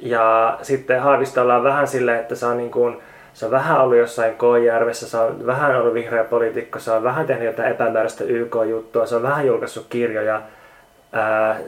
Ja 0.00 0.58
sitten 0.62 1.02
Haavistolla 1.02 1.56
on 1.56 1.64
vähän 1.64 1.88
silleen, 1.88 2.20
että 2.20 2.34
se 2.34 2.46
on 2.46 2.56
niin 2.56 2.70
kuin, 2.70 2.96
se 3.34 3.46
on 3.46 3.50
vähän 3.50 3.80
ollut 3.80 3.98
jossain 3.98 4.36
Koijärvessä, 4.36 5.08
se 5.08 5.16
on 5.16 5.46
vähän 5.46 5.76
ollut 5.76 5.94
vihreä 5.94 6.24
poliitikko, 6.24 6.78
se 6.78 6.90
on 6.90 7.02
vähän 7.02 7.26
tehnyt 7.26 7.46
jotain 7.46 7.72
epämääräistä 7.72 8.24
YK-juttua, 8.24 9.06
se 9.06 9.16
on 9.16 9.22
vähän 9.22 9.46
julkaissut 9.46 9.86
kirjoja, 9.88 10.42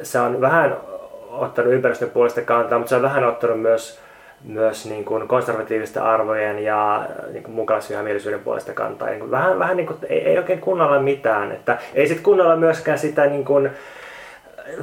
se 0.02 0.20
on 0.20 0.40
vähän 0.40 0.76
ottanut 1.28 1.72
ympäristön 1.72 2.10
puolesta 2.10 2.40
kantaa, 2.40 2.78
mutta 2.78 2.88
se 2.88 2.96
on 2.96 3.02
vähän 3.02 3.24
ottanut 3.24 3.60
myös, 3.60 4.00
myös 4.44 4.86
niin 4.86 5.04
kuin 5.04 5.28
konservatiivisten 5.28 6.02
arvojen 6.02 6.64
ja 6.64 7.06
niin 7.32 7.42
kuin 7.42 7.54
mukaisvihamielisyyden 7.54 8.40
puolesta 8.40 8.72
kantaa. 8.72 9.08
Niin 9.08 9.20
kuin 9.20 9.30
vähän, 9.30 9.58
vähän 9.58 9.76
niin 9.76 9.86
kuin, 9.86 9.98
ei, 10.08 10.28
ei 10.28 10.38
oikein 10.38 10.60
kunnolla 10.60 11.00
mitään. 11.00 11.52
Että 11.52 11.78
ei 11.94 12.06
sitten 12.06 12.24
kunnolla 12.24 12.56
myöskään 12.56 12.98
sitä 12.98 13.26
niin 13.26 13.44
kuin, 13.44 13.70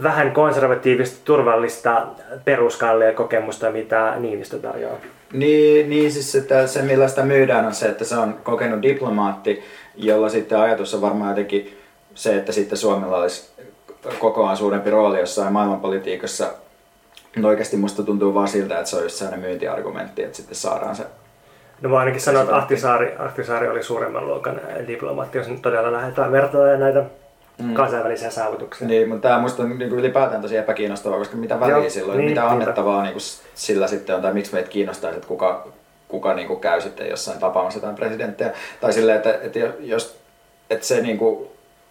vähän 0.03 0.31
konservatiivista, 0.31 1.21
turvallista 1.25 2.07
peruskallia 2.45 3.13
kokemusta, 3.13 3.71
mitä 3.71 4.13
Niinistö 4.17 4.57
tarjoaa. 4.57 4.97
Niin, 5.33 5.89
niin 5.89 6.11
siis 6.11 6.35
että 6.35 6.67
se 6.67 6.81
millä 6.81 7.07
sitä 7.07 7.23
myydään 7.23 7.65
on 7.65 7.73
se, 7.73 7.85
että 7.85 8.05
se 8.05 8.15
on 8.15 8.39
kokenut 8.43 8.81
diplomaatti, 8.81 9.63
jolla 9.95 10.29
sitten 10.29 10.59
ajatus 10.59 10.93
on 10.93 11.01
varmaan 11.01 11.29
jotenkin 11.29 11.77
se, 12.15 12.37
että 12.37 12.51
sitten 12.51 12.77
Suomella 12.77 13.17
olisi 13.17 13.49
kokoaan 14.19 14.57
suurempi 14.57 14.89
rooli 14.89 15.19
jossain 15.19 15.53
maailmanpolitiikassa. 15.53 16.45
Mutta 17.35 17.47
oikeasti 17.47 17.77
musta 17.77 18.03
tuntuu 18.03 18.33
vaan 18.33 18.47
siltä, 18.47 18.77
että 18.77 18.89
se 18.89 18.95
on 18.95 19.03
just 19.03 19.15
sellainen 19.15 19.45
myyntiargumentti, 19.45 20.23
että 20.23 20.37
sitten 20.37 20.55
saadaan 20.55 20.95
se 20.95 21.03
No 21.83 21.89
mä 21.89 21.97
ainakin 21.97 22.21
sanon, 22.21 22.41
että 22.41 22.55
Ahtisaari, 22.55 23.15
Ahtisaari 23.19 23.67
oli 23.67 23.83
suuremman 23.83 24.27
luokan 24.27 24.61
diplomaatti, 24.87 25.37
jos 25.37 25.47
nyt 25.47 25.61
todella 25.61 25.91
lähdetään 25.91 26.31
vertailemaan 26.31 26.79
näitä 26.79 27.03
mm. 27.57 27.73
kansainvälisiä 27.73 28.29
saavutuksia. 28.29 28.87
Niin, 28.87 29.09
mutta 29.09 29.27
tämä 29.27 29.41
musta 29.41 29.63
on 29.63 29.69
niin 29.69 29.89
kuin 29.89 29.99
ylipäätään 29.99 30.41
tosi 30.41 30.57
epäkiinnostavaa, 30.57 31.17
koska 31.17 31.37
mitä 31.37 31.59
väliä 31.59 31.77
Joo, 31.77 31.89
silloin, 31.89 32.17
niin, 32.17 32.29
mitä 32.29 32.49
annettavaa 32.49 33.03
niin 33.03 33.13
kuin 33.13 33.23
sillä 33.55 33.87
sitten 33.87 34.15
on, 34.15 34.21
tai 34.21 34.33
miksi 34.33 34.53
meitä 34.53 34.69
kiinnostaisi, 34.69 35.17
että 35.17 35.27
kuka, 35.27 35.67
kuka 36.07 36.33
niin 36.33 36.47
kuin 36.47 36.59
käy 36.59 36.81
sitten 36.81 37.09
jossain 37.09 37.39
tapaamassa 37.39 37.77
jotain 37.77 37.95
presidenttiä. 37.95 38.53
Tai 38.81 38.93
silleen, 38.93 39.17
että, 39.17 39.39
että 39.41 39.59
jos, 39.79 40.17
että 40.69 40.85
se 40.85 41.01
niin 41.01 41.17
kuin, 41.17 41.47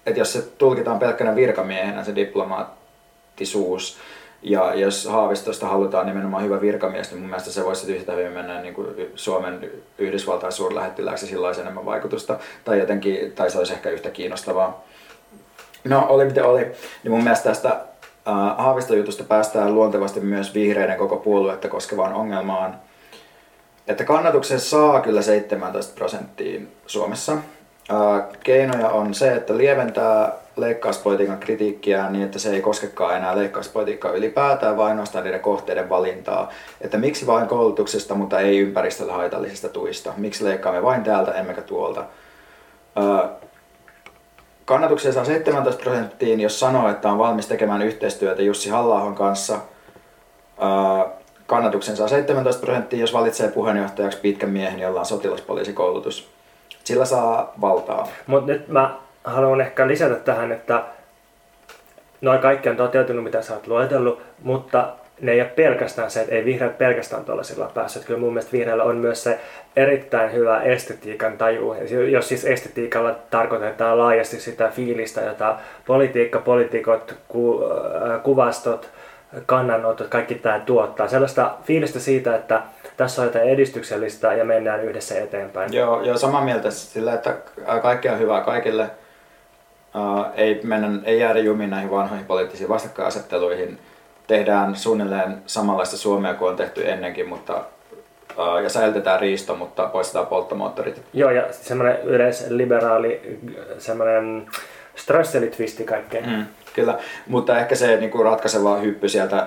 että 0.07 0.21
jos 0.21 0.33
se 0.33 0.43
tulkitaan 0.43 0.99
pelkkänä 0.99 1.35
virkamiehenä 1.35 2.05
se 2.05 2.15
diplomaattisuus, 2.15 3.99
ja 4.43 4.75
jos 4.75 5.07
Haavistosta 5.07 5.67
halutaan 5.67 6.07
nimenomaan 6.07 6.45
hyvä 6.45 6.61
virkamies, 6.61 7.11
niin 7.11 7.21
mun 7.21 7.31
mielestä 7.31 7.51
se 7.51 7.65
voisi 7.65 7.97
yhtä 7.97 8.13
hyvin 8.13 8.33
mennä 8.33 8.63
niin 8.63 8.75
kuin 8.75 9.11
Suomen 9.15 9.71
Yhdysvaltain 9.99 10.53
suurlähettilääksi, 10.53 11.27
sillä 11.27 11.47
olisi 11.47 11.61
enemmän 11.61 11.85
vaikutusta, 11.85 12.39
tai 12.65 12.79
jotenkin, 12.79 13.33
tai 13.33 13.51
se 13.51 13.59
olisi 13.59 13.73
ehkä 13.73 13.91
yhtä 13.91 14.11
kiinnostavaa. 14.11 14.85
No, 15.85 16.07
oli 16.09 16.25
miten 16.25 16.45
oli, 16.45 16.61
niin 17.03 17.13
mun 17.13 17.23
mielestä 17.23 17.49
tästä 17.49 17.81
Haavistojutusta 18.57 19.25
päästään 19.25 19.75
luontevasti 19.75 20.21
myös 20.21 20.55
vihreiden 20.55 20.99
koko 20.99 21.17
puoluetta 21.17 21.69
koskevaan 21.69 22.15
ongelmaan, 22.15 22.77
että 23.89 24.05
kannatuksen 24.05 24.61
saa 24.61 25.01
kyllä 25.01 25.23
17 25.23 25.95
prosenttiin 25.95 26.73
Suomessa, 26.87 27.37
keinoja 28.43 28.89
on 28.89 29.15
se, 29.15 29.33
että 29.33 29.57
lieventää 29.57 30.33
leikkauspolitiikan 30.57 31.39
kritiikkiä 31.39 32.11
niin, 32.11 32.25
että 32.25 32.39
se 32.39 32.51
ei 32.51 32.61
koskekaan 32.61 33.17
enää 33.17 33.37
leikkauspolitiikkaa 33.37 34.13
ylipäätään, 34.13 34.77
vaan 34.77 34.89
ainoastaan 34.89 35.25
niiden 35.25 35.41
kohteiden 35.41 35.89
valintaa. 35.89 36.51
Että 36.81 36.99
miksi 36.99 37.27
vain 37.27 37.49
koulutuksesta, 37.49 38.15
mutta 38.15 38.41
ei 38.41 38.59
ympäristölle 38.59 39.13
haitallisista 39.13 39.69
tuista? 39.69 40.13
Miksi 40.17 40.45
leikkaamme 40.45 40.83
vain 40.83 41.03
täältä, 41.03 41.33
emmekä 41.33 41.63
tuolta? 41.63 42.05
Kannatuksia 44.65 45.13
saa 45.13 45.25
17 45.25 45.83
prosenttiin, 45.83 46.41
jos 46.41 46.61
sanoo, 46.61 46.89
että 46.89 47.13
on 47.13 47.19
valmis 47.19 47.47
tekemään 47.47 47.83
yhteistyötä 47.83 48.43
Jussi 48.43 48.71
halla 48.71 49.13
kanssa. 49.13 49.59
Kannatuksen 51.47 51.97
saa 51.97 52.09
17 52.09 52.61
prosenttia, 52.67 53.01
jos 53.01 53.13
valitsee 53.13 53.49
puheenjohtajaksi 53.49 54.19
pitkän 54.19 54.51
miehen, 54.51 54.81
jolla 54.81 55.01
on 55.01 55.07
sotilaspoliisikoulutus 55.07 56.33
sillä 56.85 57.05
saa 57.05 57.53
valtaa. 57.61 58.09
Mutta 58.27 58.53
nyt 58.53 58.69
mä 58.69 58.99
haluan 59.25 59.61
ehkä 59.61 59.87
lisätä 59.89 60.15
tähän, 60.15 60.53
että 60.53 60.83
noin 62.21 62.41
kaikki 62.41 62.69
on 62.69 62.77
toteutunut, 62.77 63.25
mitä 63.25 63.43
sä 63.43 63.55
oot 63.55 63.67
luetellut, 63.67 64.23
mutta 64.43 64.89
ne 65.23 65.33
ei 65.33 65.41
ole 65.41 65.49
pelkästään 65.49 66.11
se, 66.11 66.21
että 66.21 66.35
ei 66.35 66.45
vihreät 66.45 66.79
pelkästään 66.79 67.25
tuollaisilla 67.25 67.71
päässyt. 67.75 68.05
Kyllä 68.05 68.21
mun 68.21 68.33
mielestä 68.33 68.53
vihreillä 68.53 68.85
on 68.85 68.97
myös 68.97 69.23
se 69.23 69.41
erittäin 69.77 70.33
hyvä 70.33 70.61
estetiikan 70.61 71.39
taju. 71.39 71.77
Jos 72.11 72.29
siis 72.29 72.45
estetiikalla 72.45 73.15
tarkoitetaan 73.31 73.99
laajasti 73.99 74.41
sitä 74.41 74.69
fiilistä, 74.69 75.21
jota 75.21 75.57
politiikka, 75.87 76.39
poliitikot, 76.39 77.15
ku, 77.29 77.65
äh, 77.65 78.23
kuvastot, 78.23 78.91
kannanotot, 79.47 80.09
kaikki 80.09 80.35
tämä 80.35 80.61
tuottaa. 80.61 81.09
Sellaista 81.09 81.55
fiilistä 81.65 82.01
siitä, 82.01 82.37
että 82.37 82.63
tässä 82.97 83.23
on 83.23 83.29
jotain 83.29 83.49
edistyksellistä 83.49 84.33
ja 84.33 84.45
mennään 84.45 84.85
yhdessä 84.85 85.19
eteenpäin. 85.19 85.73
Joo, 85.73 86.03
joo 86.03 86.19
samaa 86.19 86.45
mieltä 86.45 86.71
sillä, 86.71 87.15
että 87.15 87.37
kaikki 87.83 88.09
on 88.09 88.19
hyvää 88.19 88.41
kaikille. 88.41 88.91
Uh, 89.95 90.27
ei, 90.35 90.61
mennä, 90.65 90.89
ei 91.05 91.21
jäädä 91.21 91.39
jumiin 91.39 91.71
näihin 91.71 91.91
vanhoihin 91.91 92.27
poliittisiin 92.27 92.69
vastakkainasetteluihin. 92.69 93.79
Tehdään 94.27 94.77
suunnilleen 94.77 95.43
samanlaista 95.47 95.97
Suomea 95.97 96.35
kuin 96.35 96.51
on 96.51 96.57
tehty 96.57 96.91
ennenkin, 96.91 97.29
mutta 97.29 97.65
ja 98.63 98.69
säilytetään 98.69 99.21
riisto, 99.21 99.57
mutta 99.57 99.87
poistetaan 99.87 100.27
polttomoottorit. 100.27 101.03
Joo, 101.13 101.31
ja 101.31 101.47
semmoinen 101.51 102.03
yleisliberaali, 102.03 103.39
semmoinen 103.79 104.47
stresseli-twisti 104.95 105.85
kaikkeen. 105.85 106.31
Mm, 106.31 106.47
kyllä, 106.75 106.99
mutta 107.27 107.59
ehkä 107.59 107.75
se 107.75 107.97
niin 107.97 108.11
kuin 108.11 108.25
ratkaiseva 108.25 108.77
hyppy 108.77 109.09
sieltä 109.09 109.47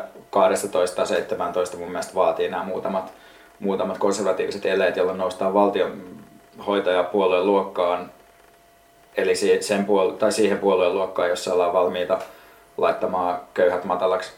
12-17 1.74 1.78
mun 1.78 1.92
mielestä 1.92 2.16
vaatii 2.16 2.50
nämä 2.50 2.64
muutamat 2.64 3.14
muutamat 3.60 3.98
konservatiiviset 3.98 4.66
eleet, 4.66 4.98
joilla 4.98 5.14
noustaan 5.14 5.54
valtionhoitajapuolueen 5.54 7.46
luokkaan, 7.46 8.12
eli 9.18 9.36
sen 9.60 9.86
puol- 9.86 10.12
tai 10.12 10.32
siihen 10.32 10.58
puolueen 10.58 10.94
luokkaan, 10.94 11.30
jossa 11.30 11.54
ollaan 11.54 11.74
valmiita 11.74 12.20
laittamaan 12.78 13.40
köyhät 13.54 13.84
matalaksi. 13.84 14.32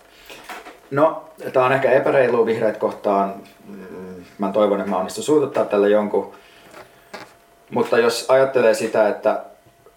No, 0.91 1.23
tämä 1.53 1.65
on 1.65 1.73
ehkä 1.73 1.91
epäreilu 1.91 2.45
vihreät 2.45 2.77
kohtaan. 2.77 3.33
Mm, 3.67 4.23
mä 4.37 4.51
toivon, 4.51 4.79
että 4.79 4.89
mä 4.89 4.97
onnistun 4.97 5.23
suututtaa 5.23 5.65
tälle 5.65 5.89
jonkun. 5.89 6.33
Mutta 7.71 7.97
jos 7.97 8.25
ajattelee 8.29 8.73
sitä, 8.73 9.07
että 9.07 9.43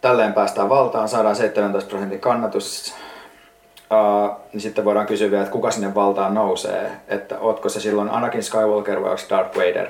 tälleen 0.00 0.32
päästään 0.32 0.68
valtaan, 0.68 1.08
saadaan 1.08 1.36
17 1.36 1.90
prosentin 1.90 2.20
kannatus, 2.20 2.94
Uh, 3.92 4.36
niin 4.52 4.60
sitten 4.60 4.84
voidaan 4.84 5.06
kysyä 5.06 5.30
vielä, 5.30 5.42
että 5.42 5.52
kuka 5.52 5.70
sinne 5.70 5.94
valtaan 5.94 6.34
nousee. 6.34 6.92
Että 7.08 7.38
ootko 7.38 7.68
se 7.68 7.80
silloin 7.80 8.10
Anakin 8.10 8.42
Skywalker 8.42 9.02
vai 9.02 9.16
Darth 9.30 9.56
Vader? 9.56 9.88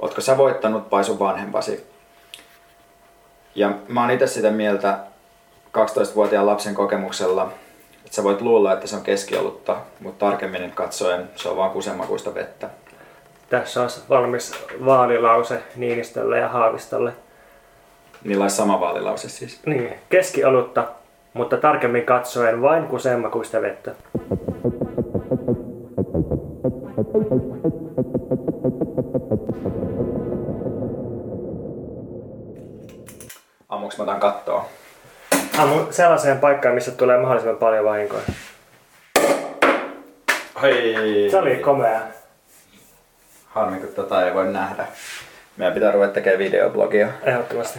Ootko 0.00 0.20
sä 0.20 0.36
voittanut 0.36 0.90
vai 0.90 1.04
sun 1.04 1.18
vanhempasi? 1.18 1.86
Ja 3.54 3.72
mä 3.88 4.00
oon 4.00 4.10
itse 4.10 4.26
sitä 4.26 4.50
mieltä 4.50 4.98
12-vuotiaan 5.78 6.46
lapsen 6.46 6.74
kokemuksella, 6.74 7.52
sä 8.14 8.24
voit 8.24 8.40
luulla, 8.40 8.72
että 8.72 8.86
se 8.86 8.96
on 8.96 9.02
keskiolutta, 9.02 9.76
mutta 10.00 10.26
tarkemmin 10.26 10.72
katsoen 10.72 11.30
se 11.36 11.48
on 11.48 11.56
vaan 11.56 11.70
kusemakuista 11.70 12.34
vettä. 12.34 12.70
Tässä 13.50 13.82
on 13.82 13.88
valmis 14.08 14.52
vaalilause 14.84 15.62
Niinistölle 15.76 16.38
ja 16.38 16.48
Haavistolle. 16.48 17.12
Niillä 18.24 18.44
olisi 18.44 18.56
sama 18.56 18.80
vaalilause 18.80 19.28
siis? 19.28 19.60
Niin, 19.66 19.94
keskiolutta 20.08 20.84
mutta 21.34 21.56
tarkemmin 21.56 22.04
katsoen 22.04 22.62
vain 22.62 22.86
kuseenmakuista 22.86 23.62
vettä. 23.62 23.94
Ammuks 33.68 33.98
mä 33.98 34.02
otan 34.02 34.20
kattoa? 34.20 34.43
Ammu 35.58 35.86
sellaiseen 35.92 36.38
paikkaan, 36.38 36.74
missä 36.74 36.90
tulee 36.90 37.18
mahdollisimman 37.18 37.58
paljon 37.58 37.84
vahinkoja. 37.84 38.22
Hei. 40.62 41.30
Se 41.30 41.38
oli 41.38 41.56
komea. 41.56 42.00
Harmi, 43.46 43.78
kun 43.78 43.88
tota 43.88 44.26
ei 44.26 44.34
voi 44.34 44.52
nähdä. 44.52 44.86
Meidän 45.56 45.74
pitää 45.74 45.92
ruveta 45.92 46.12
tekemään 46.12 46.38
videoblogia. 46.38 47.08
Ehdottomasti. 47.22 47.78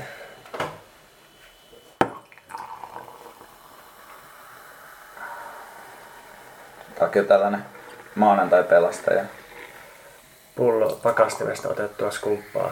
Tää 6.95 7.05
on 7.05 7.09
kyllä 7.09 7.27
tällainen 7.27 7.65
maanantai-pelastaja. 8.15 9.23
Pullo 10.55 10.99
pakastimesta 11.03 11.69
otettua 11.69 12.11
skumppaa. 12.11 12.71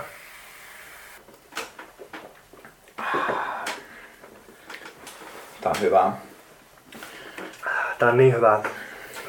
Tää 5.64 5.72
on 5.76 5.82
hyvää. 5.82 6.18
Tää 8.00 8.10
on 8.10 8.18
niin 8.18 8.34
hyvä. 8.34 8.60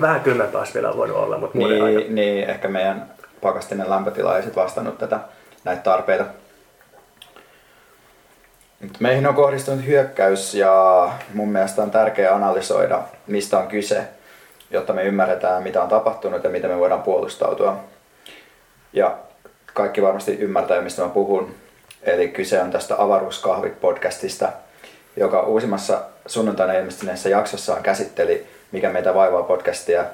Vähän 0.01 0.21
kylmempää 0.21 0.59
olisi 0.59 0.75
vielä 0.75 0.97
voinut 0.97 1.17
olla, 1.17 1.39
mutta 1.39 1.59
muuten 1.59 1.83
aika. 1.83 1.99
Niin, 2.01 2.15
niin, 2.15 2.51
ehkä 2.51 2.69
meidän 2.69 3.11
pakastinen 3.41 3.91
lämpötila 3.91 4.37
ei 4.37 4.43
sit 4.43 4.57
vastannut 4.57 4.99
tätä, 4.99 5.21
näitä 5.65 5.83
tarpeita. 5.83 6.25
Mut 8.81 9.01
Meihin 9.01 9.27
on 9.27 9.35
kohdistunut 9.35 9.87
hyökkäys 9.87 10.55
ja 10.55 11.09
mun 11.35 11.49
mielestä 11.49 11.83
on 11.83 11.91
tärkeää 11.91 12.35
analysoida, 12.35 13.03
mistä 13.27 13.59
on 13.59 13.67
kyse, 13.67 14.09
jotta 14.71 14.93
me 14.93 15.05
ymmärretään, 15.05 15.63
mitä 15.63 15.83
on 15.83 15.89
tapahtunut 15.89 16.45
ja 16.45 16.51
miten 16.51 16.71
me 16.71 16.79
voidaan 16.79 17.03
puolustautua. 17.03 17.77
Ja 18.93 19.17
kaikki 19.75 20.03
varmasti 20.03 20.33
ymmärtää, 20.33 20.81
mistä 20.81 21.03
mä 21.03 21.09
puhun. 21.09 21.55
Eli 22.03 22.29
kyse 22.29 22.61
on 22.61 22.71
tästä 22.71 22.95
Avaruuskahvit-podcastista, 22.95 24.49
joka 25.17 25.43
uusimmassa 25.43 26.01
sunnuntaina 26.27 26.73
ilmestyneessä 26.73 27.29
jaksossaan 27.29 27.83
käsitteli, 27.83 28.47
mikä 28.73 28.91
meitä 28.91 29.15
vaivaa 29.15 29.43
podcastia. 29.43 30.05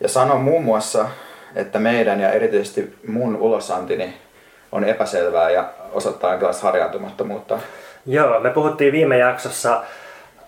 Ja 0.00 0.08
sanoi 0.08 0.38
muun 0.38 0.64
muassa, 0.64 1.08
että 1.56 1.78
meidän 1.78 2.20
ja 2.20 2.32
erityisesti 2.32 2.94
mun 3.06 3.36
ulosantini 3.36 4.14
on 4.72 4.84
epäselvää 4.84 5.50
ja 5.50 5.64
osoittaa 5.92 6.30
jonkinlaista 6.30 6.66
harjaantumattomuutta. 6.66 7.58
Joo, 8.06 8.40
me 8.40 8.50
puhuttiin 8.50 8.92
viime 8.92 9.18
jaksossa 9.18 9.82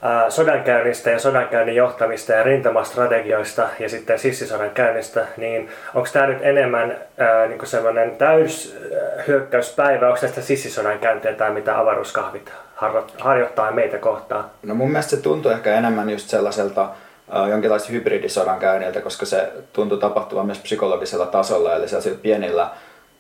ää, 0.03 0.31
sodankäynnistä 0.31 1.11
ja 1.11 1.19
sodankäynnin 1.19 1.77
johtamista 1.77 2.33
ja 2.33 2.43
rintamastrategioista 2.43 3.69
ja 3.79 3.89
sitten 3.89 4.19
sissisodan 4.19 4.71
käynnistä, 4.71 5.27
niin 5.37 5.69
onko 5.95 6.09
tämä 6.13 6.27
nyt 6.27 6.39
enemmän 6.43 6.99
ää, 7.19 7.47
niin 7.47 7.67
semmoinen 7.67 8.17
täys 8.17 8.77
ää, 9.17 9.23
hyökkäyspäivä, 9.27 10.07
onko 10.07 10.21
tästä 10.21 10.41
sissisodan 10.41 10.99
käyntiä 10.99 11.33
tai 11.33 11.51
mitä 11.51 11.79
avaruuskahvit 11.79 12.49
harro- 12.49 12.68
harjoittaa 13.19 13.71
meitä 13.71 13.99
kohtaan? 13.99 14.45
No 14.63 14.75
mun 14.75 14.91
mielestä 14.91 15.17
se 15.17 15.23
tuntui 15.23 15.53
ehkä 15.53 15.75
enemmän 15.75 16.11
just 16.11 16.29
sellaiselta 16.29 16.89
jonkinlaista 17.51 17.93
hybridisodan 17.93 18.59
käynniltä, 18.59 19.01
koska 19.01 19.27
se 19.27 19.53
tuntui 19.73 19.99
tapahtuvan 19.99 20.47
myös 20.47 20.59
psykologisella 20.59 21.27
tasolla, 21.27 21.75
eli 21.75 21.89
sellaisilla 21.89 22.19
pienillä 22.23 22.71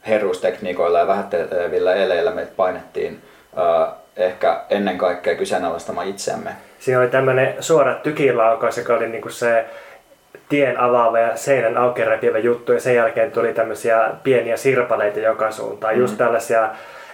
herruustekniikoilla 0.06 0.98
ja 0.98 1.06
vähättelevillä 1.06 1.94
eleillä 1.94 2.30
meitä 2.30 2.52
painettiin 2.56 3.22
ehkä 4.16 4.61
ennen 4.70 4.98
kaikkea 4.98 5.34
kyseenalaistamaan 5.34 6.09
itseämme. 6.09 6.50
Siinä 6.78 7.00
oli 7.00 7.09
tämmöinen 7.09 7.54
suora 7.61 7.94
tykilaukaus, 7.94 8.78
joka 8.78 8.94
oli 8.94 9.09
niinku 9.09 9.28
se 9.28 9.64
tien 10.48 10.80
avaava 10.80 11.18
ja 11.18 11.36
seinän 11.36 11.76
auki 11.76 12.04
repivä 12.04 12.38
juttu 12.38 12.72
ja 12.72 12.80
sen 12.80 12.94
jälkeen 12.94 13.32
tuli 13.32 13.54
tämmöisiä 13.54 14.11
pieniä 14.22 14.56
sirpaleita 14.56 15.20
joka 15.20 15.50
suuntaan. 15.50 15.94
Mm. 15.94 16.00
Just 16.00 16.16
tällaisia, 16.16 16.68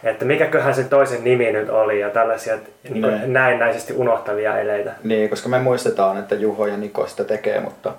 että 0.05 0.25
mikäköhän 0.25 0.75
se 0.75 0.85
toisen 0.85 1.25
nimi 1.25 1.53
nyt 1.53 1.71
oli 1.71 2.01
ja 2.01 2.11
tällaisia 2.11 2.59
niin 2.89 3.03
Ne. 3.03 3.27
näennäisesti 3.27 3.93
unohtavia 3.93 4.59
eleitä. 4.59 4.93
Niin, 5.05 5.31
koska 5.31 5.49
me 5.49 5.59
muistetaan, 5.59 6.19
että 6.19 6.35
Juho 6.35 6.67
ja 6.67 6.77
Niko 6.77 7.07
sitä 7.07 7.25
tekee, 7.25 7.61
mutta 7.61 7.93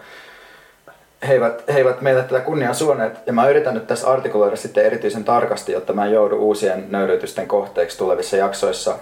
he 1.27 1.33
eivät, 1.33 1.63
he 1.73 1.77
eivät 1.77 2.01
meille 2.01 2.23
tätä 2.23 2.39
kunniaa 2.39 2.73
suoneet. 2.73 3.19
Ja 3.25 3.33
mä 3.33 3.49
yritän 3.49 3.73
nyt 3.73 3.87
tässä 3.87 4.07
artikuloida 4.07 4.55
sitten 4.55 4.85
erityisen 4.85 5.23
tarkasti, 5.23 5.71
jotta 5.71 5.93
mä 5.93 6.05
en 6.05 6.11
joudu 6.11 6.35
uusien 6.35 6.85
nöyryytysten 6.89 7.47
kohteeksi 7.47 7.97
tulevissa 7.97 8.37
jaksoissa. 8.37 8.97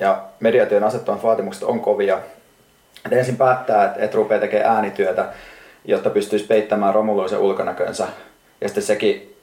Ja 0.00 0.22
mediatyön 0.40 0.84
asettamat 0.84 1.22
vaatimukset 1.22 1.62
on 1.62 1.80
kovia. 1.80 2.18
Et 3.06 3.12
ensin 3.12 3.36
päättää, 3.36 3.84
että 3.84 4.04
et 4.04 4.14
rupeaa 4.14 4.40
tekemään 4.40 4.76
äänityötä, 4.76 5.26
jotta 5.84 6.10
pystyisi 6.10 6.46
peittämään 6.46 6.94
romuluisen 6.94 7.38
ulkonäkönsä. 7.38 8.06
Ja 8.60 8.68
sitten 8.68 8.84
sekin 8.84 9.33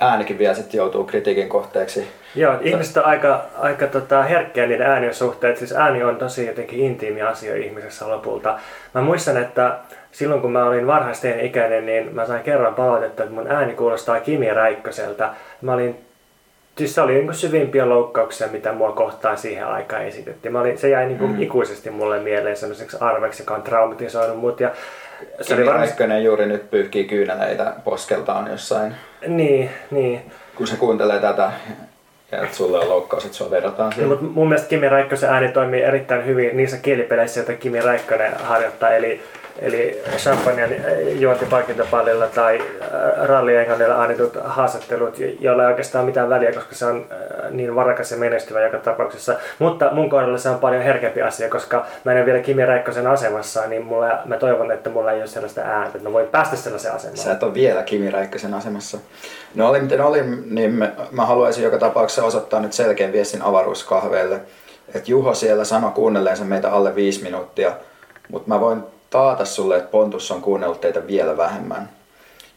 äänikin 0.00 0.38
vielä 0.38 0.54
sitten 0.54 0.78
joutuu 0.78 1.04
kritiikin 1.04 1.48
kohteeksi. 1.48 2.08
Joo, 2.34 2.54
että 2.54 2.68
ihmiset 2.68 2.96
on 2.96 3.04
aika, 3.04 3.44
aika 3.58 3.86
tota, 3.86 4.22
herkkiä 4.22 4.66
niiden 4.66 4.86
äänien 4.86 5.14
suhteen. 5.14 5.56
Siis 5.56 5.72
ääni 5.72 6.04
on 6.04 6.16
tosi 6.16 6.46
jotenkin 6.46 6.80
intiimi 6.80 7.22
asia 7.22 7.56
ihmisessä 7.56 8.08
lopulta. 8.08 8.58
Mä 8.94 9.00
muistan, 9.00 9.36
että 9.36 9.78
silloin 10.12 10.40
kun 10.40 10.52
mä 10.52 10.64
olin 10.64 10.86
varhaisten 10.86 11.40
ikäinen, 11.40 11.86
niin 11.86 12.14
mä 12.14 12.26
sain 12.26 12.42
kerran 12.42 12.74
palautetta, 12.74 13.22
että 13.22 13.34
mun 13.34 13.50
ääni 13.50 13.74
kuulostaa 13.74 14.20
Kimi 14.20 14.54
Räikköseltä. 14.54 15.30
Mä 15.62 15.72
olin 15.72 16.06
Siis 16.78 16.94
se 16.94 17.00
oli 17.00 17.14
niin 17.14 17.34
syvimpiä 17.34 17.88
loukkauksia, 17.88 18.48
mitä 18.48 18.72
mua 18.72 18.92
kohtaan 18.92 19.38
siihen 19.38 19.66
aikaan 19.66 20.04
esitettiin. 20.04 20.52
Mä 20.52 20.60
olin, 20.60 20.78
se 20.78 20.88
jäi 20.88 21.06
niin 21.06 21.22
mm. 21.22 21.42
ikuisesti 21.42 21.90
mulle 21.90 22.18
mieleen 22.18 22.56
sellaiseksi 22.56 22.96
arveksi, 23.00 23.42
joka 23.42 23.54
on 23.54 23.62
traumatisoinut 23.62 24.38
mut. 24.38 24.60
Ja 24.60 24.70
Kimi 25.18 25.60
oli 25.60 25.66
varmasti... 25.66 25.88
Räikkönen 25.88 26.24
juuri 26.24 26.46
nyt 26.46 26.70
pyyhkii 26.70 27.04
kyyneleitä 27.04 27.72
poskeltaan 27.84 28.50
jossain, 28.50 28.94
Niin, 29.26 29.70
niin. 29.90 30.30
kun 30.54 30.66
se 30.66 30.76
kuuntelee 30.76 31.18
tätä. 31.20 31.50
Ja 32.32 32.42
että 32.42 32.56
sulle 32.56 32.78
on 32.78 32.88
loukkaus, 32.88 33.24
että 33.24 33.36
sua 33.36 33.50
vedotaan 33.50 33.88
No, 33.88 33.92
siihen. 33.94 34.08
mutta 34.08 34.24
mun 34.24 34.48
mielestä 34.48 34.68
Kimi 34.68 34.88
Räikkösen 34.88 35.30
ääni 35.30 35.48
toimii 35.48 35.82
erittäin 35.82 36.26
hyvin 36.26 36.56
niissä 36.56 36.76
kielipeleissä, 36.76 37.40
joita 37.40 37.52
Kimi 37.52 37.80
Räikkönen 37.80 38.32
harjoittaa, 38.40 38.90
eli, 38.90 39.20
eli 39.58 40.02
champagnen 40.16 40.84
juontipalkintopallilla 41.20 42.26
tai 42.26 42.60
äh, 42.60 43.26
rallienglannilla 43.26 44.02
annetut 44.02 44.38
haastattelut, 44.44 45.16
joilla 45.40 45.62
ei 45.62 45.68
oikeastaan 45.68 46.04
mitään 46.04 46.28
väliä, 46.28 46.52
koska 46.52 46.74
se 46.74 46.86
on 46.86 47.06
äh, 47.12 47.50
niin 47.50 47.74
varakas 47.74 48.10
ja 48.10 48.16
menestyvä 48.16 48.60
joka 48.60 48.78
tapauksessa. 48.78 49.34
Mutta 49.58 49.90
mun 49.92 50.10
kohdalla 50.10 50.38
se 50.38 50.48
on 50.48 50.58
paljon 50.58 50.82
herkempi 50.82 51.22
asia, 51.22 51.50
koska 51.50 51.86
mä 52.04 52.12
en 52.12 52.18
ole 52.18 52.26
vielä 52.26 52.40
Kimi 52.40 52.66
Räikkösen 52.66 53.06
asemassa, 53.06 53.66
niin 53.66 53.84
mulla, 53.84 54.18
mä 54.24 54.36
toivon, 54.36 54.72
että 54.72 54.90
mulla 54.90 55.12
ei 55.12 55.18
ole 55.18 55.26
sellaista 55.26 55.60
ääntä, 55.60 55.98
että 55.98 56.08
mä 56.08 56.12
voin 56.12 56.28
päästä 56.28 56.56
sellaiseen 56.56 56.94
asemaan. 56.94 57.16
Sä 57.18 57.32
et 57.32 57.42
ole 57.42 57.54
vielä 57.54 57.82
Kimi 57.82 58.10
Räikkösen 58.10 58.54
asemassa. 58.54 58.98
No 59.54 59.68
oli 59.68 59.80
miten 59.80 60.00
oli, 60.00 60.22
niin 60.50 60.72
me- 60.72 60.92
mä 61.10 61.26
haluaisin 61.26 61.64
joka 61.64 61.78
tapauksessa 61.78 62.24
osoittaa 62.24 62.60
nyt 62.60 62.72
selkeän 62.72 63.12
viestin 63.12 63.42
avaruuskahveille. 63.42 64.40
Että 64.94 65.10
Juho 65.10 65.34
siellä 65.34 65.64
sanoi 65.64 65.90
kuunnelleensa 65.90 66.44
meitä 66.44 66.70
alle 66.70 66.94
viisi 66.94 67.22
minuuttia, 67.22 67.72
mutta 68.28 68.48
mä 68.48 68.60
voin 68.60 68.82
taata 69.10 69.44
sulle, 69.44 69.76
että 69.76 69.90
Pontus 69.90 70.30
on 70.30 70.42
kuunnellut 70.42 70.80
teitä 70.80 71.06
vielä 71.06 71.36
vähemmän. 71.36 71.88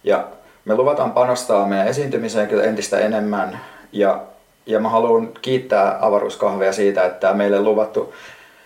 Ja 0.04 0.28
me 0.66 0.76
luvataan 0.76 1.12
panostaa 1.12 1.68
meidän 1.68 1.88
esiintymiseen 1.88 2.48
kyllä 2.48 2.64
entistä 2.64 3.00
enemmän. 3.00 3.60
Ja, 3.92 4.22
ja 4.66 4.80
mä 4.80 4.90
haluan 4.90 5.30
kiittää 5.42 5.98
avaruuskahvea 6.02 6.74
siitä, 6.74 7.06
että 7.06 7.20
tämä 7.20 7.34
meille 7.34 7.62
luvattu, 7.62 8.14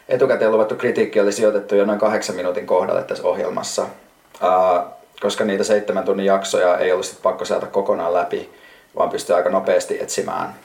etukäteen 0.09 0.51
luvattu 0.51 0.75
kritiikki 0.75 1.19
oli 1.19 1.31
sijoitettu 1.31 1.75
jo 1.75 1.86
noin 1.86 1.99
kahdeksan 1.99 2.36
minuutin 2.36 2.65
kohdalle 2.65 3.03
tässä 3.03 3.27
ohjelmassa. 3.27 3.86
Ää, 4.41 4.86
koska 5.21 5.43
niitä 5.43 5.63
seitsemän 5.63 6.03
tunnin 6.03 6.25
jaksoja 6.25 6.77
ei 6.77 6.91
ollut 6.91 7.05
sit 7.05 7.21
pakko 7.21 7.45
saada 7.45 7.65
kokonaan 7.65 8.13
läpi, 8.13 8.49
vaan 8.95 9.09
pystyy 9.09 9.36
aika 9.36 9.49
nopeasti 9.49 10.01
etsimään, 10.01 10.55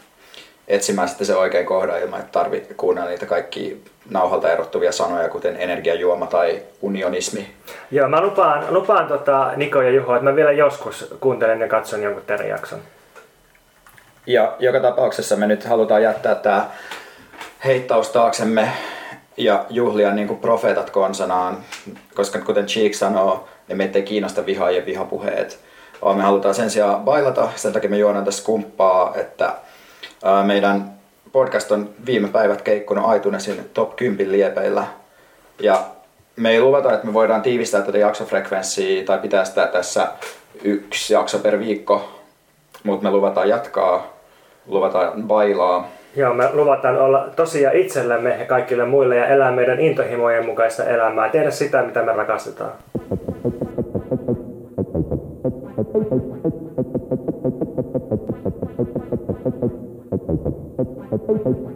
etsimään 0.69 1.09
sitten 1.09 1.27
se 1.27 1.37
oikein 1.37 1.67
kohdan 1.67 2.01
ilman, 2.01 2.21
että 2.21 2.33
tarvitsee 2.33 2.75
kuunnella 2.77 3.11
niitä 3.11 3.27
kaikki 3.27 3.85
nauhalta 4.11 4.53
erottuvia 4.53 4.93
sanoja, 4.93 5.29
kuten 5.29 5.57
energiajuoma 5.57 6.27
tai 6.27 6.63
unionismi. 6.83 7.55
Joo, 7.91 8.09
mä 8.09 8.21
lupaan, 8.21 8.65
lupaan 8.71 9.07
tota 9.09 9.53
Niko 9.57 9.83
ja 9.83 9.91
Juho, 9.91 10.15
että 10.15 10.31
mä 10.31 10.37
vielä 10.37 10.53
joskus 10.53 11.15
kuuntelen 11.21 11.61
ja 11.61 11.69
katson 11.69 12.03
jonkun 12.03 12.23
teidän 12.27 12.49
jakson. 12.49 12.79
Ja 14.27 14.57
joka 14.59 14.81
tapauksessa 14.81 15.37
me 15.37 15.47
nyt 15.47 15.65
halutaan 15.65 16.03
jättää 16.03 16.35
tämä 16.35 16.67
heittaus 17.65 18.09
taaksemme 18.09 18.69
ja 19.37 19.65
juhlia 19.71 20.15
niin 20.15 20.29
kuin 20.29 20.41
profeetat 20.41 20.91
konsanaan, 20.91 21.59
koska 22.15 22.39
kuten 22.39 22.67
Cheek 22.67 22.95
sanoo, 22.95 23.49
niin 23.69 23.77
meitä 23.77 23.99
ei 23.99 24.05
kiinnosta 24.05 24.47
viha 24.47 24.71
ja 24.71 24.87
vihapuheet, 24.87 25.59
vaan 26.03 26.17
me 26.17 26.23
halutaan 26.23 26.55
sen 26.55 26.71
sijaan 26.71 27.01
bailata, 27.01 27.49
sen 27.57 27.73
takia 27.73 27.91
me 27.91 27.99
juodaan 27.99 28.25
tässä 28.25 28.45
kumppaa, 28.45 29.13
että 29.17 29.53
meidän 30.45 30.91
podcast 31.33 31.73
on 31.73 31.91
viime 32.07 32.29
päivät 32.29 32.63
keikkunut 32.63 33.17
iTunesin 33.17 33.71
top 33.75 33.97
10 33.97 34.33
liepeillä, 34.33 34.85
ja 35.61 35.85
me 36.37 36.51
ei 36.51 36.61
luvata, 36.61 36.93
että 36.93 37.07
me 37.07 37.15
voidaan 37.15 37.43
tiivistää 37.43 37.83
tätä 37.83 37.99
jaksofrekvenssiä 37.99 39.05
tai 39.05 39.19
pitää 39.19 39.45
sitä 39.45 39.67
tässä 39.67 40.09
yksi 40.65 41.15
jakso 41.15 41.39
per 41.39 41.59
viikko, 41.59 42.21
mutta 42.83 43.05
me 43.05 43.11
luvataan 43.11 43.49
jatkaa, 43.49 44.07
luvataan 44.67 45.23
bailaa 45.23 45.89
Joo, 46.17 46.35
me 46.35 46.51
luvataan 46.53 46.99
olla 46.99 47.29
tosia 47.37 47.71
itsellemme 47.73 48.37
ja 48.39 48.45
kaikille 48.45 48.85
muille 48.85 49.17
ja 49.17 49.27
elää 49.27 49.53
meidän 49.53 49.81
intohimojen 49.81 50.47
mukaista 50.47 50.85
elämää. 50.85 51.29
Tehdä 51.29 51.51
sitä, 51.51 51.83
mitä 51.83 52.03
me 52.03 52.13
rakastetaan. 52.13 52.73
Thank 58.79 58.89
you. 58.89 58.98
Thank 61.29 61.45
you. 61.45 61.68